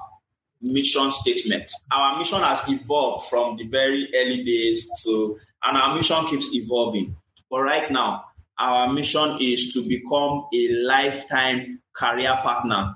mission 0.60 1.10
statement. 1.10 1.68
Our 1.92 2.18
mission 2.18 2.40
has 2.40 2.62
evolved 2.68 3.28
from 3.28 3.56
the 3.56 3.66
very 3.66 4.08
early 4.16 4.44
days 4.44 4.88
to, 5.04 5.36
and 5.64 5.76
our 5.76 5.94
mission 5.94 6.24
keeps 6.26 6.54
evolving. 6.54 7.16
But 7.50 7.60
right 7.62 7.90
now, 7.90 8.24
our 8.58 8.92
mission 8.92 9.38
is 9.40 9.74
to 9.74 9.86
become 9.88 10.46
a 10.54 10.68
lifetime 10.86 11.82
career 11.94 12.37
partner 12.42 12.94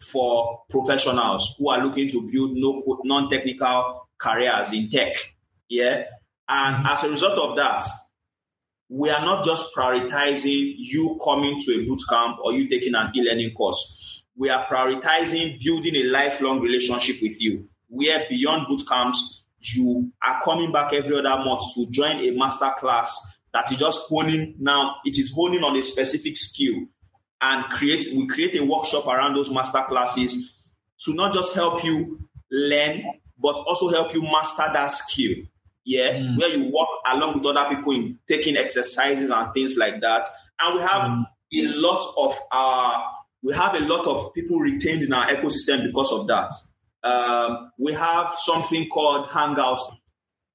for 0.00 0.62
professionals 0.70 1.54
who 1.58 1.68
are 1.70 1.84
looking 1.84 2.08
to 2.08 2.28
build 2.32 2.52
no 2.54 2.82
non-technical 3.04 4.08
careers 4.18 4.72
in 4.72 4.88
tech. 4.88 5.14
Yeah. 5.68 6.04
And 6.48 6.76
mm-hmm. 6.76 6.86
as 6.86 7.04
a 7.04 7.10
result 7.10 7.38
of 7.38 7.56
that, 7.56 7.84
we 8.88 9.08
are 9.08 9.24
not 9.24 9.44
just 9.44 9.74
prioritizing 9.74 10.74
you 10.78 11.18
coming 11.22 11.58
to 11.60 11.72
a 11.72 11.86
boot 11.86 12.00
camp 12.08 12.38
or 12.42 12.52
you 12.52 12.68
taking 12.68 12.94
an 12.94 13.12
e-learning 13.14 13.52
course. 13.54 14.22
We 14.36 14.50
are 14.50 14.66
prioritizing 14.66 15.60
building 15.62 15.96
a 15.96 16.04
lifelong 16.04 16.60
relationship 16.60 17.16
with 17.22 17.40
you, 17.40 17.68
where 17.88 18.24
beyond 18.28 18.66
boot 18.66 18.82
camps, 18.88 19.44
you 19.60 20.10
are 20.26 20.40
coming 20.42 20.72
back 20.72 20.92
every 20.92 21.18
other 21.18 21.44
month 21.44 21.62
to 21.74 21.86
join 21.90 22.16
a 22.16 22.30
master 22.32 22.72
class 22.78 23.40
that 23.52 23.70
is 23.70 23.78
just 23.78 24.08
honing 24.08 24.54
now, 24.58 24.96
it 25.04 25.18
is 25.18 25.32
honing 25.34 25.62
on 25.62 25.76
a 25.76 25.82
specific 25.82 26.36
skill 26.36 26.86
and 27.42 27.64
create 27.70 28.06
we 28.14 28.26
create 28.26 28.56
a 28.60 28.64
workshop 28.64 29.06
around 29.06 29.34
those 29.34 29.50
master 29.50 29.82
classes 29.88 30.62
to 31.00 31.14
not 31.14 31.32
just 31.32 31.54
help 31.54 31.82
you 31.84 32.20
learn, 32.50 33.02
but 33.38 33.56
also 33.56 33.88
help 33.88 34.12
you 34.14 34.22
master 34.22 34.64
that 34.72 34.88
skill 34.92 35.36
yeah, 35.84 36.12
mm. 36.12 36.38
where 36.38 36.48
you 36.48 36.64
work 36.64 36.88
along 37.12 37.34
with 37.34 37.46
other 37.46 37.74
people 37.74 37.92
in 37.92 38.18
taking 38.28 38.56
exercises 38.56 39.30
and 39.30 39.52
things 39.52 39.76
like 39.76 40.00
that. 40.00 40.26
And 40.60 40.76
we 40.76 40.82
have 40.82 41.02
mm. 41.10 41.24
a 41.54 41.62
lot 41.78 42.04
of 42.16 42.38
our 42.52 43.04
we 43.42 43.54
have 43.54 43.74
a 43.74 43.80
lot 43.80 44.06
of 44.06 44.34
people 44.34 44.58
retained 44.58 45.02
in 45.02 45.12
our 45.12 45.26
ecosystem 45.28 45.86
because 45.86 46.12
of 46.12 46.26
that. 46.26 46.52
Um, 47.02 47.72
we 47.78 47.94
have 47.94 48.34
something 48.34 48.88
called 48.88 49.28
Hangouts. 49.30 49.80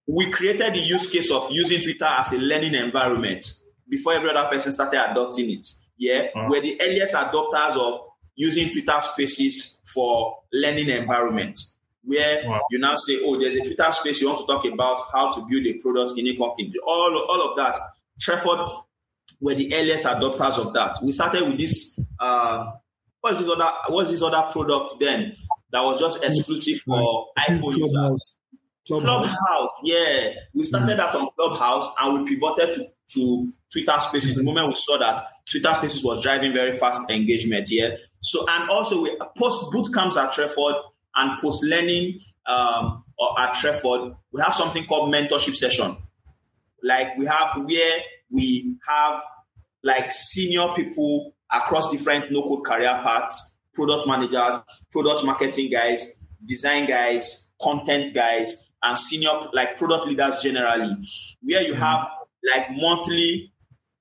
We 0.07 0.29
created 0.29 0.75
the 0.75 0.79
use 0.79 1.09
case 1.11 1.31
of 1.31 1.47
using 1.49 1.81
Twitter 1.81 2.05
as 2.05 2.31
a 2.31 2.37
learning 2.37 2.75
environment 2.75 3.43
before 3.89 4.13
every 4.13 4.29
other 4.29 4.47
person 4.49 4.71
started 4.71 5.11
adopting 5.11 5.49
it. 5.49 5.67
Yeah, 5.97 6.27
uh-huh. 6.35 6.47
we're 6.49 6.61
the 6.61 6.79
earliest 6.81 7.15
adopters 7.15 7.77
of 7.77 8.01
using 8.35 8.69
Twitter 8.69 8.99
Spaces 8.99 9.81
for 9.93 10.39
learning 10.51 10.89
environment 10.89 11.57
where 12.05 12.39
you 12.69 12.79
now 12.79 12.95
say, 12.95 13.19
oh, 13.23 13.39
there's 13.39 13.55
a 13.55 13.61
Twitter 13.63 13.91
space 13.91 14.21
you 14.21 14.27
want 14.27 14.39
to 14.39 14.45
talk 14.45 14.65
about 14.65 14.99
how 15.11 15.31
to 15.31 15.45
build 15.49 15.65
a 15.65 15.73
product 15.73 16.13
in 16.17 16.37
company. 16.37 16.71
All, 16.85 17.25
all 17.29 17.49
of 17.49 17.57
that. 17.57 17.77
Treford 18.21 18.83
were 19.41 19.55
the 19.55 19.73
earliest 19.73 20.05
adopters 20.05 20.57
of 20.57 20.73
that. 20.73 20.97
We 21.03 21.11
started 21.11 21.47
with 21.47 21.57
this. 21.57 21.99
Uh, 22.19 22.71
what's 23.21 23.39
this 23.39 23.49
other? 23.49 23.69
What's 23.89 24.11
this 24.11 24.21
other 24.21 24.49
product 24.51 24.95
then 24.99 25.35
that 25.71 25.81
was 25.81 25.99
just 25.99 26.23
exclusive 26.23 26.79
for 26.81 27.27
iPhone 27.37 27.77
users? 27.77 28.39
Clubhouse. 28.87 29.27
Clubhouse. 29.27 29.81
yeah. 29.83 30.33
We 30.53 30.63
started 30.63 30.93
mm. 30.93 30.97
that 30.97 31.15
on 31.15 31.27
Clubhouse 31.35 31.87
and 31.99 32.23
we 32.23 32.35
pivoted 32.35 32.71
to, 32.73 32.87
to 33.09 33.51
Twitter 33.73 33.99
Spaces. 33.99 34.35
The 34.35 34.43
moment 34.43 34.67
we 34.67 34.75
saw 34.75 34.99
that 34.99 35.27
Twitter 35.49 35.73
Spaces 35.73 36.03
was 36.03 36.23
driving 36.23 36.53
very 36.53 36.71
fast 36.77 37.09
engagement, 37.09 37.67
yeah. 37.71 37.89
So 38.21 38.45
and 38.49 38.69
also 38.69 39.03
we 39.03 39.17
post 39.37 39.71
boot 39.71 39.87
camps 39.93 40.17
at 40.17 40.31
Treford 40.31 40.75
and 41.15 41.39
post 41.41 41.63
learning 41.63 42.19
um, 42.47 43.03
at 43.37 43.53
Treford, 43.53 44.15
we 44.31 44.41
have 44.41 44.53
something 44.53 44.85
called 44.85 45.13
mentorship 45.13 45.55
session. 45.55 45.95
Like 46.83 47.17
we 47.17 47.25
have 47.25 47.65
where 47.65 47.99
we 48.29 48.75
have 48.87 49.21
like 49.83 50.11
senior 50.11 50.67
people 50.75 51.33
across 51.51 51.91
different 51.91 52.31
no 52.31 52.43
code 52.43 52.65
career 52.65 52.99
paths, 53.03 53.55
product 53.73 54.07
managers, 54.07 54.61
product 54.91 55.23
marketing 55.23 55.71
guys, 55.71 56.19
design 56.43 56.87
guys, 56.87 57.53
content 57.61 58.13
guys, 58.13 58.69
and 58.83 58.97
senior 58.97 59.31
like 59.53 59.77
product 59.77 60.05
leaders 60.05 60.41
generally, 60.41 60.95
where 61.41 61.61
you 61.61 61.73
have 61.73 62.07
like 62.53 62.67
monthly 62.71 63.51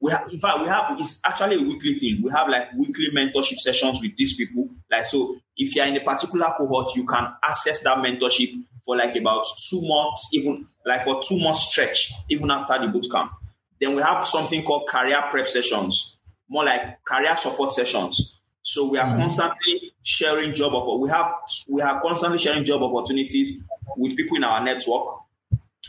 we 0.05 0.11
have 0.11 0.29
in 0.31 0.39
fact 0.39 0.61
we 0.61 0.69
have 0.69 0.85
it's 0.99 1.19
actually 1.25 1.57
a 1.57 1.63
weekly 1.63 1.95
thing. 1.95 2.21
We 2.23 2.31
have 2.31 2.47
like 2.47 2.75
weekly 2.75 3.09
mentorship 3.17 3.57
sessions 3.57 4.03
with 4.03 4.15
these 4.19 4.37
people. 4.37 4.69
Like 4.91 5.07
so 5.07 5.35
if 5.57 5.75
you're 5.75 5.87
in 5.87 5.97
a 5.97 6.05
particular 6.05 6.53
cohort 6.59 6.89
you 6.95 7.07
can 7.07 7.33
access 7.43 7.83
that 7.85 7.97
mentorship 7.97 8.53
for 8.85 8.97
like 8.97 9.17
about 9.17 9.47
two 9.71 9.81
months 9.83 10.29
even 10.35 10.67
like 10.85 11.05
for 11.05 11.23
two 11.27 11.41
months 11.41 11.71
stretch 11.71 12.13
even 12.29 12.51
after 12.51 12.79
the 12.85 12.93
boot 12.93 13.07
camp. 13.11 13.33
Then 13.81 13.97
we 13.97 14.03
have 14.03 14.27
something 14.27 14.63
called 14.63 14.87
career 14.91 15.23
prep 15.31 15.49
sessions 15.49 16.19
more 16.51 16.67
like 16.67 17.03
career 17.03 17.35
support 17.35 17.73
sessions. 17.73 18.43
So 18.61 18.91
we 18.91 18.99
are 18.99 19.07
mm-hmm. 19.07 19.21
constantly 19.21 19.95
sharing 20.03 20.53
job 20.53 20.75
we 21.01 21.09
have 21.09 21.33
we 21.71 21.81
are 21.81 21.99
constantly 22.03 22.37
sharing 22.37 22.65
job 22.67 22.83
opportunities 22.83 23.59
with 23.97 24.15
people 24.19 24.37
in 24.37 24.45
our 24.45 24.63
network 24.63 25.07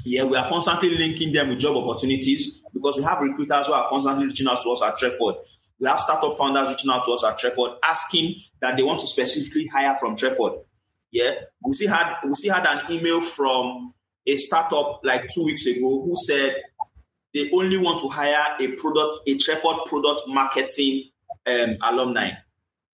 yeah, 0.05 0.23
we 0.23 0.37
are 0.37 0.47
constantly 0.47 0.95
linking 0.95 1.33
them 1.33 1.49
with 1.49 1.57
job 1.57 1.75
opportunities 1.75 2.61
because 2.73 2.95
we 2.97 3.03
have 3.03 3.19
recruiters 3.19 3.65
who 3.65 3.73
are 3.73 3.89
constantly 3.89 4.25
reaching 4.25 4.47
out 4.47 4.61
to 4.61 4.69
us 4.69 4.83
at 4.83 4.97
Treford. 4.97 5.35
We 5.79 5.87
have 5.87 5.99
startup 5.99 6.37
founders 6.37 6.69
reaching 6.69 6.91
out 6.91 7.03
to 7.05 7.11
us 7.11 7.23
at 7.23 7.39
Treford 7.39 7.77
asking 7.83 8.35
that 8.61 8.77
they 8.77 8.83
want 8.83 8.99
to 8.99 9.07
specifically 9.07 9.65
hire 9.65 9.97
from 9.99 10.15
Treford. 10.15 10.59
Yeah, 11.11 11.33
we 11.65 11.73
see 11.73 11.87
had 11.87 12.17
we 12.23 12.35
see 12.35 12.49
had 12.49 12.67
an 12.67 12.91
email 12.91 13.19
from 13.19 13.93
a 14.27 14.37
startup 14.37 15.01
like 15.03 15.27
two 15.33 15.45
weeks 15.45 15.65
ago 15.65 16.03
who 16.03 16.13
said 16.15 16.55
they 17.33 17.49
only 17.51 17.77
want 17.77 17.99
to 18.01 18.07
hire 18.07 18.55
a 18.59 18.67
product, 18.73 19.27
a 19.27 19.35
Treford 19.37 19.85
product 19.87 20.21
marketing 20.27 21.09
um, 21.47 21.77
alumni. 21.81 22.29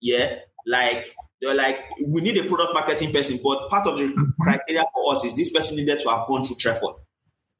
Yeah, 0.00 0.36
like 0.66 1.14
they're 1.42 1.56
like, 1.56 1.84
we 2.06 2.20
need 2.20 2.38
a 2.38 2.44
product 2.44 2.72
marketing 2.72 3.12
person, 3.12 3.38
but 3.42 3.68
part 3.68 3.86
of 3.88 3.98
the 3.98 4.04
mm-hmm. 4.04 4.22
criteria 4.40 4.84
for 4.94 5.12
us 5.12 5.24
is 5.24 5.34
this 5.34 5.52
person 5.52 5.76
needed 5.76 5.98
to 5.98 6.08
have 6.08 6.26
gone 6.28 6.44
through 6.44 6.56
Treford. 6.56 6.94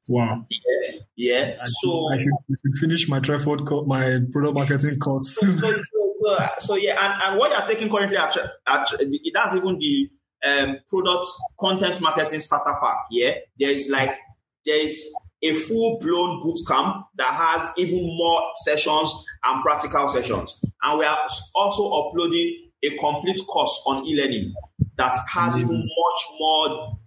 Wow. 0.07 0.45
Yeah. 0.49 0.99
yeah. 1.15 1.45
I 1.61 1.65
so 1.65 2.09
should, 2.13 2.19
I 2.19 2.23
should, 2.23 2.79
finish 2.79 3.09
my 3.09 3.19
Treford, 3.19 3.67
co- 3.67 3.83
my 3.83 4.21
product 4.31 4.55
marketing 4.55 4.99
course. 4.99 5.35
So, 5.35 5.47
so, 5.47 5.73
so, 6.21 6.49
so, 6.59 6.75
yeah, 6.75 6.95
and, 6.97 7.23
and 7.23 7.39
what 7.39 7.51
you're 7.51 7.67
taking 7.67 7.91
currently 7.91 8.15
at, 8.15 8.37
at 8.37 8.87
that's 9.33 9.55
even 9.55 9.77
the 9.77 10.09
um, 10.45 10.77
product 10.87 11.25
content 11.59 11.99
marketing 11.99 12.39
starter 12.39 12.77
pack. 12.81 12.99
Yeah, 13.11 13.31
there 13.59 13.69
is 13.69 13.89
like 13.89 14.17
there 14.65 14.81
is 14.81 15.13
a 15.41 15.53
full 15.53 15.99
blown 15.99 16.41
boot 16.41 16.59
camp 16.67 17.05
that 17.15 17.33
has 17.33 17.71
even 17.77 17.99
more 18.17 18.49
sessions 18.63 19.13
and 19.43 19.61
practical 19.61 20.07
sessions, 20.07 20.59
and 20.81 20.99
we 20.99 21.05
are 21.05 21.19
also 21.55 21.89
uploading 21.91 22.71
a 22.83 22.97
complete 22.97 23.39
course 23.47 23.83
on 23.87 24.05
e-learning 24.05 24.53
that 24.97 25.17
has 25.33 25.53
mm-hmm. 25.53 25.61
even 25.61 25.77
much 25.77 26.25
more 26.39 26.97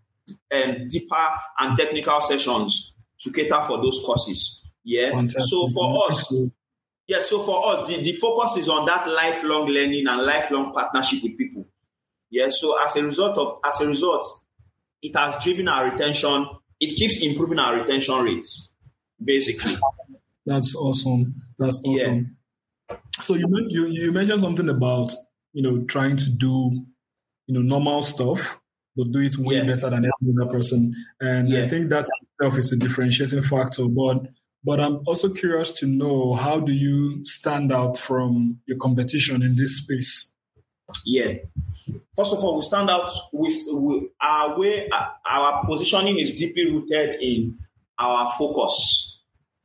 um, 0.54 0.88
deeper 0.88 1.28
and 1.58 1.78
technical 1.78 2.20
sessions 2.20 2.96
to 3.20 3.32
cater 3.32 3.60
for 3.62 3.78
those 3.78 4.02
courses. 4.04 4.70
Yeah. 4.84 5.10
Fantastic. 5.10 5.42
So 5.42 5.68
for 5.70 6.08
us, 6.08 6.34
yeah, 7.06 7.18
so 7.20 7.42
for 7.42 7.72
us, 7.72 7.88
the, 7.88 8.02
the 8.02 8.12
focus 8.12 8.56
is 8.56 8.68
on 8.68 8.86
that 8.86 9.06
lifelong 9.06 9.68
learning 9.68 10.06
and 10.08 10.22
lifelong 10.22 10.72
partnership 10.72 11.22
with 11.22 11.38
people. 11.38 11.66
Yeah. 12.30 12.48
So 12.50 12.82
as 12.82 12.96
a 12.96 13.04
result 13.04 13.36
of 13.38 13.58
as 13.64 13.80
a 13.80 13.86
result, 13.86 14.24
it 15.02 15.14
has 15.16 15.42
driven 15.42 15.68
our 15.68 15.90
retention. 15.90 16.46
It 16.80 16.96
keeps 16.96 17.22
improving 17.22 17.58
our 17.58 17.76
retention 17.76 18.22
rates, 18.22 18.72
basically. 19.22 19.76
That's 20.44 20.74
awesome. 20.74 21.34
That's 21.58 21.80
awesome. 21.84 22.36
Yeah. 22.90 22.96
So 23.20 23.34
you 23.34 23.48
you 23.68 23.86
you 23.86 24.12
mentioned 24.12 24.40
something 24.40 24.68
about 24.68 25.12
you 25.56 25.62
know 25.62 25.84
trying 25.84 26.16
to 26.16 26.30
do 26.30 26.84
you 27.46 27.54
know 27.54 27.62
normal 27.62 28.02
stuff 28.02 28.60
but 28.96 29.10
do 29.12 29.20
it 29.20 29.36
way 29.38 29.56
yeah. 29.56 29.64
better 29.64 29.90
than 29.90 30.06
every 30.06 30.34
other 30.40 30.50
person. 30.50 30.94
And 31.20 31.48
yeah. 31.48 31.64
I 31.64 31.68
think 31.68 31.90
that 31.90 32.06
itself 32.22 32.58
is 32.58 32.72
a 32.72 32.76
differentiating 32.76 33.42
factor. 33.42 33.86
But 33.88 34.28
but 34.64 34.80
I'm 34.80 35.00
also 35.06 35.28
curious 35.28 35.70
to 35.80 35.86
know 35.86 36.34
how 36.34 36.58
do 36.58 36.72
you 36.72 37.24
stand 37.24 37.72
out 37.72 37.98
from 37.98 38.58
your 38.66 38.78
competition 38.78 39.42
in 39.42 39.54
this 39.54 39.78
space? 39.78 40.34
Yeah. 41.04 41.34
First 42.16 42.32
of 42.32 42.42
all, 42.42 42.56
we 42.56 42.62
stand 42.62 42.90
out. 42.90 43.10
We, 43.32 43.48
we 43.74 44.08
our 44.20 44.58
way, 44.58 44.88
our 45.30 45.64
positioning 45.66 46.18
is 46.18 46.34
deeply 46.34 46.70
rooted 46.70 47.20
in 47.20 47.58
our 47.98 48.32
focus. 48.36 49.20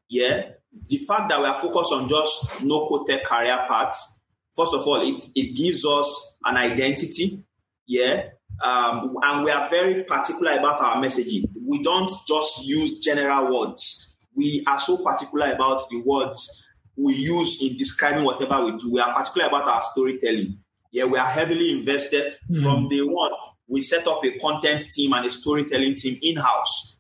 Yeah, 0.09 0.49
the 0.87 0.97
fact 0.97 1.29
that 1.29 1.39
we 1.39 1.45
are 1.45 1.59
focused 1.59 1.93
on 1.93 2.07
just 2.09 2.63
no 2.63 2.85
code 2.87 3.07
tech 3.07 3.23
career 3.23 3.65
paths. 3.67 4.20
First 4.55 4.73
of 4.73 4.81
all, 4.87 5.01
it 5.01 5.23
it 5.35 5.55
gives 5.55 5.85
us 5.85 6.37
an 6.43 6.57
identity. 6.57 7.43
Yeah, 7.87 8.23
um, 8.63 9.15
and 9.23 9.43
we 9.43 9.51
are 9.51 9.69
very 9.69 10.03
particular 10.03 10.53
about 10.53 10.79
our 10.81 10.97
messaging. 10.97 11.45
We 11.67 11.81
don't 11.81 12.11
just 12.27 12.65
use 12.65 12.99
general 12.99 13.57
words. 13.57 14.15
We 14.35 14.63
are 14.67 14.79
so 14.79 15.03
particular 15.03 15.51
about 15.51 15.81
the 15.89 16.01
words 16.05 16.67
we 16.95 17.15
use 17.15 17.61
in 17.61 17.75
describing 17.75 18.23
whatever 18.23 18.63
we 18.63 18.77
do. 18.77 18.91
We 18.93 18.99
are 18.99 19.13
particular 19.13 19.47
about 19.47 19.67
our 19.67 19.81
storytelling. 19.83 20.59
Yeah, 20.91 21.05
we 21.05 21.17
are 21.17 21.27
heavily 21.27 21.71
invested 21.71 22.33
mm-hmm. 22.49 22.61
from 22.61 22.89
day 22.89 23.01
one. 23.01 23.31
We 23.67 23.81
set 23.81 24.05
up 24.07 24.23
a 24.25 24.37
content 24.37 24.85
team 24.93 25.13
and 25.13 25.25
a 25.25 25.31
storytelling 25.31 25.95
team 25.95 26.19
in 26.21 26.35
house. 26.37 26.99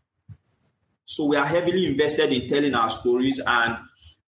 So 1.03 1.27
we 1.27 1.35
are 1.35 1.45
heavily 1.45 1.85
invested 1.85 2.31
in 2.31 2.47
telling 2.47 2.73
our 2.73 2.89
stories. 2.89 3.39
And 3.45 3.75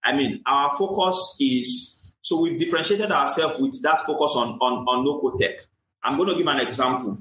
I 0.03 0.13
mean, 0.13 0.41
our 0.45 0.69
focus 0.77 1.37
is 1.39 1.92
so 2.23 2.39
we've 2.39 2.57
differentiated 2.57 3.11
ourselves 3.11 3.59
with 3.59 3.81
that 3.81 3.99
focus 3.99 4.33
on, 4.37 4.57
on, 4.61 4.85
on 4.87 5.21
code 5.21 5.41
tech. 5.41 5.59
I'm 6.01 6.15
going 6.15 6.29
to 6.29 6.35
give 6.35 6.47
an 6.47 6.61
example. 6.61 7.17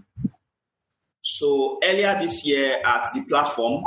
So 1.21 1.81
earlier 1.83 2.17
this 2.21 2.47
year 2.47 2.81
at 2.85 3.09
the 3.13 3.23
platform, 3.23 3.85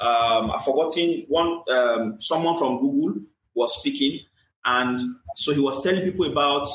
um, 0.00 0.50
I've 0.50 0.64
forgotten 0.64 1.24
one. 1.28 1.62
Um, 1.70 2.18
someone 2.18 2.58
from 2.58 2.80
Google 2.80 3.22
was 3.54 3.78
speaking, 3.78 4.20
and 4.64 4.98
so 5.36 5.54
he 5.54 5.60
was 5.60 5.80
telling 5.84 6.02
people 6.02 6.26
about 6.26 6.68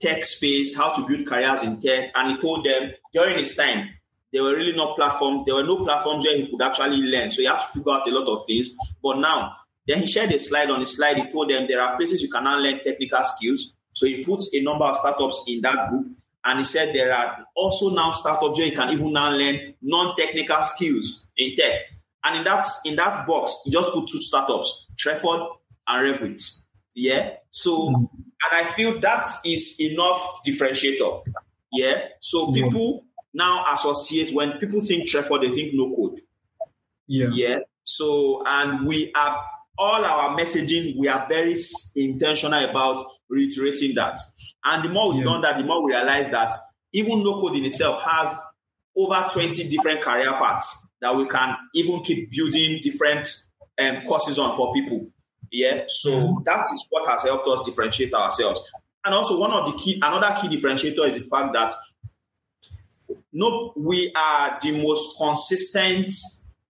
tech 0.00 0.24
space, 0.24 0.76
how 0.76 0.92
to 0.92 1.06
build 1.06 1.26
careers 1.26 1.64
in 1.64 1.80
tech, 1.80 2.12
and 2.14 2.30
he 2.30 2.38
told 2.40 2.64
them 2.64 2.92
during 3.12 3.36
his 3.38 3.56
time 3.56 3.90
there 4.32 4.44
were 4.44 4.54
really 4.54 4.76
no 4.76 4.94
platforms. 4.94 5.44
There 5.44 5.56
were 5.56 5.64
no 5.64 5.84
platforms 5.84 6.24
where 6.24 6.36
he 6.36 6.48
could 6.48 6.62
actually 6.62 6.98
learn. 6.98 7.32
So 7.32 7.42
he 7.42 7.48
had 7.48 7.58
to 7.58 7.66
figure 7.66 7.92
out 7.92 8.08
a 8.08 8.12
lot 8.12 8.28
of 8.28 8.46
things. 8.46 8.70
But 9.02 9.18
now, 9.18 9.56
then 9.86 10.00
he 10.00 10.06
shared 10.06 10.30
a 10.32 10.38
slide. 10.38 10.70
On 10.70 10.80
his 10.80 10.96
slide, 10.96 11.16
he 11.16 11.30
told 11.30 11.50
them 11.50 11.66
there 11.68 11.80
are 11.80 11.96
places 11.96 12.22
you 12.22 12.30
can 12.30 12.44
now 12.44 12.58
learn 12.58 12.80
technical 12.82 13.22
skills. 13.24 13.74
So 13.92 14.06
he 14.06 14.24
put 14.24 14.42
a 14.52 14.60
number 14.62 14.84
of 14.84 14.96
startups 14.96 15.44
in 15.46 15.60
that 15.60 15.88
group 15.88 16.08
and 16.44 16.58
he 16.58 16.64
said 16.64 16.94
there 16.94 17.14
are 17.14 17.46
also 17.54 17.94
now 17.94 18.12
startups 18.12 18.58
where 18.58 18.66
you 18.66 18.76
can 18.76 18.90
even 18.90 19.12
now 19.12 19.30
learn 19.30 19.74
non-technical 19.82 20.62
skills 20.62 21.32
in 21.36 21.56
tech. 21.56 21.80
And 22.22 22.38
in 22.38 22.44
that 22.44 22.66
in 22.84 22.96
that 22.96 23.26
box, 23.26 23.60
he 23.64 23.70
just 23.70 23.92
put 23.92 24.08
two 24.08 24.18
startups, 24.18 24.86
Treford 24.96 25.46
and 25.86 26.16
Revit. 26.16 26.64
Yeah. 26.94 27.34
So 27.50 27.88
and 27.88 28.08
I 28.52 28.64
feel 28.72 28.98
that 29.00 29.28
is 29.44 29.78
enough 29.80 30.40
differentiator. 30.46 31.22
Yeah. 31.72 32.08
So 32.20 32.52
people 32.52 33.04
now 33.32 33.64
associate 33.72 34.34
when 34.34 34.58
people 34.58 34.80
think 34.80 35.08
Treford, 35.08 35.42
they 35.42 35.50
think 35.50 35.74
no 35.74 35.94
code. 35.94 36.20
Yeah. 37.06 37.28
Yeah. 37.32 37.58
So 37.84 38.42
and 38.46 38.86
we 38.86 39.12
are 39.14 39.44
all 39.76 40.04
our 40.04 40.38
messaging, 40.38 40.96
we 40.96 41.08
are 41.08 41.26
very 41.28 41.56
intentional 41.96 42.64
about 42.64 43.04
reiterating 43.28 43.94
that. 43.94 44.18
And 44.64 44.84
the 44.84 44.88
more 44.88 45.12
we've 45.12 45.24
yeah. 45.24 45.32
done 45.32 45.40
that, 45.42 45.58
the 45.58 45.64
more 45.64 45.82
we 45.82 45.92
realize 45.92 46.30
that 46.30 46.52
even 46.92 47.22
no 47.22 47.40
code 47.40 47.56
in 47.56 47.64
itself 47.64 48.02
has 48.02 48.34
over 48.96 49.26
20 49.30 49.68
different 49.68 50.00
career 50.00 50.32
paths 50.32 50.88
that 51.00 51.14
we 51.14 51.26
can 51.26 51.56
even 51.74 52.00
keep 52.00 52.30
building 52.30 52.78
different 52.80 53.28
um, 53.78 54.02
courses 54.06 54.38
on 54.38 54.54
for 54.56 54.72
people. 54.72 55.06
Yeah. 55.50 55.84
So 55.88 56.42
that 56.44 56.62
is 56.72 56.86
what 56.90 57.08
has 57.08 57.24
helped 57.24 57.46
us 57.48 57.62
differentiate 57.62 58.14
ourselves. 58.14 58.60
And 59.04 59.14
also 59.14 59.38
one 59.38 59.52
of 59.52 59.66
the 59.66 59.76
key, 59.76 60.00
another 60.02 60.34
key 60.40 60.48
differentiator 60.48 61.06
is 61.06 61.16
the 61.16 61.28
fact 61.28 61.52
that 61.54 61.74
no, 63.32 63.72
we 63.76 64.12
are 64.16 64.58
the 64.62 64.80
most 64.82 65.18
consistent 65.18 66.10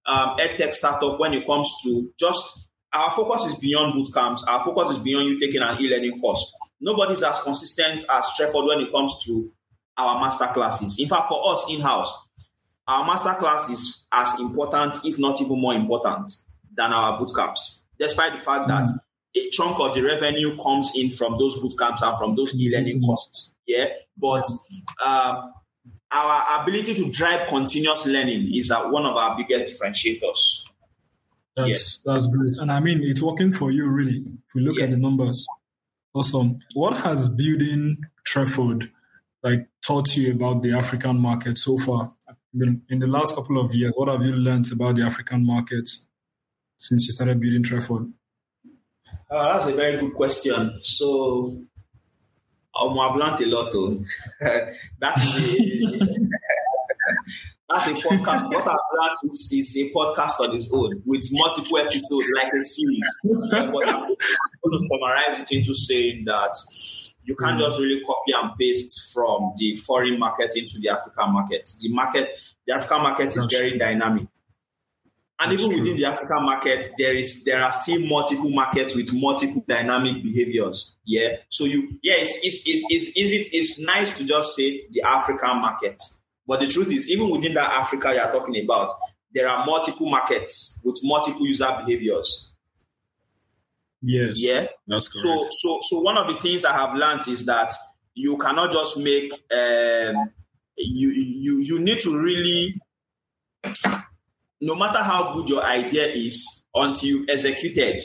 um, 0.07 0.37
edtech 0.39 0.75
startup 0.75 1.21
when 1.21 1.35
it 1.35 1.47
comes 1.47 1.73
to 1.85 2.11
just 2.19 2.64
our 2.95 3.11
focus 3.11 3.47
is 3.47 3.59
beyond 3.59 3.93
boot 3.93 4.09
camps. 4.15 4.43
Our 4.45 4.65
focus 4.65 4.93
is 4.93 4.99
beyond 5.01 5.27
you 5.27 5.39
taking 5.41 5.61
an 5.61 5.81
e-learning 5.81 6.21
course 6.21 6.55
nobody's 6.85 7.23
as 7.23 7.41
consistent 7.41 8.05
as 8.11 8.31
Treford 8.37 8.67
when 8.67 8.81
it 8.81 8.93
comes 8.93 9.25
to 9.25 9.51
our 9.97 10.21
master 10.21 10.47
classes. 10.47 10.99
In 10.99 11.09
fact, 11.09 11.29
for 11.29 11.53
us 11.53 11.67
in 11.71 11.81
house, 11.81 12.13
our 12.87 13.07
master 13.07 13.35
class 13.35 13.71
is 13.71 14.07
as 14.13 14.39
important, 14.39 14.97
if 15.05 15.19
not 15.19 15.41
even 15.41 15.61
more 15.61 15.75
important, 15.75 16.31
than 16.77 16.93
our 16.93 17.19
boot 17.19 17.31
camps, 17.35 17.87
despite 17.99 18.35
the 18.35 18.41
fact 18.41 18.69
that 18.69 18.89
a 19.37 19.51
chunk 19.51 19.81
of 19.81 19.95
the 19.95 20.03
revenue 20.03 20.57
comes 20.59 20.93
in 20.95 21.11
from 21.11 21.39
those 21.39 21.61
boot 21.61 21.73
camps 21.79 22.03
and 22.03 22.17
from 22.19 22.37
those 22.37 22.55
e 22.55 22.71
learning 22.71 23.01
mm. 23.01 23.07
costs. 23.07 23.57
Yeah. 23.67 23.87
But 24.17 24.47
um, 25.05 25.55
our 26.13 26.63
ability 26.63 26.95
to 26.95 27.11
drive 27.11 27.47
continuous 27.47 28.07
learning 28.07 28.55
is 28.55 28.71
uh, 28.71 28.89
one 28.91 29.07
of 29.07 29.17
our 29.17 29.37
biggest 29.37 29.81
differentiators. 29.83 30.65
That's, 31.57 31.69
yes. 31.69 31.99
that's 32.05 32.27
great. 32.29 32.57
And 32.57 32.71
I 32.73 32.81
mean, 32.81 33.03
it's 33.03 33.23
working 33.23 33.53
for 33.53 33.71
you, 33.71 33.91
really. 33.91 34.19
If 34.19 34.55
we 34.55 34.63
look 34.63 34.79
yeah. 34.79 34.85
at 34.85 34.91
the 34.91 34.97
numbers. 34.97 35.47
Awesome. 36.15 36.59
What 36.75 36.97
has 36.99 37.29
building 37.29 37.99
Treford 38.27 38.91
like 39.43 39.69
taught 39.85 40.17
you 40.17 40.33
about 40.33 40.63
the 40.63 40.73
African 40.73 41.19
market 41.19 41.59
so 41.59 41.77
far? 41.77 42.13
In 42.55 42.83
the 42.89 43.09
last 43.09 43.35
couple 43.35 43.59
of 43.59 43.75
years, 43.75 43.93
what 43.97 44.09
have 44.09 44.23
you 44.23 44.33
learned 44.33 44.71
about 44.73 44.95
the 44.95 45.03
African 45.03 45.45
market 45.45 45.89
since 46.77 47.07
you 47.07 47.13
started 47.13 47.41
building 47.41 47.65
Treford? 47.65 48.13
Uh, 49.29 49.53
that's 49.53 49.67
a 49.67 49.73
very 49.73 49.99
good 49.99 50.15
question. 50.15 50.79
So, 50.81 51.59
um, 52.81 52.99
I've 52.99 53.17
learned 53.17 53.41
a 53.41 53.47
lot. 53.47 53.73
Though. 53.73 54.01
that 55.01 55.19
is 55.19 56.31
That's 57.69 57.87
a 57.87 57.95
podcast. 57.95 58.47
what 58.49 58.69
I've 58.69 58.77
learned 58.99 59.17
is, 59.25 59.51
is, 59.53 59.77
a 59.79 59.91
podcast 59.93 60.39
on 60.41 60.55
its 60.55 60.71
own 60.73 61.03
with 61.07 61.27
multiple 61.33 61.79
episodes, 61.79 62.29
like 62.37 62.53
a 62.53 62.63
series. 62.63 63.19
but 63.25 63.89
I'm 63.89 64.01
going 64.01 64.17
to 64.71 64.79
summarize 64.79 65.39
it 65.39 65.51
into 65.51 65.75
saying 65.75 66.25
that 66.27 66.55
you 67.25 67.35
can't 67.35 67.55
hmm. 67.55 67.65
just 67.65 67.79
really 67.79 68.03
copy 68.05 68.33
and 68.33 68.51
paste 68.59 69.13
from 69.13 69.55
the 69.57 69.77
foreign 69.77 70.19
market 70.19 70.53
into 70.57 70.79
the 70.81 70.91
African 70.91 71.33
market. 71.33 71.69
The 71.81 71.89
market, 71.89 72.39
the 72.67 72.75
African 72.75 73.03
market 73.03 73.29
is 73.29 73.35
That's 73.37 73.59
very 73.59 73.71
true. 73.71 73.79
dynamic. 73.79 74.27
And 75.41 75.51
That's 75.51 75.63
even 75.63 75.75
true. 75.75 75.83
within 75.83 75.97
the 75.97 76.05
African 76.05 76.45
market, 76.45 76.87
there 76.99 77.17
is 77.17 77.45
there 77.45 77.63
are 77.63 77.73
still 77.73 78.01
multiple 78.07 78.51
markets 78.51 78.95
with 78.95 79.13
multiple 79.15 79.65
dynamic 79.67 80.23
behaviors. 80.23 80.97
Yeah. 81.07 81.37
So 81.49 81.65
you 81.65 81.99
yeah, 82.03 82.15
it's 82.19 82.45
it's 82.45 82.69
it's, 82.69 82.87
it's 82.91 83.17
easy, 83.17 83.49
it's 83.53 83.81
nice 83.81 84.17
to 84.19 84.27
just 84.27 84.55
say 84.55 84.87
the 84.91 85.03
African 85.03 85.61
market. 85.61 86.03
But 86.47 86.61
the 86.61 86.67
truth 86.67 86.93
is, 86.93 87.09
even 87.09 87.31
within 87.31 87.55
that 87.55 87.73
Africa 87.73 88.13
you're 88.15 88.31
talking 88.31 88.63
about, 88.63 88.91
there 89.33 89.49
are 89.49 89.65
multiple 89.65 90.11
markets 90.11 90.81
with 90.85 91.01
multiple 91.03 91.47
user 91.47 91.75
behaviors. 91.85 92.53
Yes. 94.03 94.43
Yeah. 94.43 94.67
That's 94.87 95.09
correct. 95.09 95.45
So, 95.45 95.49
so, 95.51 95.79
so 95.81 96.01
one 96.01 96.19
of 96.19 96.27
the 96.27 96.35
things 96.35 96.65
I 96.65 96.73
have 96.73 96.95
learned 96.95 97.27
is 97.29 97.47
that 97.47 97.73
you 98.15 98.37
cannot 98.37 98.73
just 98.73 98.99
make. 98.99 99.33
Um, 99.53 100.31
you 100.77 101.11
you 101.11 101.59
you 101.59 101.79
need 101.79 102.01
to 102.01 102.21
really, 102.21 102.81
no 104.61 104.75
matter 104.75 105.03
how 105.03 105.33
good 105.33 105.49
your 105.49 105.63
idea 105.63 106.07
is, 106.09 106.67
until 106.75 107.09
you've 107.09 107.29
executed, 107.29 108.03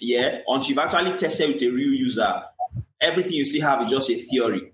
yeah, 0.00 0.40
until 0.46 0.70
you've 0.70 0.78
actually 0.78 1.16
tested 1.16 1.54
with 1.54 1.62
a 1.62 1.70
real 1.70 1.92
user, 1.92 2.42
everything 3.00 3.32
you 3.32 3.44
still 3.44 3.62
have 3.68 3.82
is 3.82 3.90
just 3.90 4.10
a 4.10 4.14
theory. 4.14 4.72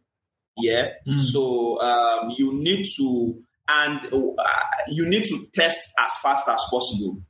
Yeah. 0.56 0.88
Mm. 1.06 1.20
So 1.20 1.80
um, 1.80 2.30
you 2.36 2.54
need 2.54 2.86
to 2.96 3.42
and 3.68 4.00
uh, 4.12 4.64
you 4.88 5.08
need 5.08 5.24
to 5.24 5.38
test 5.54 5.80
as 5.98 6.16
fast 6.22 6.48
as 6.48 6.62
possible. 6.70 7.20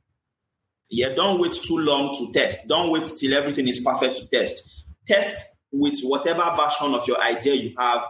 Yeah, 0.89 1.13
don't 1.15 1.39
wait 1.39 1.53
too 1.53 1.77
long 1.79 2.13
to 2.15 2.39
test. 2.39 2.67
Don't 2.67 2.91
wait 2.91 3.11
till 3.17 3.33
everything 3.33 3.67
is 3.67 3.81
perfect 3.81 4.15
to 4.17 4.29
test. 4.29 4.85
Test 5.05 5.57
with 5.71 5.99
whatever 6.03 6.43
version 6.55 6.93
of 6.93 7.07
your 7.07 7.21
idea 7.21 7.55
you 7.55 7.73
have. 7.77 8.05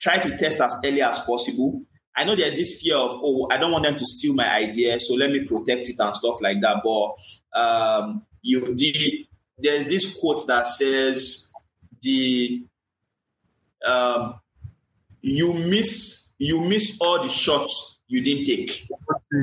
Try 0.00 0.18
to 0.18 0.36
test 0.38 0.60
as 0.60 0.76
early 0.84 1.02
as 1.02 1.20
possible. 1.20 1.82
I 2.14 2.24
know 2.24 2.36
there's 2.36 2.56
this 2.56 2.80
fear 2.80 2.96
of, 2.96 3.12
oh, 3.22 3.48
I 3.50 3.56
don't 3.56 3.72
want 3.72 3.84
them 3.84 3.96
to 3.96 4.04
steal 4.04 4.34
my 4.34 4.48
idea, 4.48 4.98
so 5.00 5.14
let 5.14 5.30
me 5.30 5.44
protect 5.44 5.88
it 5.88 5.96
and 5.98 6.14
stuff 6.14 6.40
like 6.40 6.60
that. 6.60 6.82
But 6.84 7.58
um, 7.58 8.26
you, 8.42 8.74
the, 8.74 9.26
there's 9.58 9.86
this 9.86 10.18
quote 10.18 10.46
that 10.46 10.66
says, 10.66 11.52
the 12.02 12.64
um, 13.86 14.34
you 15.22 15.54
miss 15.54 16.34
you 16.38 16.64
miss 16.64 16.98
all 17.00 17.22
the 17.22 17.28
shots 17.28 18.00
you 18.08 18.22
didn't 18.22 18.44
take. 18.44 18.88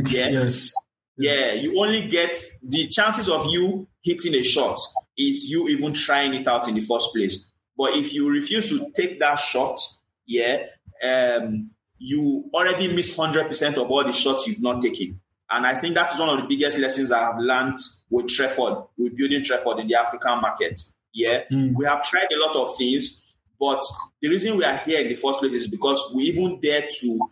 Yeah. 0.08 0.30
Yes. 0.30 0.72
Yeah, 1.18 1.52
you 1.52 1.78
only 1.82 2.08
get 2.08 2.38
the 2.64 2.88
chances 2.88 3.28
of 3.28 3.46
you 3.48 3.88
hitting 4.02 4.34
a 4.36 4.42
shot 4.42 4.78
is 5.18 5.50
you 5.50 5.68
even 5.68 5.94
trying 5.94 6.34
it 6.34 6.48
out 6.48 6.70
in 6.70 6.76
the 6.76 6.82
first 6.82 7.14
place. 7.14 7.52
But 7.78 7.96
if 7.96 8.14
you 8.14 8.32
refuse 8.32 8.70
to 8.70 8.90
take 8.96 9.20
that 9.20 9.38
shot, 9.38 9.78
yeah, 10.26 10.64
um, 11.04 11.72
you 11.98 12.50
already 12.54 12.94
miss 12.96 13.18
100% 13.18 13.78
of 13.78 13.92
all 13.92 14.06
the 14.06 14.14
shots 14.14 14.48
you've 14.48 14.62
not 14.62 14.82
taken. 14.82 15.20
And 15.50 15.66
I 15.68 15.76
think 15.76 15.96
that's 15.96 16.20
one 16.20 16.30
of 16.30 16.42
the 16.42 16.48
biggest 16.48 16.78
lessons 16.78 17.12
I 17.12 17.20
have 17.20 17.40
learned 17.40 17.78
with 18.10 18.28
Treford, 18.28 18.88
with 18.98 19.18
building 19.18 19.44
Treford 19.44 19.80
in 19.80 19.88
the 19.88 19.96
African 19.96 20.40
market. 20.40 20.80
Yeah, 21.14 21.42
mm. 21.52 21.74
we 21.76 21.86
have 21.86 22.04
tried 22.04 22.28
a 22.32 22.40
lot 22.40 22.56
of 22.56 22.78
things, 22.78 23.19
but 23.60 23.84
the 24.22 24.30
reason 24.30 24.58
we 24.58 24.64
are 24.64 24.78
here 24.78 25.02
in 25.02 25.10
the 25.10 25.16
first 25.16 25.40
place 25.40 25.54
is 25.54 25.68
because 25.68 26.14
we 26.16 26.24
even 26.24 26.60
dare 26.62 26.88
to 27.02 27.32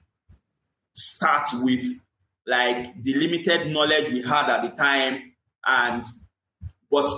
start 0.94 1.48
with 1.62 1.86
like 2.46 3.02
the 3.02 3.14
limited 3.14 3.72
knowledge 3.72 4.12
we 4.12 4.22
had 4.22 4.50
at 4.50 4.64
the 4.64 4.70
time. 4.70 5.34
And 5.66 6.06
but 6.92 7.10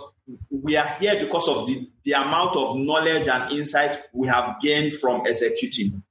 we 0.51 0.75
are 0.75 0.87
here 0.87 1.19
because 1.19 1.47
of 1.47 1.65
the, 1.67 1.89
the 2.03 2.11
amount 2.11 2.55
of 2.55 2.75
knowledge 2.77 3.27
and 3.27 3.51
insight 3.51 3.99
we 4.13 4.27
have 4.27 4.59
gained 4.61 4.93
from 4.93 5.25
executing 5.25 6.03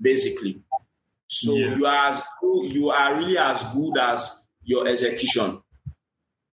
basically. 0.00 0.60
So 1.28 1.54
yeah. 1.54 1.76
you 1.76 1.86
are 1.86 2.08
as 2.08 2.22
you 2.42 2.90
are 2.90 3.16
really 3.16 3.38
as 3.38 3.64
good 3.72 3.98
as 3.98 4.44
your 4.62 4.86
execution. 4.88 5.62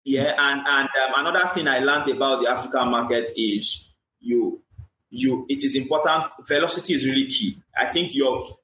Yeah 0.04 0.34
and 0.38 0.62
and 0.68 0.90
um, 0.90 1.26
another 1.28 1.48
thing 1.50 1.68
i 1.68 1.78
learned 1.78 2.10
about 2.10 2.42
the 2.42 2.50
african 2.50 2.90
market 2.90 3.30
is 3.38 3.96
you 4.20 4.60
you 5.12 5.46
it 5.48 5.64
is 5.64 5.76
important 5.76 6.24
velocity 6.48 6.94
is 6.94 7.06
really 7.06 7.28
key 7.28 7.62
i 7.78 7.86
think 7.86 8.16
your 8.16 8.58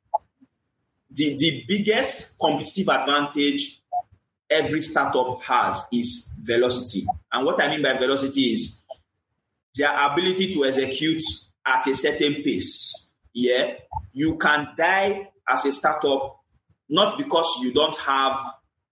the, 1.12 1.36
the 1.38 1.66
biggest 1.68 2.40
competitive 2.40 2.90
advantage 2.90 3.82
every 4.50 4.82
startup 4.82 5.42
has 5.44 5.84
is 5.92 6.40
velocity. 6.42 7.06
And 7.32 7.46
what 7.46 7.62
I 7.62 7.70
mean 7.70 7.82
by 7.82 7.94
velocity 7.98 8.54
is 8.54 8.84
their 9.76 9.92
ability 10.12 10.52
to 10.54 10.66
execute 10.66 11.22
at 11.66 11.86
a 11.88 11.96
certain 11.96 12.36
pace. 12.44 13.14
Yeah. 13.34 13.74
You 14.14 14.38
can 14.38 14.70
die 14.78 15.30
as 15.48 15.66
a 15.66 15.74
startup 15.74 16.40
not 16.90 17.18
because 17.18 17.60
you 17.62 17.74
don't 17.74 17.96
have 17.98 18.40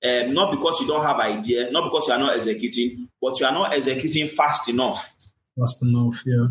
um, 0.04 0.34
not 0.34 0.52
because 0.52 0.82
you 0.82 0.88
don't 0.88 1.04
have 1.04 1.18
idea, 1.20 1.72
not 1.72 1.86
because 1.86 2.08
you 2.08 2.14
are 2.14 2.20
not 2.20 2.36
executing, 2.36 3.10
but 3.20 3.40
you 3.40 3.46
are 3.46 3.54
not 3.54 3.74
executing 3.74 4.28
fast 4.28 4.70
enough. 4.70 5.16
Fast 5.58 5.82
enough, 5.82 6.22
yeah. 6.26 6.48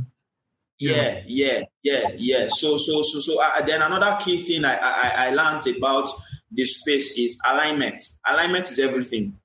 Yeah, 0.79 1.21
yeah, 1.27 1.61
yeah, 1.83 2.09
yeah. 2.17 2.47
So, 2.49 2.77
so, 2.77 3.03
so, 3.03 3.21
so. 3.21 3.41
Uh, 3.41 3.65
then 3.65 3.81
another 3.81 4.17
key 4.21 4.39
thing 4.39 4.65
I, 4.65 4.77
I 4.77 5.27
I 5.27 5.31
learned 5.31 5.67
about 5.77 6.09
this 6.51 6.81
space 6.81 7.17
is 7.17 7.39
alignment. 7.49 8.03
Alignment 8.27 8.69
is 8.69 8.79
everything. 8.81 9.39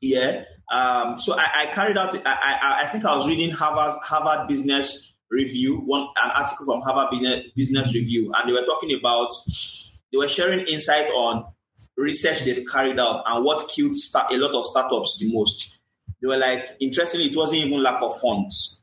Yeah. 0.00 0.44
Um. 0.70 1.16
So 1.16 1.38
I, 1.38 1.46
I 1.62 1.66
carried 1.72 1.96
out. 1.96 2.14
I, 2.14 2.20
I 2.26 2.82
I 2.82 2.86
think 2.88 3.04
I 3.04 3.14
was 3.16 3.26
reading 3.28 3.50
Harvard 3.50 3.98
Harvard 4.02 4.46
Business 4.46 5.14
Review, 5.30 5.78
one 5.86 6.08
an 6.22 6.30
article 6.30 6.66
from 6.66 6.82
Harvard 6.82 7.10
Business 7.10 7.44
Business 7.56 7.94
Review, 7.94 8.32
and 8.36 8.48
they 8.48 8.52
were 8.52 8.66
talking 8.66 8.96
about. 8.98 9.30
They 10.12 10.18
were 10.18 10.28
sharing 10.28 10.66
insight 10.66 11.06
on 11.08 11.46
research 11.96 12.42
they've 12.42 12.66
carried 12.70 13.00
out 13.00 13.22
and 13.26 13.42
what 13.46 13.66
killed 13.74 13.96
start, 13.96 14.30
a 14.30 14.36
lot 14.36 14.54
of 14.54 14.66
startups 14.66 15.18
the 15.18 15.32
most. 15.32 15.80
They 16.20 16.28
were 16.28 16.36
like, 16.36 16.68
interestingly, 16.78 17.28
it 17.28 17.34
wasn't 17.36 17.62
even 17.64 17.82
lack 17.82 18.02
of 18.02 18.14
funds 18.20 18.81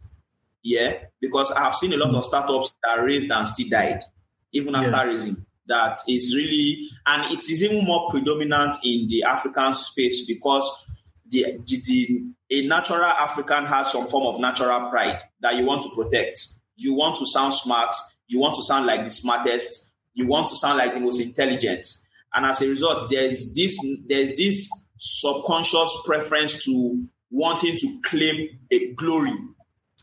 yeah, 0.63 0.93
because 1.21 1.51
I 1.51 1.63
have 1.63 1.75
seen 1.75 1.93
a 1.93 1.97
lot 1.97 2.09
of 2.09 2.15
hmm. 2.15 2.21
startups 2.21 2.77
that 2.83 3.01
raised 3.01 3.31
and 3.31 3.47
still 3.47 3.69
died, 3.69 4.03
even 4.51 4.75
after 4.75 4.91
yeah. 4.91 5.03
raising. 5.03 5.45
That 5.67 5.99
is 6.07 6.35
really, 6.35 6.87
and 7.05 7.31
it 7.31 7.47
is 7.47 7.63
even 7.63 7.85
more 7.85 8.09
predominant 8.09 8.73
in 8.83 9.07
the 9.07 9.23
African 9.23 9.73
space 9.75 10.25
because 10.25 10.87
the, 11.29 11.59
the, 11.63 11.81
the 11.85 12.23
a 12.51 12.67
natural 12.67 13.03
African 13.03 13.65
has 13.65 13.91
some 13.91 14.07
form 14.07 14.25
of 14.25 14.41
natural 14.41 14.89
pride 14.89 15.21
that 15.41 15.55
you 15.55 15.65
want 15.65 15.83
to 15.83 15.89
protect. 15.95 16.39
You 16.75 16.95
want 16.95 17.17
to 17.17 17.27
sound 17.27 17.53
smart. 17.53 17.93
You 18.27 18.39
want 18.39 18.55
to 18.55 18.63
sound 18.63 18.87
like 18.87 19.03
the 19.03 19.11
smartest. 19.11 19.93
You 20.15 20.25
want 20.25 20.47
to 20.47 20.55
sound 20.55 20.79
like 20.79 20.95
the 20.95 20.99
most 20.99 21.21
intelligent. 21.21 21.85
And 22.33 22.47
as 22.47 22.63
a 22.63 22.67
result, 22.67 23.07
there's 23.09 23.53
this 23.53 23.79
there's 24.07 24.35
this 24.35 24.69
subconscious 24.97 26.03
preference 26.05 26.65
to 26.65 27.05
wanting 27.29 27.77
to 27.77 28.01
claim 28.03 28.49
a 28.71 28.91
glory 28.93 29.37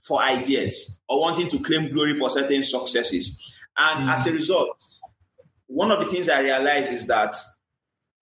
for 0.07 0.23
ideas 0.23 1.01
or 1.09 1.21
wanting 1.21 1.49
to 1.49 1.59
claim 1.59 1.93
glory 1.93 2.15
for 2.15 2.31
certain 2.31 2.63
successes. 2.63 3.43
And 3.77 4.09
mm. 4.09 4.13
as 4.13 4.27
a 4.27 4.33
result, 4.33 4.79
one 5.67 5.91
of 5.91 5.99
the 5.99 6.11
things 6.11 6.29
I 6.29 6.41
realized 6.41 6.93
is 6.93 7.07
that 7.07 7.35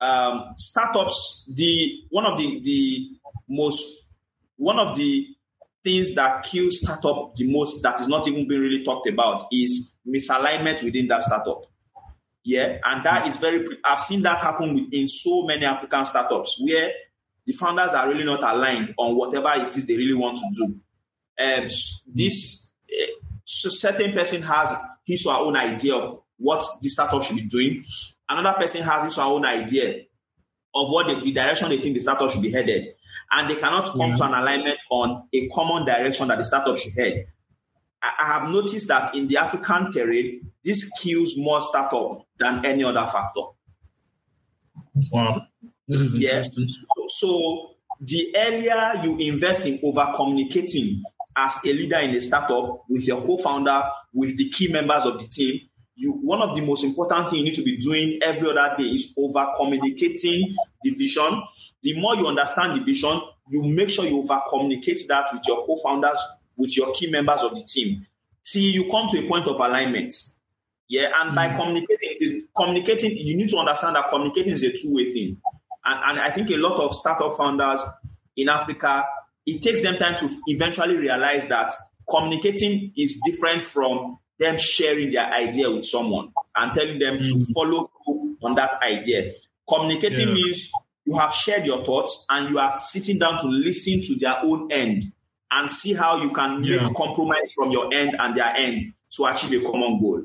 um, 0.01 0.55
startups, 0.57 1.51
the 1.55 2.01
one 2.11 2.27
of 2.27 2.39
the 2.39 2.61
the 2.63 3.11
most 3.49 4.13
one 4.57 4.79
of 4.79 4.97
the 4.97 5.29
things 5.83 6.15
that 6.15 6.43
kills 6.45 6.81
startup 6.81 7.35
the 7.35 7.51
most 7.51 7.83
that 7.83 8.01
is 8.01 8.09
not 8.09 8.27
even 8.27 8.49
being 8.49 8.61
really 8.61 8.83
talked 8.85 9.09
about 9.09 9.43
is 9.53 9.99
misalignment 10.07 10.83
within 10.83 11.07
that 11.09 11.23
startup. 11.23 11.67
Yeah, 12.43 12.79
and 12.85 13.05
that 13.05 13.27
is 13.27 13.37
very. 13.37 13.65
I've 13.85 14.01
seen 14.01 14.23
that 14.23 14.39
happen 14.39 14.89
in 14.93 15.07
so 15.07 15.47
many 15.47 15.65
African 15.65 16.05
startups 16.05 16.61
where 16.63 16.91
the 17.47 17.53
founders 17.53 17.93
are 17.93 18.09
really 18.09 18.25
not 18.25 18.43
aligned 18.43 18.95
on 18.97 19.17
whatever 19.17 19.53
it 19.55 19.77
is 19.77 19.87
they 19.87 19.97
really 19.97 20.15
want 20.15 20.37
to 20.37 20.51
do 20.55 20.81
um, 21.39 21.67
this 22.13 22.75
uh, 22.89 23.27
so 23.45 23.69
certain 23.69 24.13
person 24.13 24.43
has 24.43 24.73
his 25.05 25.27
or 25.27 25.35
her 25.35 25.41
own 25.41 25.57
idea 25.57 25.95
of 25.95 26.21
what 26.39 26.65
the 26.81 26.89
startup 26.89 27.23
should 27.23 27.37
be 27.37 27.47
doing. 27.47 27.85
Another 28.29 28.59
person 28.59 28.83
has 28.83 29.05
his 29.05 29.19
or 29.19 29.23
her 29.23 29.31
own 29.31 29.45
idea 29.45 30.05
of 30.75 30.91
what 30.91 31.07
the, 31.07 31.21
the 31.21 31.33
direction 31.33 31.69
they 31.69 31.79
think 31.79 31.95
the 31.95 32.01
startup 32.01 32.31
should 32.31 32.43
be 32.43 32.51
headed, 32.51 32.89
and 33.31 33.49
they 33.49 33.57
cannot 33.57 33.87
come 33.93 34.11
yeah. 34.11 34.15
to 34.17 34.25
an 34.25 34.35
alignment 34.35 34.79
on 34.91 35.29
a 35.33 35.49
common 35.49 35.85
direction 35.85 36.29
that 36.29 36.39
the 36.39 36.45
startup 36.45 36.77
should 36.77 36.93
head. 36.95 37.27
I, 38.03 38.13
I 38.19 38.27
have 38.27 38.51
noticed 38.51 38.89
that 38.89 39.15
in 39.15 39.27
the 39.29 39.37
African 39.37 39.93
terrain, 39.93 40.51
this 40.65 40.91
kills 41.01 41.35
more 41.37 41.61
startup 41.61 42.27
than 42.39 42.65
any 42.65 42.85
other 42.85 43.07
factor. 43.07 43.43
Wow, 45.13 45.47
this 45.87 46.01
is 46.01 46.15
interesting. 46.15 46.65
Yeah. 46.65 46.67
So, 46.69 47.05
so 47.09 47.71
the 48.01 48.35
earlier 48.37 49.01
you 49.05 49.19
invest 49.33 49.67
in 49.67 49.81
over 49.83 50.13
communicating 50.15 51.03
as 51.37 51.65
a 51.65 51.73
leader 51.73 51.99
in 51.99 52.15
a 52.15 52.21
startup 52.21 52.85
with 52.89 53.07
your 53.07 53.25
co-founder, 53.25 53.83
with 54.13 54.37
the 54.37 54.49
key 54.51 54.73
members 54.73 55.05
of 55.05 55.19
the 55.19 55.27
team, 55.27 55.61
you 55.97 56.13
one 56.13 56.43
of 56.43 56.57
the 56.57 56.63
most 56.63 56.85
important 56.85 57.31
things 57.31 57.39
you 57.39 57.45
need 57.45 57.55
to 57.55 57.63
be 57.63 57.77
doing 57.77 58.19
every 58.23 58.51
other 58.51 58.75
day 58.77 58.85
is 58.85 59.15
over 59.17 59.47
communicating 59.57 60.55
the 60.83 60.91
vision. 60.91 61.43
The 61.83 62.01
more 62.01 62.17
you 62.17 62.27
understand 62.27 62.81
the 62.81 62.85
vision, 62.85 63.21
you 63.49 63.63
make 63.63 63.91
sure 63.91 64.05
you 64.05 64.19
over 64.19 64.41
communicate 64.49 65.03
that 65.09 65.29
with 65.33 65.43
your 65.47 65.65
co-founders, 65.67 66.19
with 66.57 66.77
your 66.77 66.93
key 66.93 67.11
members 67.11 67.43
of 67.43 67.55
the 67.55 67.63
team, 67.63 68.07
till 68.45 68.63
you 68.63 68.91
come 68.91 69.09
to 69.09 69.25
a 69.25 69.29
point 69.29 69.47
of 69.47 69.57
alignment. 69.57 70.15
Yeah, 70.89 71.11
and 71.21 71.29
mm-hmm. 71.29 71.35
by 71.35 71.49
mm. 71.49 71.57
communicating, 71.57 72.17
is 72.21 72.43
communicating. 72.57 73.17
You 73.17 73.37
need 73.37 73.49
to 73.51 73.57
understand 73.57 73.97
that 73.97 74.09
communicating 74.09 74.53
is 74.53 74.63
a 74.63 74.71
two-way 74.71 75.11
thing, 75.11 75.41
and, 75.85 76.01
and 76.05 76.21
I 76.21 76.31
think 76.31 76.51
a 76.51 76.57
lot 76.57 76.81
of 76.81 76.95
startup 76.95 77.33
founders 77.35 77.83
in 78.37 78.49
Africa 78.49 79.05
it 79.47 79.63
takes 79.63 79.83
them 79.83 79.97
time 79.97 80.17
to 80.17 80.29
eventually 80.47 80.97
realize 80.97 81.49
that 81.49 81.73
communicating 82.09 82.93
is 82.97 83.21
different 83.25 83.63
from 83.63 84.19
them 84.39 84.57
sharing 84.57 85.13
their 85.13 85.31
idea 85.33 85.71
with 85.71 85.85
someone 85.85 86.33
and 86.57 86.75
telling 86.75 86.99
them 86.99 87.19
mm. 87.19 87.23
to 87.23 87.53
follow 87.53 87.87
through 88.05 88.37
on 88.43 88.55
that 88.55 88.83
idea. 88.83 89.33
Communicating 89.69 90.29
yeah. 90.29 90.35
means 90.35 90.71
you 91.07 91.17
have 91.17 91.33
shared 91.33 91.65
your 91.65 91.85
thoughts 91.85 92.25
and 92.31 92.51
you 92.51 92.59
are 92.59 92.75
sitting 92.77 93.19
down 93.19 93.39
to 93.39 93.47
listen 93.47 94.01
to 94.03 94.19
their 94.19 94.39
own 94.43 94.71
end 94.73 95.13
and 95.51 95.71
see 95.71 95.95
how 95.95 96.17
you 96.17 96.31
can 96.31 96.65
yeah. 96.65 96.83
make 96.83 96.95
compromise 96.95 97.53
from 97.55 97.71
your 97.71 97.93
end 97.95 98.17
and 98.19 98.37
their 98.37 98.55
end 98.57 98.93
to 99.11 99.25
achieve 99.27 99.63
a 99.63 99.71
common 99.71 100.01
goal. 100.01 100.25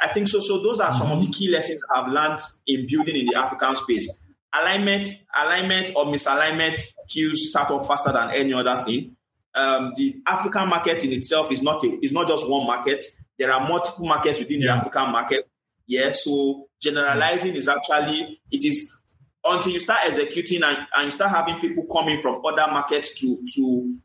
I 0.00 0.08
think 0.08 0.28
so. 0.28 0.40
So 0.40 0.62
those 0.62 0.80
are 0.80 0.92
some 0.92 1.12
of 1.12 1.18
the 1.18 1.24
mm-hmm. 1.26 1.32
key 1.32 1.50
lessons 1.50 1.82
I've 1.94 2.10
learned 2.10 2.40
in 2.66 2.86
building 2.88 3.16
in 3.16 3.26
the 3.26 3.34
African 3.38 3.76
space. 3.76 4.20
Alignment, 4.52 5.06
alignment 5.36 5.92
or 5.94 6.06
misalignment 6.06 6.80
kills 7.08 7.50
startup 7.50 7.86
faster 7.86 8.12
than 8.12 8.30
any 8.30 8.52
other 8.52 8.82
thing. 8.82 9.16
Um, 9.54 9.92
the 9.96 10.16
African 10.26 10.68
market 10.68 11.04
in 11.04 11.12
itself 11.12 11.50
is 11.52 11.62
not 11.62 11.84
a, 11.84 11.98
is 12.02 12.12
not 12.12 12.28
just 12.28 12.48
one 12.48 12.66
market. 12.66 13.04
There 13.38 13.52
are 13.52 13.66
multiple 13.68 14.06
markets 14.06 14.40
within 14.40 14.60
yeah. 14.60 14.74
the 14.74 14.80
African 14.80 15.12
market. 15.12 15.48
Yeah. 15.86 16.12
So 16.12 16.68
generalizing 16.80 17.54
is 17.54 17.68
actually 17.68 18.40
it 18.50 18.64
is 18.64 19.00
until 19.44 19.72
you 19.72 19.80
start 19.80 20.00
executing 20.04 20.62
and, 20.62 20.78
and 20.96 21.04
you 21.06 21.10
start 21.10 21.30
having 21.30 21.60
people 21.60 21.84
coming 21.90 22.18
from 22.20 22.44
other 22.44 22.70
markets 22.70 23.20
to 23.20 23.44
to 23.56 23.96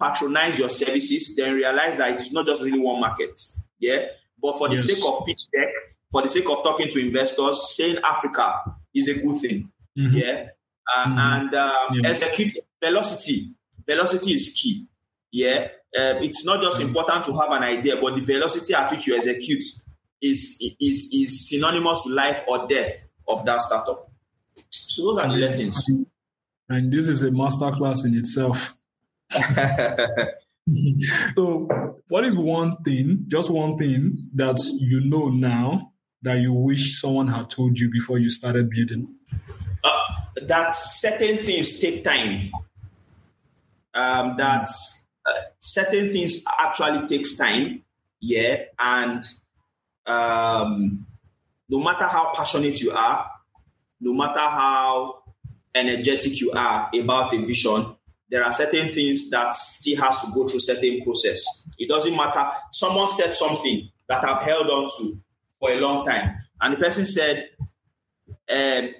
patronize 0.00 0.58
your 0.58 0.68
services, 0.68 1.36
then 1.36 1.54
realize 1.54 1.98
that 1.98 2.12
it's 2.12 2.32
not 2.32 2.46
just 2.46 2.62
really 2.62 2.78
one 2.78 3.00
market. 3.00 3.40
Yeah. 3.78 4.06
But 4.40 4.58
for 4.58 4.68
the 4.68 4.74
yes. 4.74 4.86
sake 4.86 5.04
of 5.06 5.24
pitch 5.26 5.48
deck, 5.52 5.72
for 6.10 6.22
the 6.22 6.28
sake 6.28 6.48
of 6.50 6.62
talking 6.62 6.88
to 6.88 7.00
investors, 7.00 7.74
saying 7.74 7.98
Africa 8.04 8.62
is 8.94 9.08
a 9.08 9.14
good 9.14 9.40
thing. 9.40 9.70
Mm-hmm. 9.98 10.16
Yeah. 10.16 10.48
Uh, 10.94 11.06
mm-hmm. 11.06 11.18
And 11.18 11.54
um, 11.54 12.00
yeah. 12.00 12.08
execute 12.08 12.54
velocity. 12.82 13.54
Velocity 13.86 14.32
is 14.32 14.58
key. 14.60 14.86
Yeah. 15.30 15.68
Um, 15.98 16.22
it's 16.22 16.44
not 16.44 16.62
just 16.62 16.80
important 16.80 17.24
to 17.24 17.32
have 17.34 17.50
an 17.50 17.62
idea, 17.62 17.96
but 18.00 18.16
the 18.16 18.22
velocity 18.22 18.74
at 18.74 18.90
which 18.90 19.06
you 19.06 19.16
execute 19.16 19.64
is, 20.20 20.74
is, 20.80 21.10
is 21.12 21.48
synonymous 21.48 22.04
to 22.04 22.10
life 22.14 22.42
or 22.48 22.66
death 22.66 23.08
of 23.28 23.44
that 23.44 23.60
startup. 23.60 24.10
So 24.70 25.14
those 25.14 25.22
are 25.22 25.28
the 25.28 25.36
lessons. 25.36 25.90
And 26.68 26.92
this 26.92 27.08
is 27.08 27.22
a 27.22 27.30
masterclass 27.30 28.06
in 28.06 28.16
itself. 28.16 28.74
so, 31.36 31.68
what 32.08 32.24
is 32.24 32.36
one 32.36 32.76
thing, 32.82 33.24
just 33.28 33.50
one 33.50 33.76
thing 33.76 34.28
that 34.34 34.58
you 34.78 35.00
know 35.02 35.28
now 35.28 35.92
that 36.22 36.38
you 36.38 36.52
wish 36.52 37.00
someone 37.00 37.28
had 37.28 37.50
told 37.50 37.78
you 37.78 37.90
before 37.90 38.18
you 38.18 38.28
started 38.28 38.70
building? 38.70 39.08
Uh, 39.84 39.98
that 40.46 40.72
certain 40.72 41.38
things 41.38 41.80
take 41.80 42.04
time. 42.04 42.50
Um, 43.94 44.36
that 44.38 44.68
uh, 45.26 45.30
certain 45.58 46.10
things 46.10 46.44
actually 46.58 47.06
takes 47.08 47.36
time. 47.36 47.82
Yeah, 48.20 48.64
and 48.78 49.22
um, 50.06 51.06
no 51.68 51.80
matter 51.80 52.06
how 52.06 52.32
passionate 52.34 52.80
you 52.80 52.92
are, 52.92 53.28
no 54.00 54.14
matter 54.14 54.40
how 54.40 55.22
energetic 55.74 56.40
you 56.40 56.52
are 56.52 56.90
about 56.94 57.34
a 57.34 57.38
vision, 57.38 57.96
there 58.30 58.44
are 58.44 58.52
certain 58.52 58.88
things 58.90 59.28
that 59.30 59.54
still 59.54 59.98
has 59.98 60.22
to 60.22 60.30
go 60.32 60.46
through 60.46 60.60
certain 60.60 61.00
process. 61.02 61.68
It 61.78 61.88
doesn't 61.88 62.16
matter. 62.16 62.48
Someone 62.70 63.08
said 63.08 63.34
something 63.34 63.90
that 64.08 64.24
I've 64.24 64.42
held 64.42 64.68
on 64.70 64.88
to 64.88 65.14
for 65.58 65.70
a 65.72 65.76
long 65.76 66.06
time, 66.06 66.36
and 66.60 66.74
the 66.74 66.78
person 66.78 67.04
said, 67.04 67.50
um, 68.48 68.94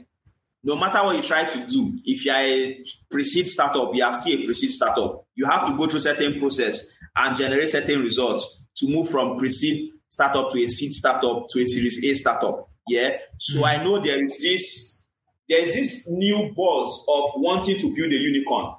"No 0.65 0.77
matter 0.77 1.03
what 1.05 1.17
you 1.17 1.23
try 1.23 1.45
to 1.45 1.67
do, 1.67 1.99
if 2.05 2.25
you 2.25 2.33
are 2.33 2.41
a 2.41 2.85
pre-seed 3.11 3.49
startup, 3.49 3.95
you 3.95 4.05
are 4.05 4.15
still 4.15 4.39
a 4.41 4.45
pre-seed 4.45 4.71
startup. 4.71 5.25
You 5.35 5.47
have 5.47 5.67
to 5.67 5.77
go 5.77 5.87
through 5.87 6.01
certain 6.01 6.39
process 6.39 6.97
and 7.17 7.37
generate 7.37 7.69
certain 7.69 8.01
results 8.01 8.65
to 8.77 8.89
move 8.89 9.09
from 9.09 9.39
pre-seed 9.39 9.93
startup 10.09 10.51
to 10.51 10.63
a 10.63 10.69
seed 10.69 10.93
startup 10.93 11.49
to 11.49 11.63
a 11.63 11.67
Series 11.67 12.05
A 12.05 12.15
startup. 12.15 12.69
Yeah. 12.89 13.17
So 13.39 13.63
mm-hmm. 13.63 13.81
I 13.81 13.85
know 13.85 14.01
there 14.01 14.23
is 14.23 14.39
this 14.39 15.07
there 15.49 15.61
is 15.61 15.75
this 15.75 16.09
new 16.09 16.53
buzz 16.57 17.07
of 17.09 17.31
wanting 17.37 17.79
to 17.79 17.95
build 17.95 18.13
a 18.13 18.17
unicorn. 18.17 18.75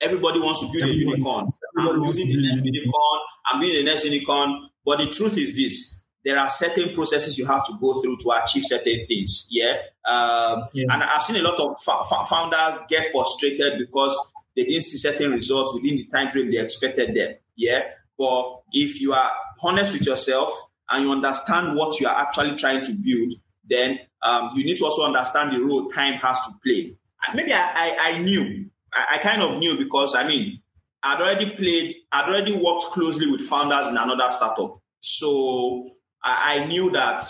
Everybody 0.00 0.40
wants 0.40 0.60
to 0.60 0.72
build 0.72 0.90
a 0.90 0.92
unicorn. 0.92 1.46
I'm 1.78 1.94
building 1.94 2.28
the 2.28 2.42
next 2.42 2.64
unicorn. 2.64 3.20
I'm 3.50 3.60
building 3.60 3.84
the 3.84 3.90
next 3.90 4.04
unicorn. 4.04 4.68
But 4.84 4.98
the 4.98 5.06
truth 5.06 5.38
is 5.38 5.56
this: 5.56 6.03
there 6.24 6.38
are 6.38 6.48
certain 6.48 6.94
processes 6.94 7.38
you 7.38 7.46
have 7.46 7.66
to 7.66 7.76
go 7.80 8.00
through 8.00 8.16
to 8.18 8.32
achieve 8.42 8.64
certain 8.64 9.06
things. 9.06 9.46
Yeah. 9.50 9.74
Um, 10.06 10.64
yeah. 10.72 10.86
And 10.90 11.02
I've 11.02 11.22
seen 11.22 11.36
a 11.36 11.42
lot 11.42 11.60
of 11.60 11.76
fa- 11.82 12.24
founders 12.28 12.80
get 12.88 13.10
frustrated 13.12 13.78
because 13.78 14.16
they 14.56 14.64
didn't 14.64 14.84
see 14.84 14.96
certain 14.96 15.32
results 15.32 15.74
within 15.74 15.96
the 15.96 16.06
time 16.06 16.30
frame 16.30 16.50
they 16.50 16.58
expected 16.58 17.14
them. 17.14 17.34
Yeah. 17.56 17.82
But 18.18 18.62
if 18.72 19.00
you 19.00 19.12
are 19.12 19.30
honest 19.62 19.92
with 19.92 20.06
yourself 20.06 20.50
and 20.90 21.04
you 21.04 21.12
understand 21.12 21.76
what 21.76 22.00
you 22.00 22.06
are 22.06 22.16
actually 22.16 22.54
trying 22.56 22.82
to 22.84 22.92
build, 22.92 23.34
then 23.68 23.98
um, 24.22 24.50
you 24.54 24.64
need 24.64 24.78
to 24.78 24.84
also 24.84 25.04
understand 25.04 25.52
the 25.52 25.60
role 25.60 25.88
time 25.88 26.14
has 26.14 26.40
to 26.42 26.52
play. 26.62 26.96
Maybe 27.34 27.52
I, 27.52 27.58
I, 27.74 27.96
I 28.00 28.18
knew 28.18 28.70
I, 28.94 29.14
I 29.14 29.18
kind 29.18 29.42
of 29.42 29.58
knew 29.58 29.76
because 29.76 30.14
I 30.14 30.26
mean, 30.26 30.60
I'd 31.02 31.20
already 31.20 31.50
played, 31.50 31.94
I'd 32.12 32.28
already 32.28 32.56
worked 32.56 32.84
closely 32.84 33.30
with 33.30 33.42
founders 33.42 33.88
in 33.88 33.96
another 33.96 34.30
startup. 34.30 34.80
So 35.00 35.90
I, 36.24 36.60
I 36.60 36.66
knew 36.66 36.90
that. 36.92 37.22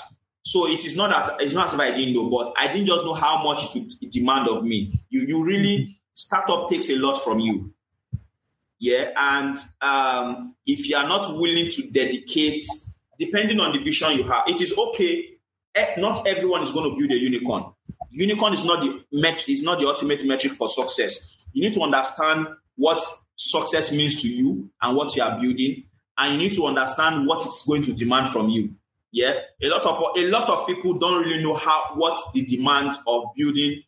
So 0.43 0.69
it 0.69 0.85
is 0.85 0.97
not 0.97 1.13
as 1.13 1.31
it's 1.41 1.55
not 1.55 1.67
as 1.67 1.75
if 1.75 1.81
I 1.81 1.91
didn't 1.93 2.15
know, 2.15 2.29
but 2.31 2.53
I 2.57 2.69
didn't 2.69 2.87
just 2.87 3.05
know 3.05 3.15
how 3.15 3.43
much 3.43 3.75
it 3.75 3.93
would 4.01 4.11
demand 4.11 4.49
of 4.49 4.65
me. 4.65 4.93
You 5.11 5.23
you 5.23 5.45
really 5.45 5.99
startup 6.13 6.69
takes 6.69 6.91
a 6.91 6.97
lot 6.97 7.17
from 7.23 7.41
you. 7.41 7.73
Yeah, 8.79 9.11
and 9.17 9.57
um, 9.81 10.55
if 10.67 10.89
you 10.89 10.97
are 10.97 11.09
not 11.09 11.27
willing 11.39 11.71
to 11.71 11.91
dedicate, 11.93 12.65
depending 13.19 13.59
on 13.61 13.73
the 13.73 13.83
vision 13.83 14.13
you 14.13 14.25
have, 14.25 14.45
it 14.47 14.61
is 14.61 14.77
okay. 14.77 15.31
Not 15.97 16.27
everyone 16.27 16.63
is 16.63 16.71
going 16.71 16.91
to 16.91 16.97
build 16.97 17.11
a 17.11 17.19
unicorn. 17.19 17.65
Unicorn 18.11 18.53
is 18.53 18.65
not 18.65 18.81
the 18.83 19.03
met- 19.13 19.49
is 19.49 19.63
not 19.63 19.81
the 19.81 19.89
ultimate 19.89 20.25
metric 20.25 20.53
for 20.53 20.69
success 20.69 21.35
you 21.55 21.63
need 21.63 21.73
to 21.73 21.81
understand 21.81 22.49
what 22.77 23.01
success 23.37 23.93
means 23.93 24.21
to 24.21 24.29
you 24.29 24.69
and 24.83 24.97
what 24.97 25.17
you 25.17 25.23
are 25.23 25.39
building, 25.41 25.85
and 26.19 26.33
you 26.33 26.39
need 26.39 26.55
to 26.55 26.67
understand 26.67 27.27
what 27.27 27.47
it's 27.47 27.67
going 27.67 27.83
to 27.83 27.95
demand 27.95 28.31
from 28.31 28.49
you. 28.51 28.75
Yeah, 29.15 29.35
a 29.63 29.69
lot 29.69 29.87
of 29.87 30.03
a 30.19 30.27
lot 30.29 30.51
of 30.51 30.67
people 30.67 30.99
don't 30.99 31.23
really 31.23 31.41
know 31.41 31.55
how 31.55 31.93
what 31.95 32.21
the 32.35 32.45
demands 32.45 32.99
of 33.07 33.27
building 33.37 33.81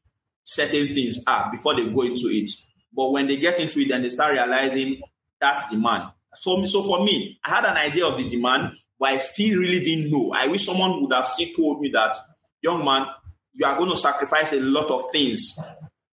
certain 0.45 0.87
things 0.95 1.19
are 1.27 1.51
before 1.51 1.75
they 1.75 1.85
go 1.89 2.03
into 2.03 2.29
it. 2.29 2.49
But 2.95 3.11
when 3.11 3.27
they 3.27 3.37
get 3.37 3.59
into 3.59 3.81
it, 3.81 3.89
then 3.89 4.03
they 4.03 4.09
start 4.09 4.35
realizing 4.35 5.01
that's 5.41 5.69
demand. 5.69 6.13
Me, 6.47 6.65
so 6.65 6.83
for 6.85 7.03
me, 7.03 7.41
I 7.45 7.51
had 7.51 7.65
an 7.65 7.77
idea 7.77 8.07
of 8.07 8.17
the 8.17 8.29
demand, 8.29 8.75
but 9.01 9.09
I 9.09 9.17
still 9.17 9.59
really 9.59 9.81
didn't 9.81 10.13
know. 10.13 10.33
I 10.33 10.47
wish 10.47 10.65
someone 10.65 11.03
would 11.03 11.13
have 11.13 11.27
still 11.27 11.49
told 11.57 11.81
me 11.81 11.91
that, 11.93 12.17
young 12.63 12.85
man, 12.85 13.07
you 13.53 13.67
are 13.67 13.77
going 13.77 13.91
to 13.91 13.97
sacrifice 13.97 14.53
a 14.53 14.61
lot 14.61 14.91
of 14.93 15.11
things 15.11 15.59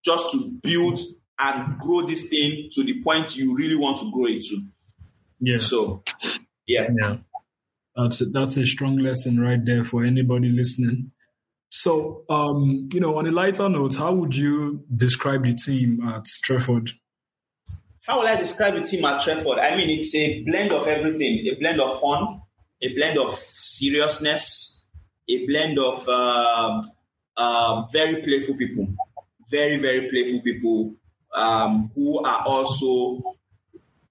just 0.03 0.32
to 0.32 0.57
build 0.64 0.97
and 1.38 1.78
grow 1.78 2.01
this 2.01 2.30
thing 2.30 2.68
to 2.72 2.84
the 2.84 3.03
point 3.03 3.38
you 3.38 3.55
really 3.55 3.76
want 3.76 3.99
to 3.99 4.11
grow 4.11 4.26
it 4.26 4.41
to. 4.41 4.57
Yeah. 5.39 5.57
So, 5.57 6.03
yeah. 6.66 6.88
Yeah. 6.99 7.18
That's 7.95 8.21
a, 8.21 8.25
that's 8.25 8.57
a 8.57 8.65
strong 8.65 8.97
lesson 8.97 9.39
right 9.39 9.63
there 9.63 9.83
for 9.83 10.03
anybody 10.03 10.49
listening. 10.49 11.11
So, 11.69 12.23
um, 12.29 12.89
you 12.93 12.99
know, 12.99 13.17
on 13.17 13.25
a 13.25 13.31
lighter 13.31 13.67
note, 13.69 13.95
how 13.95 14.13
would 14.13 14.35
you 14.35 14.83
describe 14.95 15.43
the 15.43 15.53
team 15.53 16.01
at 16.07 16.25
Treford? 16.43 16.91
How 18.05 18.19
will 18.19 18.27
I 18.27 18.35
describe 18.35 18.75
the 18.75 18.81
team 18.81 19.05
at 19.05 19.21
Treford? 19.21 19.59
I 19.59 19.75
mean, 19.75 19.89
it's 19.89 20.13
a 20.15 20.43
blend 20.43 20.71
of 20.71 20.87
everything 20.87 21.45
a 21.51 21.55
blend 21.59 21.79
of 21.81 21.99
fun, 21.99 22.41
a 22.81 22.93
blend 22.93 23.17
of 23.17 23.31
seriousness, 23.31 24.89
a 25.29 25.45
blend 25.47 25.79
of 25.79 26.07
uh, 26.07 27.81
very 27.91 28.21
playful 28.21 28.55
people, 28.57 28.87
very, 29.49 29.77
very 29.77 30.09
playful 30.09 30.41
people 30.41 30.95
um, 31.33 31.91
who 31.95 32.23
are 32.23 32.43
also 32.45 33.21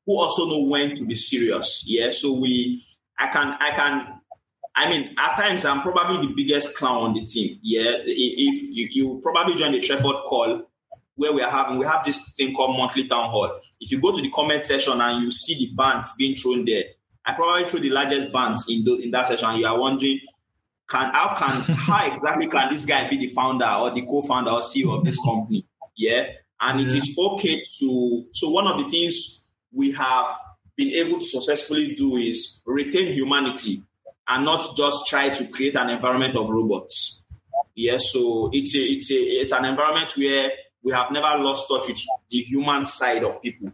who 0.06 0.18
also 0.18 0.46
know 0.46 0.64
when 0.64 0.92
to 0.92 1.06
be 1.06 1.14
serious. 1.14 1.84
Yeah, 1.86 2.10
so 2.10 2.40
we, 2.40 2.84
I 3.22 3.28
can, 3.28 3.56
I 3.60 3.70
can, 3.70 4.20
I 4.74 4.90
mean, 4.90 5.14
at 5.16 5.36
times 5.36 5.64
I'm 5.64 5.80
probably 5.80 6.26
the 6.26 6.32
biggest 6.34 6.76
clown 6.76 7.02
on 7.02 7.14
the 7.14 7.24
team. 7.24 7.58
Yeah, 7.62 7.98
if 8.04 8.70
you, 8.70 8.88
you 8.90 9.20
probably 9.22 9.54
join 9.54 9.72
the 9.72 9.80
Treford 9.80 10.24
call 10.24 10.68
where 11.14 11.32
we 11.32 11.42
are 11.42 11.50
having, 11.50 11.78
we 11.78 11.86
have 11.86 12.04
this 12.04 12.32
thing 12.32 12.54
called 12.54 12.76
monthly 12.76 13.06
town 13.06 13.30
hall. 13.30 13.60
If 13.80 13.92
you 13.92 14.00
go 14.00 14.12
to 14.12 14.20
the 14.20 14.30
comment 14.30 14.64
section 14.64 15.00
and 15.00 15.22
you 15.22 15.30
see 15.30 15.66
the 15.66 15.74
bands 15.74 16.14
being 16.18 16.34
thrown 16.34 16.64
there, 16.64 16.84
I 17.24 17.34
probably 17.34 17.68
threw 17.68 17.78
the 17.78 17.90
largest 17.90 18.32
bands 18.32 18.66
in 18.68 18.82
the, 18.82 18.96
in 18.96 19.12
that 19.12 19.28
session. 19.28 19.54
You 19.56 19.66
are 19.66 19.78
wondering, 19.78 20.18
can 20.88 21.12
how 21.12 21.34
can 21.36 21.50
how 21.76 22.04
exactly 22.06 22.48
can 22.48 22.70
this 22.70 22.84
guy 22.84 23.08
be 23.08 23.18
the 23.18 23.28
founder 23.28 23.66
or 23.66 23.90
the 23.90 24.02
co-founder 24.02 24.50
or 24.50 24.60
CEO 24.60 24.98
of 24.98 25.04
this 25.04 25.22
company? 25.22 25.64
Yeah, 25.96 26.26
and 26.60 26.80
it 26.80 26.92
is 26.92 27.16
okay 27.16 27.62
to, 27.78 28.26
so 28.32 28.50
one 28.50 28.66
of 28.66 28.78
the 28.78 28.90
things 28.90 29.48
we 29.72 29.92
have 29.92 30.34
been 30.76 30.90
able 30.90 31.18
to 31.18 31.26
successfully 31.26 31.94
do 31.94 32.16
is 32.16 32.62
retain 32.66 33.12
humanity 33.12 33.82
and 34.28 34.44
not 34.44 34.76
just 34.76 35.06
try 35.06 35.28
to 35.28 35.46
create 35.48 35.76
an 35.76 35.90
environment 35.90 36.36
of 36.36 36.48
robots. 36.48 37.24
Yes, 37.74 38.12
so 38.12 38.50
it's 38.52 38.74
a, 38.74 38.78
it's 38.78 39.10
a, 39.10 39.14
it's 39.14 39.52
an 39.52 39.64
environment 39.64 40.12
where 40.16 40.50
we 40.82 40.92
have 40.92 41.10
never 41.10 41.42
lost 41.42 41.68
touch 41.68 41.88
with 41.88 42.02
the 42.30 42.38
human 42.38 42.84
side 42.86 43.24
of 43.24 43.40
people. 43.40 43.72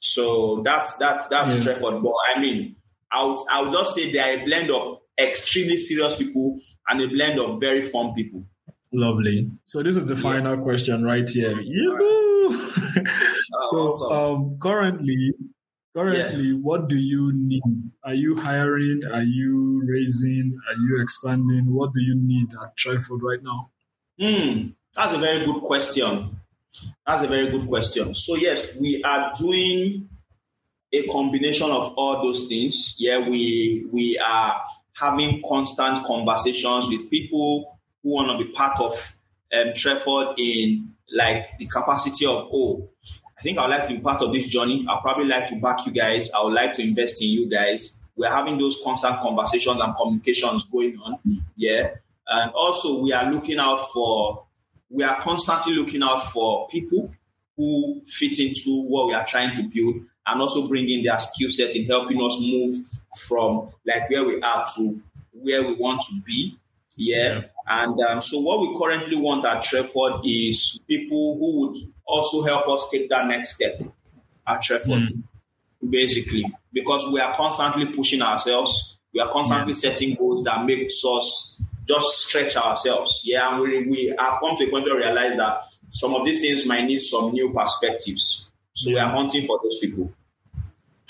So 0.00 0.62
that's 0.64 0.96
that's 0.96 1.26
that's 1.28 1.58
yeah. 1.58 1.74
Treford. 1.74 2.02
But 2.02 2.12
I 2.34 2.40
mean, 2.40 2.76
I 3.12 3.24
would 3.24 3.38
I 3.50 3.62
would 3.62 3.72
just 3.72 3.94
say 3.94 4.10
they 4.10 4.18
are 4.18 4.40
a 4.40 4.44
blend 4.44 4.70
of 4.70 5.00
extremely 5.18 5.76
serious 5.76 6.16
people 6.16 6.58
and 6.88 7.00
a 7.02 7.08
blend 7.08 7.38
of 7.38 7.60
very 7.60 7.82
fun 7.82 8.14
people. 8.14 8.44
Lovely. 8.92 9.50
So 9.66 9.82
this 9.82 9.96
is 9.96 10.06
the 10.06 10.16
final 10.16 10.56
yeah. 10.56 10.62
question 10.62 11.04
right 11.04 11.28
here. 11.28 11.60
Yoo-hoo! 11.60 12.48
uh, 12.50 13.04
so 13.70 13.78
awesome. 13.78 14.12
um, 14.12 14.58
currently, 14.58 15.34
currently, 15.94 16.52
what 16.54 16.88
do 16.88 16.96
you 16.96 17.32
need? 17.34 17.90
Are 18.04 18.14
you 18.14 18.36
hiring? 18.36 19.02
Are 19.12 19.22
you 19.22 19.82
raising? 19.86 20.58
Are 20.68 20.76
you 20.76 21.00
expanding? 21.02 21.72
What 21.72 21.92
do 21.94 22.00
you 22.00 22.14
need 22.16 22.48
at 22.62 22.76
Treford 22.76 23.20
right 23.22 23.42
now? 23.42 23.70
Hmm, 24.18 24.68
that's 24.94 25.14
a 25.14 25.18
very 25.18 25.44
good 25.44 25.62
question. 25.62 26.40
That's 27.06 27.22
a 27.22 27.26
very 27.26 27.50
good 27.50 27.66
question. 27.66 28.14
So 28.14 28.36
yes, 28.36 28.76
we 28.76 29.02
are 29.02 29.32
doing 29.38 30.08
a 30.92 31.06
combination 31.08 31.70
of 31.70 31.94
all 31.96 32.22
those 32.22 32.48
things. 32.48 32.96
Yeah, 32.98 33.18
we 33.18 33.86
we 33.90 34.18
are 34.18 34.60
having 34.94 35.42
constant 35.48 36.04
conversations 36.04 36.88
with 36.90 37.10
people 37.10 37.78
who 38.02 38.10
want 38.10 38.30
to 38.30 38.44
be 38.44 38.52
part 38.52 38.78
of 38.80 38.94
um, 39.52 40.34
in 40.36 40.92
like 41.12 41.58
the 41.58 41.66
capacity 41.66 42.26
of 42.26 42.48
oh, 42.52 42.89
I 43.40 43.42
think 43.42 43.56
I 43.56 43.66
would 43.66 43.74
like 43.74 43.88
to 43.88 43.94
be 43.94 44.00
part 44.00 44.20
of 44.20 44.34
this 44.34 44.48
journey. 44.48 44.84
I'll 44.86 45.00
probably 45.00 45.24
like 45.24 45.46
to 45.46 45.58
back 45.60 45.86
you 45.86 45.92
guys. 45.92 46.30
I 46.32 46.44
would 46.44 46.52
like 46.52 46.74
to 46.74 46.82
invest 46.82 47.22
in 47.22 47.28
you 47.30 47.48
guys. 47.48 47.98
We're 48.14 48.30
having 48.30 48.58
those 48.58 48.82
constant 48.84 49.18
conversations 49.20 49.80
and 49.80 49.96
communications 49.96 50.64
going 50.64 50.98
on. 50.98 51.18
Yeah. 51.56 51.94
And 52.28 52.52
also 52.52 53.02
we 53.02 53.14
are 53.14 53.32
looking 53.32 53.58
out 53.58 53.80
for 53.92 54.44
we 54.90 55.04
are 55.04 55.18
constantly 55.18 55.72
looking 55.72 56.02
out 56.02 56.22
for 56.30 56.68
people 56.68 57.10
who 57.56 58.02
fit 58.04 58.38
into 58.40 58.82
what 58.82 59.06
we 59.06 59.14
are 59.14 59.24
trying 59.24 59.54
to 59.54 59.62
build 59.62 60.02
and 60.26 60.40
also 60.40 60.68
bringing 60.68 61.02
their 61.02 61.18
skill 61.18 61.48
set 61.48 61.74
in 61.74 61.86
helping 61.86 62.20
us 62.20 62.38
move 62.40 62.74
from 63.20 63.70
like 63.86 64.10
where 64.10 64.24
we 64.24 64.38
are 64.42 64.66
to 64.76 65.00
where 65.32 65.66
we 65.66 65.72
want 65.76 66.02
to 66.02 66.20
be. 66.26 66.58
Yeah. 66.94 67.44
And 67.66 67.98
um, 68.02 68.20
so 68.20 68.38
what 68.40 68.60
we 68.60 68.76
currently 68.78 69.16
want 69.16 69.46
at 69.46 69.62
Treford 69.62 70.20
is 70.26 70.78
people 70.86 71.38
who 71.38 71.60
would 71.60 71.76
also 72.10 72.42
help 72.42 72.68
us 72.68 72.88
take 72.90 73.08
that 73.10 73.26
next 73.26 73.54
step 73.54 73.80
at 74.46 74.60
Treford, 74.62 75.08
mm. 75.08 75.22
basically, 75.88 76.44
because 76.72 77.10
we 77.12 77.20
are 77.20 77.34
constantly 77.34 77.86
pushing 77.86 78.22
ourselves. 78.22 78.98
We 79.14 79.20
are 79.20 79.30
constantly 79.30 79.72
setting 79.72 80.14
goals 80.14 80.44
that 80.44 80.64
makes 80.64 81.02
us 81.04 81.62
just 81.86 82.26
stretch 82.26 82.56
ourselves. 82.56 83.22
Yeah, 83.24 83.52
and 83.52 83.60
we, 83.60 83.86
we 83.86 84.14
have 84.18 84.38
come 84.40 84.56
to 84.56 84.64
a 84.64 84.70
point 84.70 84.84
where 84.84 84.96
we 84.96 85.02
realize 85.02 85.36
that 85.36 85.62
some 85.90 86.14
of 86.14 86.24
these 86.24 86.40
things 86.40 86.66
might 86.66 86.84
need 86.84 87.00
some 87.00 87.32
new 87.32 87.52
perspectives. 87.52 88.50
So 88.72 88.90
yeah. 88.90 88.94
we 88.94 89.00
are 89.00 89.10
hunting 89.10 89.46
for 89.46 89.58
those 89.62 89.78
people. 89.78 90.12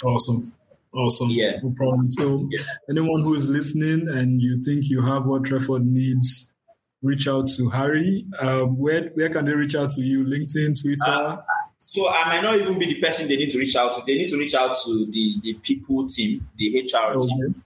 Awesome. 0.02 0.52
Awesome. 0.92 1.28
Yeah. 1.30 1.58
No 1.62 1.72
problem. 1.76 2.10
So, 2.10 2.48
yeah. 2.50 2.62
anyone 2.88 3.22
who 3.22 3.34
is 3.34 3.48
listening 3.48 4.08
and 4.08 4.40
you 4.40 4.62
think 4.62 4.88
you 4.88 5.02
have 5.02 5.24
what 5.24 5.44
Treford 5.44 5.84
needs, 5.84 6.54
reach 7.02 7.26
out 7.28 7.48
to 7.56 7.68
Harry. 7.70 8.26
Um, 8.38 8.76
where 8.78 9.10
where 9.14 9.28
can 9.28 9.44
they 9.44 9.52
reach 9.52 9.74
out 9.74 9.90
to 9.90 10.02
you? 10.02 10.24
LinkedIn, 10.24 10.80
Twitter. 10.80 11.10
Uh, 11.10 11.36
so 11.78 12.08
I 12.08 12.28
might 12.28 12.42
not 12.42 12.56
even 12.56 12.78
be 12.78 12.86
the 12.86 13.00
person 13.00 13.26
they 13.26 13.36
need 13.36 13.50
to 13.50 13.58
reach 13.58 13.76
out 13.76 13.94
to. 13.96 14.02
They 14.06 14.18
need 14.18 14.28
to 14.28 14.38
reach 14.38 14.54
out 14.54 14.76
to 14.84 15.06
the 15.10 15.36
the 15.42 15.54
people 15.54 16.06
team, 16.06 16.46
the 16.56 16.80
HR 16.80 17.14
okay. 17.14 17.26
team. 17.26 17.64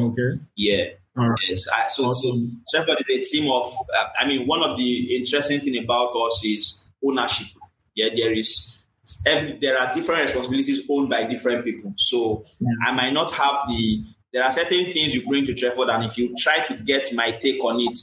Okay. 0.00 0.40
Yeah. 0.56 0.84
Right. 1.14 1.36
Yes. 1.48 1.66
I, 1.68 1.88
so, 1.88 2.06
awesome. 2.06 2.62
so 2.66 2.78
Treford 2.78 2.98
is 3.08 3.32
a 3.32 3.36
team 3.36 3.50
of. 3.50 3.64
Uh, 3.66 4.06
I 4.18 4.26
mean, 4.26 4.46
one 4.46 4.62
of 4.62 4.76
the 4.76 5.16
interesting 5.16 5.60
thing 5.60 5.82
about 5.82 6.14
us 6.14 6.42
is 6.44 6.86
ownership. 7.04 7.48
Yeah, 7.94 8.10
there 8.14 8.32
is 8.32 8.80
every, 9.26 9.58
there 9.58 9.78
are 9.78 9.92
different 9.92 10.22
responsibilities 10.22 10.86
owned 10.88 11.08
by 11.08 11.24
different 11.24 11.64
people. 11.64 11.92
So 11.96 12.44
yeah. 12.60 12.68
I 12.86 12.92
might 12.92 13.12
not 13.12 13.30
have 13.32 13.66
the. 13.66 14.04
There 14.32 14.44
are 14.44 14.52
certain 14.52 14.84
things 14.86 15.14
you 15.14 15.26
bring 15.26 15.46
to 15.46 15.54
Treford, 15.54 15.88
and 15.88 16.04
if 16.04 16.18
you 16.18 16.36
try 16.36 16.60
to 16.60 16.74
get 16.74 17.12
my 17.14 17.32
take 17.32 17.64
on 17.64 17.80
it, 17.80 17.96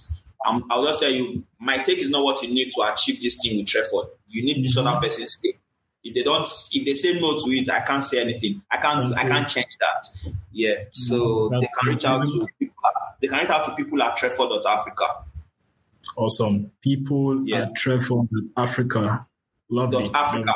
um, 0.46 0.66
I'll 0.70 0.86
just 0.86 1.00
tell 1.00 1.10
you, 1.10 1.44
my 1.60 1.78
take 1.80 2.00
is 2.00 2.10
not 2.10 2.24
what 2.24 2.42
you 2.44 2.54
need 2.54 2.70
to 2.72 2.82
achieve 2.92 3.22
this 3.22 3.40
thing 3.42 3.58
with 3.58 3.68
Treford. 3.68 4.08
You 4.28 4.44
need 4.44 4.64
this 4.64 4.78
other 4.78 4.92
mm-hmm. 4.92 5.04
person's 5.04 5.38
take. 5.38 5.60
If 6.04 6.14
they 6.14 6.24
don't, 6.24 6.48
if 6.72 6.86
they 6.86 6.94
say 6.94 7.20
no 7.20 7.36
to 7.36 7.52
it, 7.52 7.70
I 7.70 7.80
can't 7.82 8.04
say 8.04 8.22
anything. 8.22 8.62
I 8.70 8.78
can't, 8.78 9.08
I 9.18 9.24
can't 9.24 9.48
change 9.48 9.76
that. 9.80 10.34
Yeah. 10.52 10.76
So 10.92 11.50
they 11.50 11.68
can 11.80 11.90
reach 11.90 12.06
out 12.06 12.28
to 12.28 12.48
people. 12.60 12.76
They 13.22 13.28
can 13.28 13.40
reach 13.40 13.50
out 13.50 13.64
to 13.66 13.76
people 13.76 14.02
at 14.04 14.16
Treford.africa. 14.16 15.06
Awesome. 16.16 16.72
People 16.82 17.48
yeah. 17.48 17.64
at 17.64 17.74
Treford 17.76 18.28
Africa. 18.56 19.26
Love 19.70 19.92
Dot 19.92 20.14
Africa. 20.14 20.54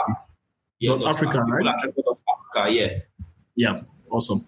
Yeah, 0.79 0.93
Africa, 1.05 1.41
right? 1.41 1.65
Africa, 1.65 2.71
yeah. 2.71 2.99
Yeah, 3.55 3.81
awesome. 4.09 4.45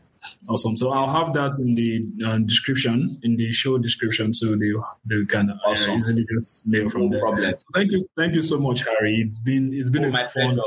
Awesome. 0.49 0.75
So 0.75 0.91
I'll 0.91 1.09
have 1.09 1.33
that 1.33 1.51
in 1.59 1.75
the 1.75 2.25
uh, 2.25 2.37
description, 2.39 3.19
in 3.23 3.37
the 3.37 3.51
show 3.51 3.77
description, 3.77 4.33
so 4.33 4.55
they 4.55 4.71
they 5.05 5.25
can 5.25 5.49
uh, 5.49 5.57
awesome. 5.65 5.97
easily 5.97 6.25
just 6.35 6.67
mail 6.67 6.89
from 6.89 7.01
no 7.01 7.09
there. 7.09 7.19
Problem. 7.19 7.45
So 7.45 7.67
thank 7.73 7.91
you, 7.91 8.05
thank 8.17 8.33
you 8.33 8.41
so 8.41 8.59
much, 8.59 8.85
Harry. 8.85 9.23
It's 9.27 9.39
been 9.39 9.71
it's 9.73 9.89
been 9.89 10.05
oh, 10.05 10.09
a 10.09 10.25
fun. 10.25 10.57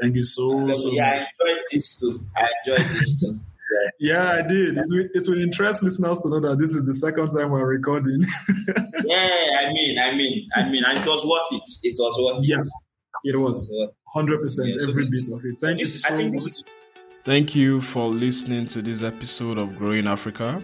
Thank 0.00 0.16
you 0.16 0.22
so 0.22 0.72
so. 0.74 0.90
Yeah, 0.92 1.18
much. 1.18 1.26
I 1.44 1.50
enjoyed 1.50 1.64
this 1.70 1.96
too. 1.96 2.20
I 2.36 2.46
enjoyed 2.64 2.86
this 2.88 3.20
too. 3.22 3.34
Yeah, 3.98 4.32
I 4.32 4.42
did. 4.42 4.76
It 4.76 4.84
will, 4.90 5.08
it 5.14 5.26
will 5.26 5.42
interest 5.42 5.82
listeners 5.82 6.18
to 6.18 6.28
know 6.28 6.40
that 6.40 6.58
this 6.58 6.74
is 6.74 6.86
the 6.86 6.92
second 6.92 7.30
time 7.30 7.50
we're 7.50 7.66
recording. 7.66 8.20
yeah, 9.06 9.60
I 9.64 9.72
mean, 9.72 9.98
I 9.98 10.14
mean, 10.14 10.48
I 10.54 10.68
mean, 10.68 10.84
and 10.84 10.98
it 10.98 11.06
was 11.06 11.24
worth 11.24 11.46
it. 11.52 11.68
It 11.82 11.96
was 11.98 12.14
worth 12.20 12.46
yes, 12.46 12.68
it. 13.24 13.34
was. 13.34 13.70
It 13.72 13.76
was. 13.78 13.90
Hundred 14.14 14.42
percent, 14.42 14.76
every 14.86 15.04
bit 15.04 15.20
of 15.32 15.42
it. 15.42 15.58
Thank 15.58 15.80
you 15.80 15.86
so 15.86 16.14
much. 16.14 16.58
Thank 17.24 17.54
you 17.54 17.80
for 17.80 18.08
listening 18.08 18.66
to 18.66 18.82
this 18.82 19.04
episode 19.04 19.56
of 19.56 19.78
Growing 19.78 20.08
Africa. 20.08 20.60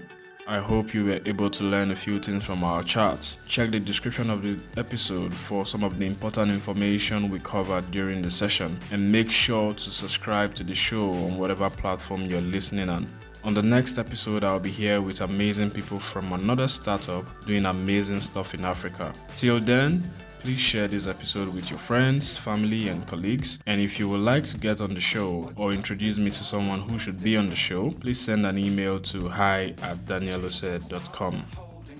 I 0.48 0.58
hope 0.58 0.92
you 0.92 1.04
were 1.04 1.20
able 1.24 1.50
to 1.50 1.62
learn 1.62 1.92
a 1.92 1.94
few 1.94 2.18
things 2.18 2.44
from 2.44 2.64
our 2.64 2.82
chat. 2.82 3.36
Check 3.46 3.70
the 3.70 3.78
description 3.78 4.28
of 4.28 4.42
the 4.42 4.58
episode 4.76 5.32
for 5.32 5.64
some 5.64 5.84
of 5.84 6.00
the 6.00 6.06
important 6.06 6.50
information 6.50 7.30
we 7.30 7.38
covered 7.38 7.88
during 7.92 8.22
the 8.22 8.30
session. 8.32 8.76
And 8.90 9.12
make 9.12 9.30
sure 9.30 9.72
to 9.72 9.90
subscribe 9.90 10.52
to 10.56 10.64
the 10.64 10.74
show 10.74 11.12
on 11.12 11.38
whatever 11.38 11.70
platform 11.70 12.22
you're 12.22 12.40
listening 12.40 12.88
on. 12.88 13.06
On 13.44 13.54
the 13.54 13.62
next 13.62 13.96
episode, 13.96 14.42
I'll 14.42 14.58
be 14.58 14.72
here 14.72 15.00
with 15.00 15.20
amazing 15.20 15.70
people 15.70 16.00
from 16.00 16.32
another 16.32 16.66
startup 16.66 17.24
doing 17.46 17.66
amazing 17.66 18.20
stuff 18.20 18.54
in 18.54 18.64
Africa. 18.64 19.12
Till 19.36 19.60
then, 19.60 20.02
Please 20.40 20.60
share 20.60 20.86
this 20.86 21.06
episode 21.06 21.52
with 21.52 21.68
your 21.68 21.78
friends, 21.78 22.36
family, 22.36 22.88
and 22.88 23.06
colleagues. 23.06 23.58
And 23.66 23.80
if 23.80 23.98
you 23.98 24.08
would 24.08 24.20
like 24.20 24.44
to 24.44 24.56
get 24.56 24.80
on 24.80 24.94
the 24.94 25.00
show 25.00 25.52
or 25.56 25.72
introduce 25.72 26.18
me 26.18 26.30
to 26.30 26.44
someone 26.44 26.78
who 26.78 26.98
should 26.98 27.22
be 27.22 27.36
on 27.36 27.48
the 27.48 27.56
show, 27.56 27.90
please 27.90 28.20
send 28.20 28.46
an 28.46 28.56
email 28.56 29.00
to 29.00 29.28
hi 29.28 29.74
at 29.82 29.98
danielose.com. 30.06 31.44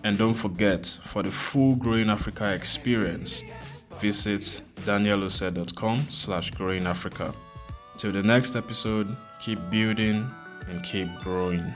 And 0.05 0.17
don't 0.17 0.35
forget, 0.35 0.87
for 0.87 1.23
the 1.23 1.31
full 1.31 1.75
Growing 1.75 2.09
Africa 2.09 2.55
experience, 2.55 3.43
visit 3.97 4.63
danielose.com 4.83 6.07
slash 6.09 6.53
growing 6.53 6.87
Africa. 6.87 7.35
Till 7.97 8.13
the 8.13 8.23
next 8.23 8.55
episode, 8.55 9.15
keep 9.41 9.59
building 9.71 10.31
and 10.69 10.83
keep 10.85 11.09
growing. 11.21 11.75